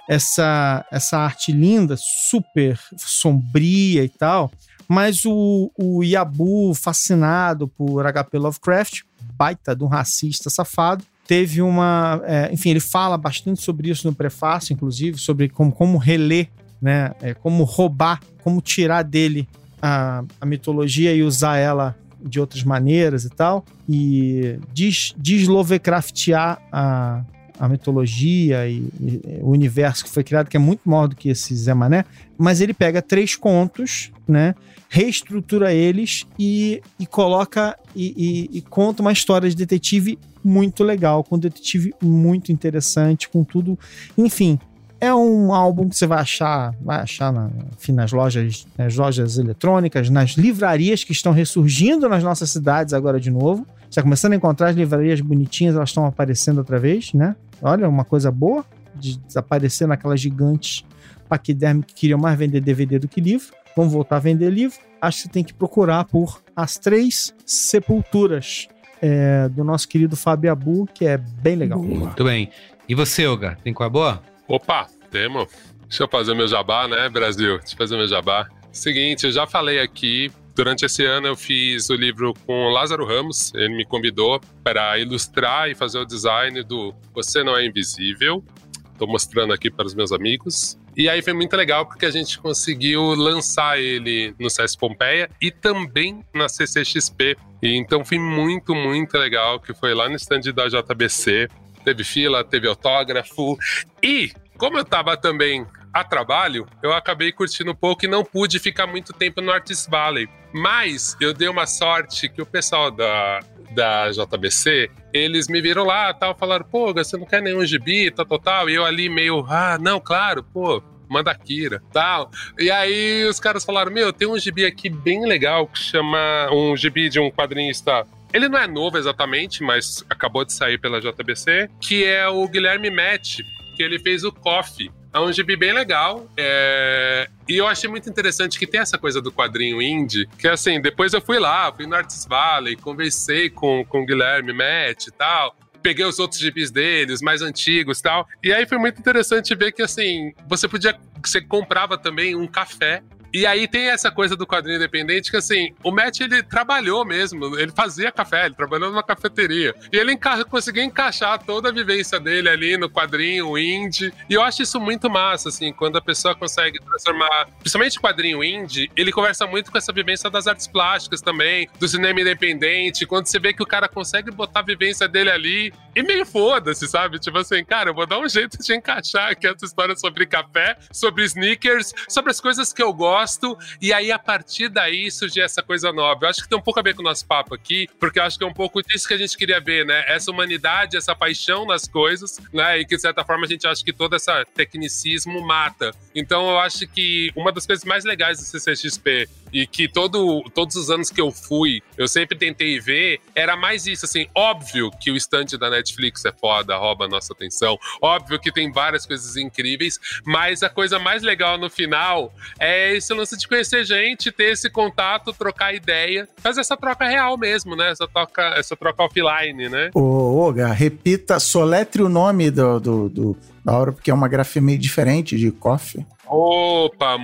[0.09, 4.51] Essa, essa arte linda, super sombria e tal,
[4.87, 9.01] mas o, o Yabu, fascinado por HP Lovecraft,
[9.35, 12.21] baita de um racista safado, teve uma.
[12.25, 16.49] é, enfim, ele fala bastante sobre isso no prefácio, inclusive, sobre como, como reler,
[16.81, 17.11] né?
[17.21, 19.47] é, como roubar, como tirar dele
[19.81, 27.23] a, a mitologia e usar ela de outras maneiras e tal, e des, deslovecraftear a,
[27.59, 31.29] a mitologia e, e o universo que foi criado, que é muito maior do que
[31.29, 32.05] esse Zé Mané,
[32.37, 34.55] mas ele pega três contos, né?
[34.89, 41.23] Reestrutura eles e, e coloca e, e- e conta uma história de detetive muito legal,
[41.23, 43.77] com um detetive muito interessante, com tudo.
[44.17, 44.59] Enfim,
[45.05, 49.37] é um álbum que você vai achar, vai achar na- enfim, nas lojas, nas lojas
[49.37, 53.65] eletrônicas, nas livrarias que estão ressurgindo nas nossas cidades agora de novo.
[53.81, 57.35] Você está começando a encontrar as livrarias bonitinhas, elas estão aparecendo outra vez, né?
[57.61, 58.65] Olha, uma coisa boa
[58.95, 60.83] de desaparecer naquelas gigantes
[61.29, 63.47] paquiderme que queriam mais vender DVD do que livro.
[63.75, 64.77] Vamos voltar a vender livro.
[65.01, 68.67] Acho que você tem que procurar por As Três Sepulturas
[69.01, 71.79] é, do nosso querido Fábio Abu, que é bem legal.
[71.81, 72.49] Muito bem.
[72.87, 74.21] E você, Olga, tem qual é boa?
[74.53, 75.47] Opa, temo.
[75.87, 77.57] Deixa eu fazer meu jabá, né, Brasil?
[77.57, 78.47] Deixa eu fazer meu jabá.
[78.71, 80.31] Seguinte, eu já falei aqui.
[80.55, 83.51] Durante esse ano eu fiz o livro com o Lázaro Ramos.
[83.55, 88.43] Ele me convidou para ilustrar e fazer o design do Você Não É Invisível.
[88.91, 90.77] Estou mostrando aqui para os meus amigos.
[90.95, 95.49] E aí foi muito legal porque a gente conseguiu lançar ele no CS Pompeia e
[95.49, 97.35] também na CCXP.
[97.59, 101.47] E então foi muito, muito legal que foi lá no stand da JBC.
[101.83, 103.57] Teve fila, teve autógrafo.
[104.01, 108.59] E como eu tava também a trabalho, eu acabei curtindo um pouco e não pude
[108.59, 110.27] ficar muito tempo no Artist Valley.
[110.51, 113.39] Mas eu dei uma sorte que o pessoal da,
[113.71, 118.25] da JBC eles me viram lá, tal, falaram, pô, você não quer nenhum gibi, tal,
[118.25, 118.69] tal, tal.
[118.69, 122.31] E eu ali meio, ah, não, claro, pô, manda Akira, tal.
[122.57, 126.75] E aí os caras falaram, meu, tem um gibi aqui bem legal que chama, um
[126.75, 131.69] gibi de um quadrinista ele não é novo exatamente, mas acabou de sair pela JBC,
[131.79, 133.41] que é o Guilherme Matt,
[133.73, 134.91] que ele fez o Coffee.
[135.13, 136.27] É um gibi bem legal.
[136.35, 137.29] É...
[137.47, 141.13] E eu achei muito interessante que tem essa coisa do quadrinho indie, que assim, depois
[141.13, 145.55] eu fui lá, fui no Arts Valley, conversei com, com o Guilherme Matt e tal
[145.83, 148.25] peguei os outros gibis deles, mais antigos tal.
[148.41, 150.97] E aí foi muito interessante ver que, assim, você podia.
[151.21, 153.03] Você comprava também um café
[153.33, 157.57] e aí tem essa coisa do quadrinho independente que, assim, o Matt, ele trabalhou mesmo,
[157.57, 159.73] ele fazia café, ele trabalhou numa cafeteria.
[159.91, 164.13] E ele enca conseguiu encaixar toda a vivência dele ali no quadrinho indie.
[164.29, 168.91] E eu acho isso muito massa, assim, quando a pessoa consegue transformar, principalmente quadrinho indie,
[168.95, 173.39] ele conversa muito com essa vivência das artes plásticas também, do cinema independente, quando você
[173.39, 177.17] vê que o cara consegue botar a vivência dele ali e meio foda-se, sabe?
[177.17, 180.77] Tipo assim, cara, eu vou dar um jeito de encaixar aqui essa história sobre café,
[180.91, 185.39] sobre sneakers, sobre as coisas que eu gosto gosto, e aí a partir daí surge
[185.39, 186.25] essa coisa nova.
[186.25, 188.23] Eu acho que tem um pouco a ver com o nosso papo aqui, porque eu
[188.23, 190.03] acho que é um pouco disso que a gente queria ver, né?
[190.07, 192.79] Essa humanidade, essa paixão nas coisas, né?
[192.79, 195.91] E que de certa forma a gente acha que todo esse tecnicismo mata.
[196.13, 200.75] Então eu acho que uma das coisas mais legais do CCXP e que todo, todos
[200.75, 205.11] os anos que eu fui, eu sempre tentei ver, era mais isso, assim, óbvio que
[205.11, 209.37] o estante da Netflix é foda, rouba a nossa atenção, óbvio que tem várias coisas
[209.37, 214.51] incríveis, mas a coisa mais legal no final é esse lance de conhecer gente, ter
[214.51, 219.69] esse contato, trocar ideia, fazer essa troca real mesmo, né, essa troca, essa troca offline,
[219.69, 219.91] né?
[219.93, 224.61] Ô, Olga, repita, soletre o nome do, do, do da hora, porque é uma grafia
[224.61, 226.05] meio diferente de coffee.
[226.27, 227.17] Opa,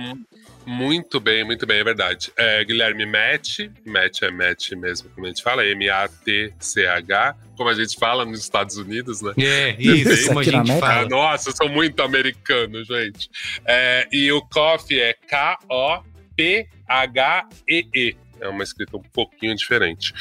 [0.70, 2.30] muito bem, muito bem, é verdade.
[2.36, 7.98] É, Guilherme Match, Match é Match mesmo, como a gente fala, M-A-T-C-H, como a gente
[7.98, 9.32] fala nos Estados Unidos, né?
[9.36, 11.08] É, isso, como a gente fala.
[11.08, 13.28] Nossa, eu sou muito americano, gente.
[13.66, 16.06] É, e o Coffee é K-O-P-H-E-E.
[18.40, 20.14] É uma escrita um pouquinho diferente.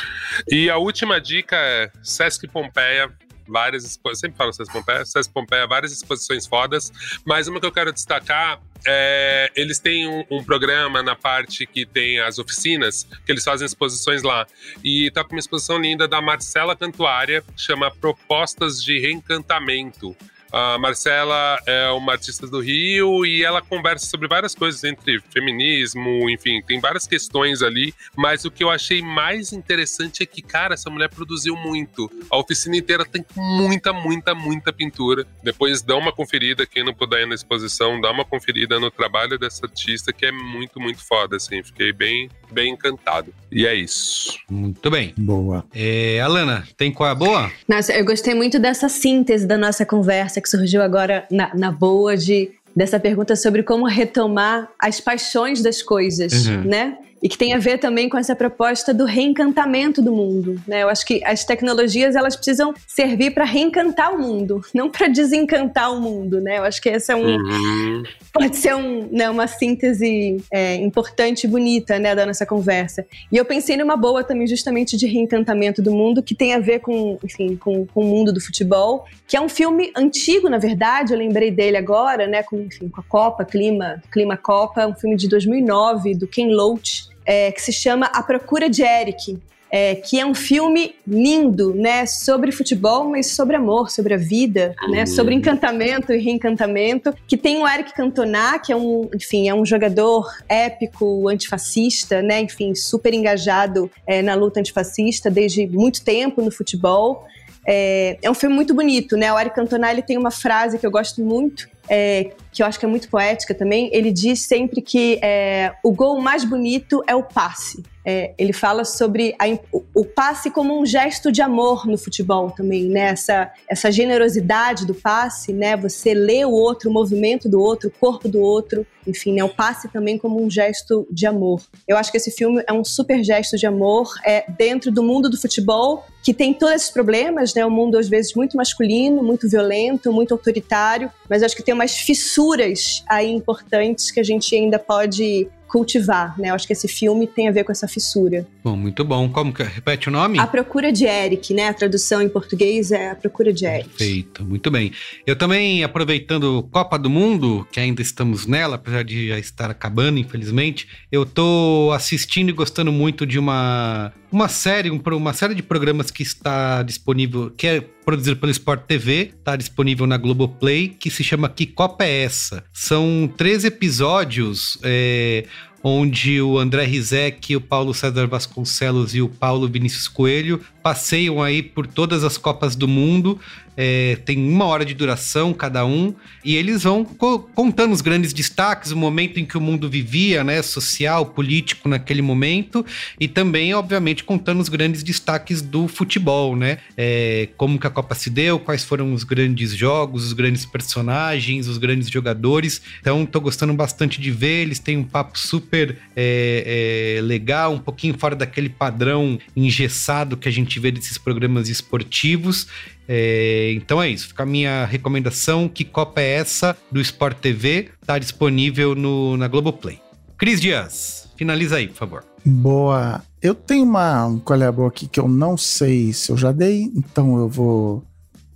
[0.49, 3.09] E a última dica é Sesc Pompeia,
[3.49, 6.91] várias exposições, sempre falo Sesc Pompeia, Sesc Pompeia, várias exposições fodas,
[7.25, 11.85] mas uma que eu quero destacar é, eles têm um, um, programa na parte que
[11.85, 14.47] tem as oficinas, que eles fazem exposições lá.
[14.83, 20.15] E tá com uma exposição linda da Marcela Cantuária, chama Propostas de Reencantamento.
[20.51, 26.29] A Marcela é uma artista do Rio e ela conversa sobre várias coisas, entre feminismo,
[26.29, 27.93] enfim, tem várias questões ali.
[28.15, 32.09] Mas o que eu achei mais interessante é que, cara, essa mulher produziu muito.
[32.29, 35.25] A oficina inteira tem muita, muita, muita pintura.
[35.43, 39.37] Depois dá uma conferida, quem não puder ir na exposição, dá uma conferida no trabalho
[39.37, 41.61] dessa artista, que é muito, muito foda, assim.
[41.63, 43.33] Fiquei bem, bem encantado.
[43.51, 44.37] E é isso.
[44.49, 45.13] Muito bem.
[45.17, 45.65] Boa.
[45.73, 47.51] É, Alana, tem qual é a boa?
[47.67, 52.15] Nossa, eu gostei muito dessa síntese da nossa conversa que surgiu agora na, na boa
[52.15, 56.63] de dessa pergunta sobre como retomar as paixões das coisas, uhum.
[56.63, 56.97] né?
[57.21, 60.61] E que tem a ver também com essa proposta do reencantamento do mundo.
[60.67, 60.83] Né?
[60.83, 65.93] Eu acho que as tecnologias elas precisam servir para reencantar o mundo, não para desencantar
[65.93, 66.39] o mundo.
[66.39, 66.57] Né?
[66.57, 68.03] Eu acho que esse é um uhum.
[68.33, 73.05] pode ser um, né, uma síntese é, importante e bonita né, da nossa conversa.
[73.31, 76.79] E eu pensei numa boa também justamente de reencantamento do mundo que tem a ver
[76.79, 81.13] com, enfim, com, com o mundo do futebol, que é um filme antigo na verdade.
[81.13, 85.15] Eu lembrei dele agora, né, com, enfim, com a Copa, clima, clima Copa, um filme
[85.15, 89.37] de 2009 do Ken Loach é, que se chama A Procura de Eric.
[89.71, 94.73] É, que é um filme lindo, né, sobre futebol, mas sobre amor, sobre a vida,
[94.89, 99.53] né, sobre encantamento e reencantamento, que tem o Eric Cantona, que é um, enfim, é
[99.53, 106.41] um jogador épico, antifascista, né, enfim, super engajado é, na luta antifascista desde muito tempo
[106.41, 107.27] no futebol.
[107.63, 110.87] É, é um filme muito bonito, né, o Eric Cantona, ele tem uma frase que
[110.87, 114.81] eu gosto muito, é, que eu acho que é muito poética também, ele diz sempre
[114.81, 117.83] que é, o gol mais bonito é o passe.
[118.05, 119.45] É, ele fala sobre a,
[119.93, 123.09] o, passe como um gesto de amor no futebol também, né?
[123.09, 125.75] Essa, essa generosidade do passe, né?
[125.77, 129.43] Você lê o outro, o movimento do outro, o corpo do outro, enfim, né?
[129.43, 131.61] O passe também como um gesto de amor.
[131.87, 135.29] Eu acho que esse filme é um super gesto de amor é, dentro do mundo
[135.29, 137.65] do futebol, que tem todos esses problemas, né?
[137.65, 141.97] Um mundo às vezes muito masculino, muito violento, muito autoritário, mas acho que tem umas
[141.97, 146.49] fissuras aí importantes que a gente ainda pode cultivar, né?
[146.49, 148.45] Eu acho que esse filme tem a ver com essa fissura.
[148.63, 149.29] Bom, muito bom.
[149.29, 150.39] Como que repete o nome?
[150.39, 151.69] A Procura de Eric, né?
[151.69, 153.89] A tradução em português é A Procura de Eric.
[153.89, 154.91] Perfeito, muito bem.
[155.25, 160.17] Eu também, aproveitando Copa do Mundo, que ainda estamos nela, apesar de já estar acabando,
[160.17, 165.63] infelizmente, eu tô assistindo e gostando muito de uma uma série, um, uma série de
[165.63, 171.09] programas que está disponível, que é produzido pelo Sport TV, está disponível na Globoplay, que
[171.09, 172.63] se chama Que Copa é Essa?
[172.73, 174.77] São três episódios.
[174.83, 175.45] É,
[175.83, 181.61] onde o André Rizek, o Paulo César Vasconcelos e o Paulo Vinícius Coelho passeiam aí
[181.61, 183.39] por todas as Copas do Mundo
[183.81, 186.13] é, tem uma hora de duração cada um,
[186.43, 190.43] e eles vão co contando os grandes destaques, o momento em que o mundo vivia,
[190.43, 192.85] né, social, político naquele momento,
[193.17, 198.15] e também, obviamente, contando os grandes destaques do futebol, né, é, como que a Copa
[198.15, 203.39] se deu, quais foram os grandes jogos, os grandes personagens, os grandes jogadores, então tô
[203.39, 208.35] gostando bastante de ver, eles têm um papo super é, é legal, um pouquinho fora
[208.35, 212.67] daquele padrão engessado que a gente vê desses programas esportivos,
[213.11, 214.27] é, então é isso.
[214.27, 215.67] Fica a minha recomendação.
[215.67, 216.77] Que Copa é essa?
[216.91, 217.89] Do Sport TV.
[218.05, 219.99] Tá disponível no, na Globoplay.
[220.37, 222.23] Cris Dias, finaliza aí, por favor.
[222.45, 223.23] Boa.
[223.41, 226.83] Eu tenho uma um é boa aqui que eu não sei se eu já dei,
[226.95, 228.05] então eu vou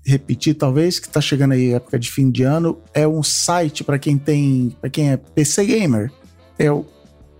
[0.06, 3.98] repetir talvez que tá chegando aí época de fim de ano, é um site para
[3.98, 6.12] quem tem, para quem é PC gamer.
[6.60, 6.86] É o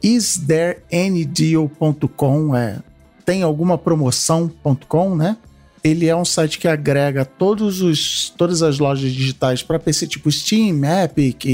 [0.02, 2.82] istthereanydeal.com, é
[3.26, 5.38] tem alguma promoção.com, né?
[5.84, 10.32] ele é um site que agrega todos os, todas as lojas digitais para PC, tipo
[10.32, 11.46] Steam, Epic,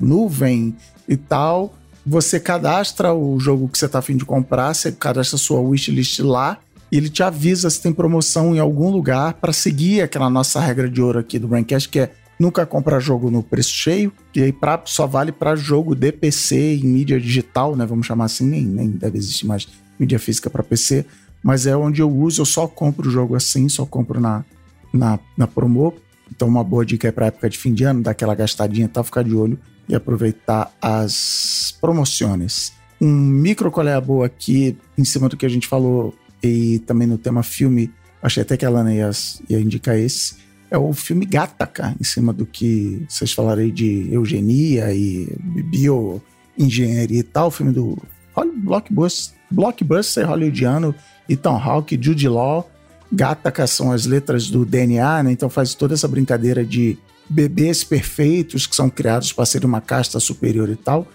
[0.00, 0.74] Nuvem
[1.06, 1.74] e tal.
[2.04, 6.58] Você cadastra o jogo que você está afim de comprar, você cadastra sua wishlist lá
[6.90, 10.88] e ele te avisa se tem promoção em algum lugar para seguir aquela nossa regra
[10.88, 14.52] de ouro aqui do Braincast, que é nunca comprar jogo no preço cheio, e aí
[14.52, 17.84] pra, só vale para jogo de PC em mídia digital, né?
[17.84, 19.66] Vamos chamar assim, nem, nem deve existir mais
[19.98, 21.06] mídia física para PC
[21.46, 24.44] mas é onde eu uso, eu só compro o jogo assim, só compro na,
[24.92, 25.94] na, na promo.
[26.28, 29.04] Então, uma boa dica é para época de fim de ano, dar aquela gastadinha tal,
[29.04, 29.56] ficar de olho
[29.88, 32.72] e aproveitar as promoções.
[33.00, 36.12] Um micro coleia boa aqui, em cima do que a gente falou,
[36.42, 39.10] e também no tema filme, achei até que a Lana ia,
[39.48, 44.92] ia indicar esse, é o filme Gataca, em cima do que vocês falarem de eugenia
[44.92, 45.28] e
[45.70, 47.96] bioengenharia e tal, filme do
[48.66, 50.94] Blockbuster, blockbuster hollywoodiano
[51.28, 52.68] Ethan Hawke, Jude Law,
[53.12, 55.32] Gataca são as letras do DNA, né?
[55.32, 56.98] Então faz toda essa brincadeira de
[57.28, 61.06] bebês perfeitos que são criados para ser uma casta superior e tal.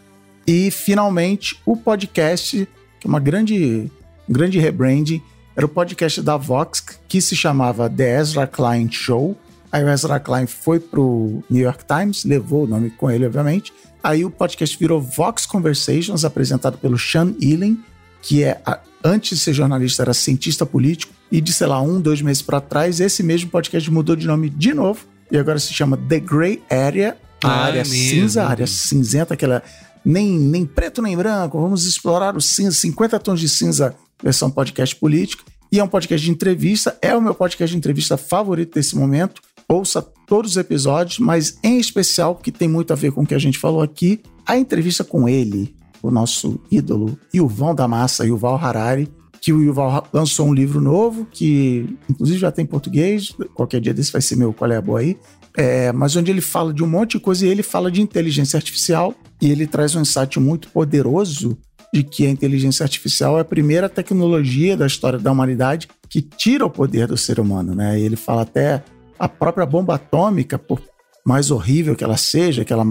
[0.47, 2.67] E finalmente o podcast,
[2.99, 3.91] que é uma grande,
[4.27, 5.21] um grande rebranding,
[5.55, 9.37] era o podcast da Vox que se chamava The Ezra Klein Show.
[9.71, 13.73] Aí o Ezra Klein foi pro New York Times, levou o nome com ele, obviamente.
[14.03, 17.79] Aí o podcast virou Vox Conversations, apresentado pelo Sean Ealing,
[18.21, 18.61] que é
[19.03, 22.59] antes de ser jornalista, era cientista político, e de, sei lá, um, dois meses para
[22.59, 26.61] trás, esse mesmo podcast mudou de nome de novo, e agora se chama The Grey
[26.69, 29.63] Area, a ah, área é cinza, a área cinzenta, aquela
[30.03, 34.95] nem, nem preto nem branco, vamos explorar o cinza, 50 tons de cinza, versão podcast
[34.95, 38.95] político, e é um podcast de entrevista, é o meu podcast de entrevista favorito desse
[38.95, 39.41] momento,
[39.71, 43.35] ouça todos os episódios, mas em especial, que tem muito a ver com o que
[43.35, 48.55] a gente falou aqui, a entrevista com ele, o nosso ídolo Yuval da Massa, Yuval
[48.55, 53.81] Harari, que o Yuval lançou um livro novo, que inclusive já tem em português, qualquer
[53.81, 55.17] dia desse vai ser meu qual é a boa aí,
[55.57, 58.57] é, mas onde ele fala de um monte de coisa e ele fala de inteligência
[58.57, 61.57] artificial e ele traz um insight muito poderoso
[61.93, 66.65] de que a inteligência artificial é a primeira tecnologia da história da humanidade que tira
[66.65, 67.99] o poder do ser humano, né?
[67.99, 68.81] E ele fala até
[69.21, 70.81] a própria bomba atômica, por
[71.23, 72.85] mais horrível que ela seja, que ela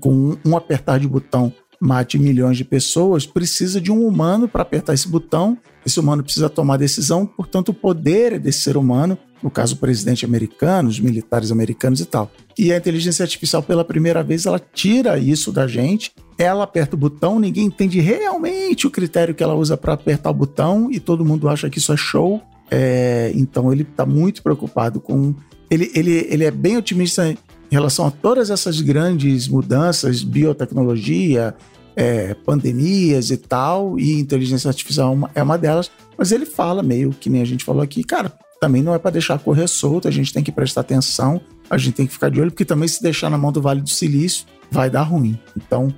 [0.00, 4.94] com um apertar de botão mate milhões de pessoas, precisa de um humano para apertar
[4.94, 5.56] esse botão.
[5.84, 9.78] Esse humano precisa tomar decisão, portanto, o poder é desse ser humano, no caso, o
[9.78, 12.28] presidente americano, os militares americanos e tal.
[12.58, 16.98] E a inteligência artificial, pela primeira vez, ela tira isso da gente, ela aperta o
[16.98, 21.24] botão, ninguém entende realmente o critério que ela usa para apertar o botão e todo
[21.24, 22.42] mundo acha que isso é show.
[22.68, 25.34] É, então, ele está muito preocupado com.
[25.70, 27.36] Ele, ele, ele é bem otimista em
[27.70, 31.54] relação a todas essas grandes mudanças, biotecnologia,
[31.96, 37.10] é, pandemias e tal, e inteligência artificial é, é uma delas, mas ele fala meio
[37.10, 40.10] que nem a gente falou aqui, cara, também não é para deixar correr solto, a
[40.10, 43.02] gente tem que prestar atenção, a gente tem que ficar de olho, porque também se
[43.02, 45.38] deixar na mão do Vale do Silício, vai dar ruim.
[45.56, 45.92] Então,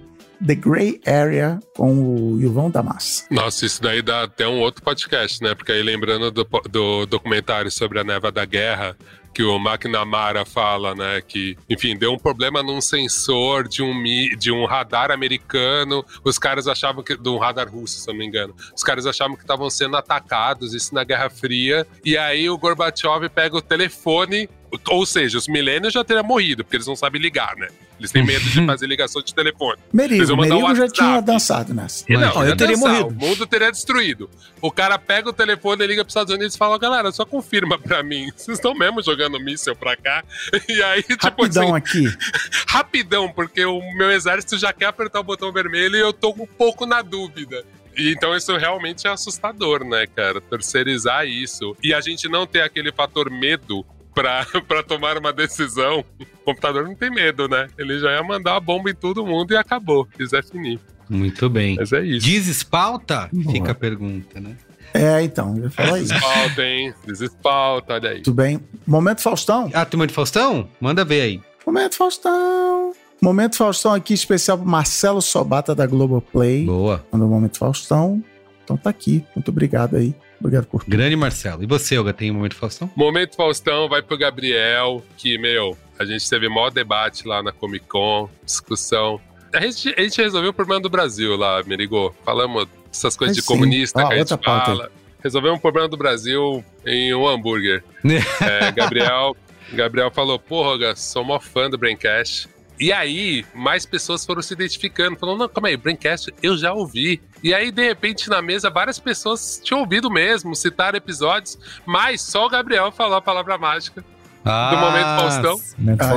[0.45, 3.27] The Gray Area com o Yvon Damas.
[3.31, 5.55] Nossa, isso daí dá até um outro podcast, né?
[5.55, 8.97] Porque aí lembrando do, do documentário sobre a neva da guerra,
[9.39, 11.21] que o McNamara fala, né?
[11.21, 14.03] Que, enfim, deu um problema num sensor de um,
[14.37, 16.05] de um radar americano.
[16.25, 17.17] Os caras achavam que.
[17.17, 18.53] De um radar russo, se não me engano.
[18.77, 21.87] Os caras achavam que estavam sendo atacados, isso na Guerra Fria.
[22.05, 24.51] E aí o Gorbachev pega o telefone.
[24.89, 27.69] Ou seja, os milênios já teriam morrido, porque eles não sabem ligar, né?
[27.99, 29.79] Eles têm medo de fazer ligação de telefone.
[29.93, 32.05] Merigo, um Merigo já tinha dançado nessa.
[32.09, 33.09] Não, Não, eu ia teria dançar, morrido.
[33.09, 34.31] O mundo teria destruído.
[34.61, 37.79] O cara pega o telefone, liga para os Estados Unidos e fala: galera, só confirma
[37.79, 38.31] pra mim.
[38.37, 40.23] Vocês estão mesmo jogando míssel pra cá?
[40.69, 42.17] E aí, tipo Rapidão assim, aqui.
[42.69, 46.47] rapidão, porque o meu exército já quer apertar o botão vermelho e eu tô um
[46.47, 47.65] pouco na dúvida.
[47.97, 50.41] E então isso realmente é assustador, né, cara?
[50.41, 51.77] Terceirizar isso.
[51.83, 53.85] E a gente não ter aquele fator medo
[54.19, 56.05] pra, pra tomar uma decisão.
[56.19, 57.69] O computador não tem medo, né?
[57.79, 60.05] Ele já ia mandar a bomba em todo mundo e acabou.
[60.05, 60.81] Quiser finir.
[61.09, 61.77] Muito bem.
[61.77, 62.27] Mas é isso.
[62.27, 63.29] Desespalta?
[63.33, 63.53] Boa.
[63.53, 64.57] Fica a pergunta, né?
[64.93, 66.13] É, então, eu ia falar isso.
[66.13, 66.95] Desespalta, hein?
[67.07, 68.23] Desespalta, olha aí.
[68.23, 68.61] Tudo bem.
[68.87, 69.71] Momento Faustão?
[69.73, 70.69] Ah, turma de Faustão?
[70.81, 71.43] Manda ver aí.
[71.65, 72.93] Momento Faustão.
[73.23, 76.65] Momento Faustão aqui especial pro Marcelo Sobata da Globoplay.
[76.65, 77.05] Boa.
[77.13, 78.23] Mandou o Momento Faustão.
[78.65, 79.25] Então tá aqui.
[79.35, 80.15] Muito obrigado aí.
[80.41, 80.91] Obrigado por tudo.
[80.91, 81.63] Grande Marcelo.
[81.63, 82.91] E você, Olga, tem um momento Faustão?
[82.97, 87.87] Momento Faustão vai pro Gabriel, que, meu, a gente teve maior debate lá na Comic
[87.87, 89.21] Con, discussão.
[89.53, 92.15] A gente, a gente resolveu o problema do Brasil lá, Merigo.
[92.25, 93.49] Falamos dessas coisas Mas de sim.
[93.49, 94.93] comunista Ó, que a gente pauta fala.
[95.23, 97.83] Resolvemos um problema do Brasil em um hambúrguer.
[98.41, 99.37] É, Gabriel,
[99.73, 102.49] Gabriel falou, porra, Olga, sou mó fã do Braincast.
[102.81, 107.21] E aí, mais pessoas foram se identificando, falando, não, calma aí, Braincast eu já ouvi.
[107.43, 112.47] E aí, de repente, na mesa, várias pessoas tinham ouvido mesmo, citaram episódios, mas só
[112.47, 114.05] o Gabriel falou a palavra mágica
[114.45, 115.61] Ah, do Momento Faustão.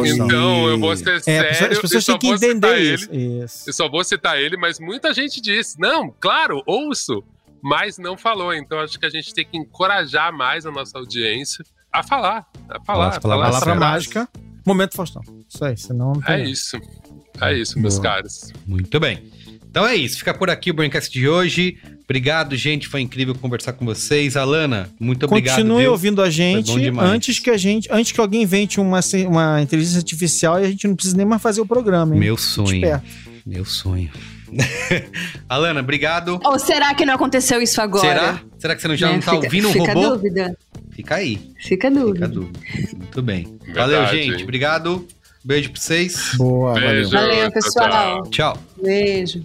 [0.05, 1.19] Então, eu vou ser É,
[1.53, 2.93] sério, as pessoas- têm que entender ele.
[2.95, 3.09] isso.
[3.13, 3.69] isso.
[3.69, 7.23] Eu só vou citar ele, mas muita gente disse, não, claro, ouço,
[7.61, 8.53] mas não falou.
[8.53, 12.79] Então, acho que a gente tem que encorajar mais a nossa audiência a falar, a
[12.83, 14.29] falar, a falar Palavra mágica.
[14.65, 15.21] Momento Faustão.
[15.47, 16.35] Isso aí, senão não tem.
[16.35, 16.49] É nada.
[16.49, 16.77] isso.
[17.41, 18.03] É isso, meus Boa.
[18.03, 18.53] caras.
[18.65, 19.23] Muito bem.
[19.69, 20.17] Então é isso.
[20.17, 21.77] Fica por aqui o Braincast de hoje.
[22.03, 22.89] Obrigado, gente.
[22.89, 24.35] Foi incrível conversar com vocês.
[24.35, 25.55] Alana, muito obrigado.
[25.55, 25.91] Continue viu?
[25.91, 30.59] ouvindo a gente antes que a gente, antes que alguém invente uma, uma inteligência artificial
[30.59, 32.19] e a gente não precisa nem mais fazer o programa, hein?
[32.19, 33.01] Meu sonho.
[33.45, 34.11] Meu sonho.
[35.47, 36.39] Alana, obrigado.
[36.43, 38.07] Ou será que não aconteceu isso agora?
[38.07, 38.41] Será?
[38.57, 39.13] Será que você não, já Né?
[39.13, 40.09] não tá Fica- ouvindo um fica a robô?
[40.09, 40.57] dúvida.
[40.91, 41.35] Fica aí.
[41.35, 42.27] Fica a Fica a dúvida.
[42.27, 42.59] dúvida.
[42.97, 43.57] Muito bem.
[43.65, 44.35] Verdade, Valeu, gente.
[44.37, 44.43] hein?
[44.43, 45.07] Obrigado.
[45.43, 46.31] Beijo pra vocês.
[46.35, 46.89] Boa, valeu.
[46.89, 47.09] Beijo.
[47.11, 48.23] Valeu, tchau, pessoal.
[48.29, 48.53] tchau.
[48.53, 48.57] Tchau.
[48.83, 49.41] Beijo.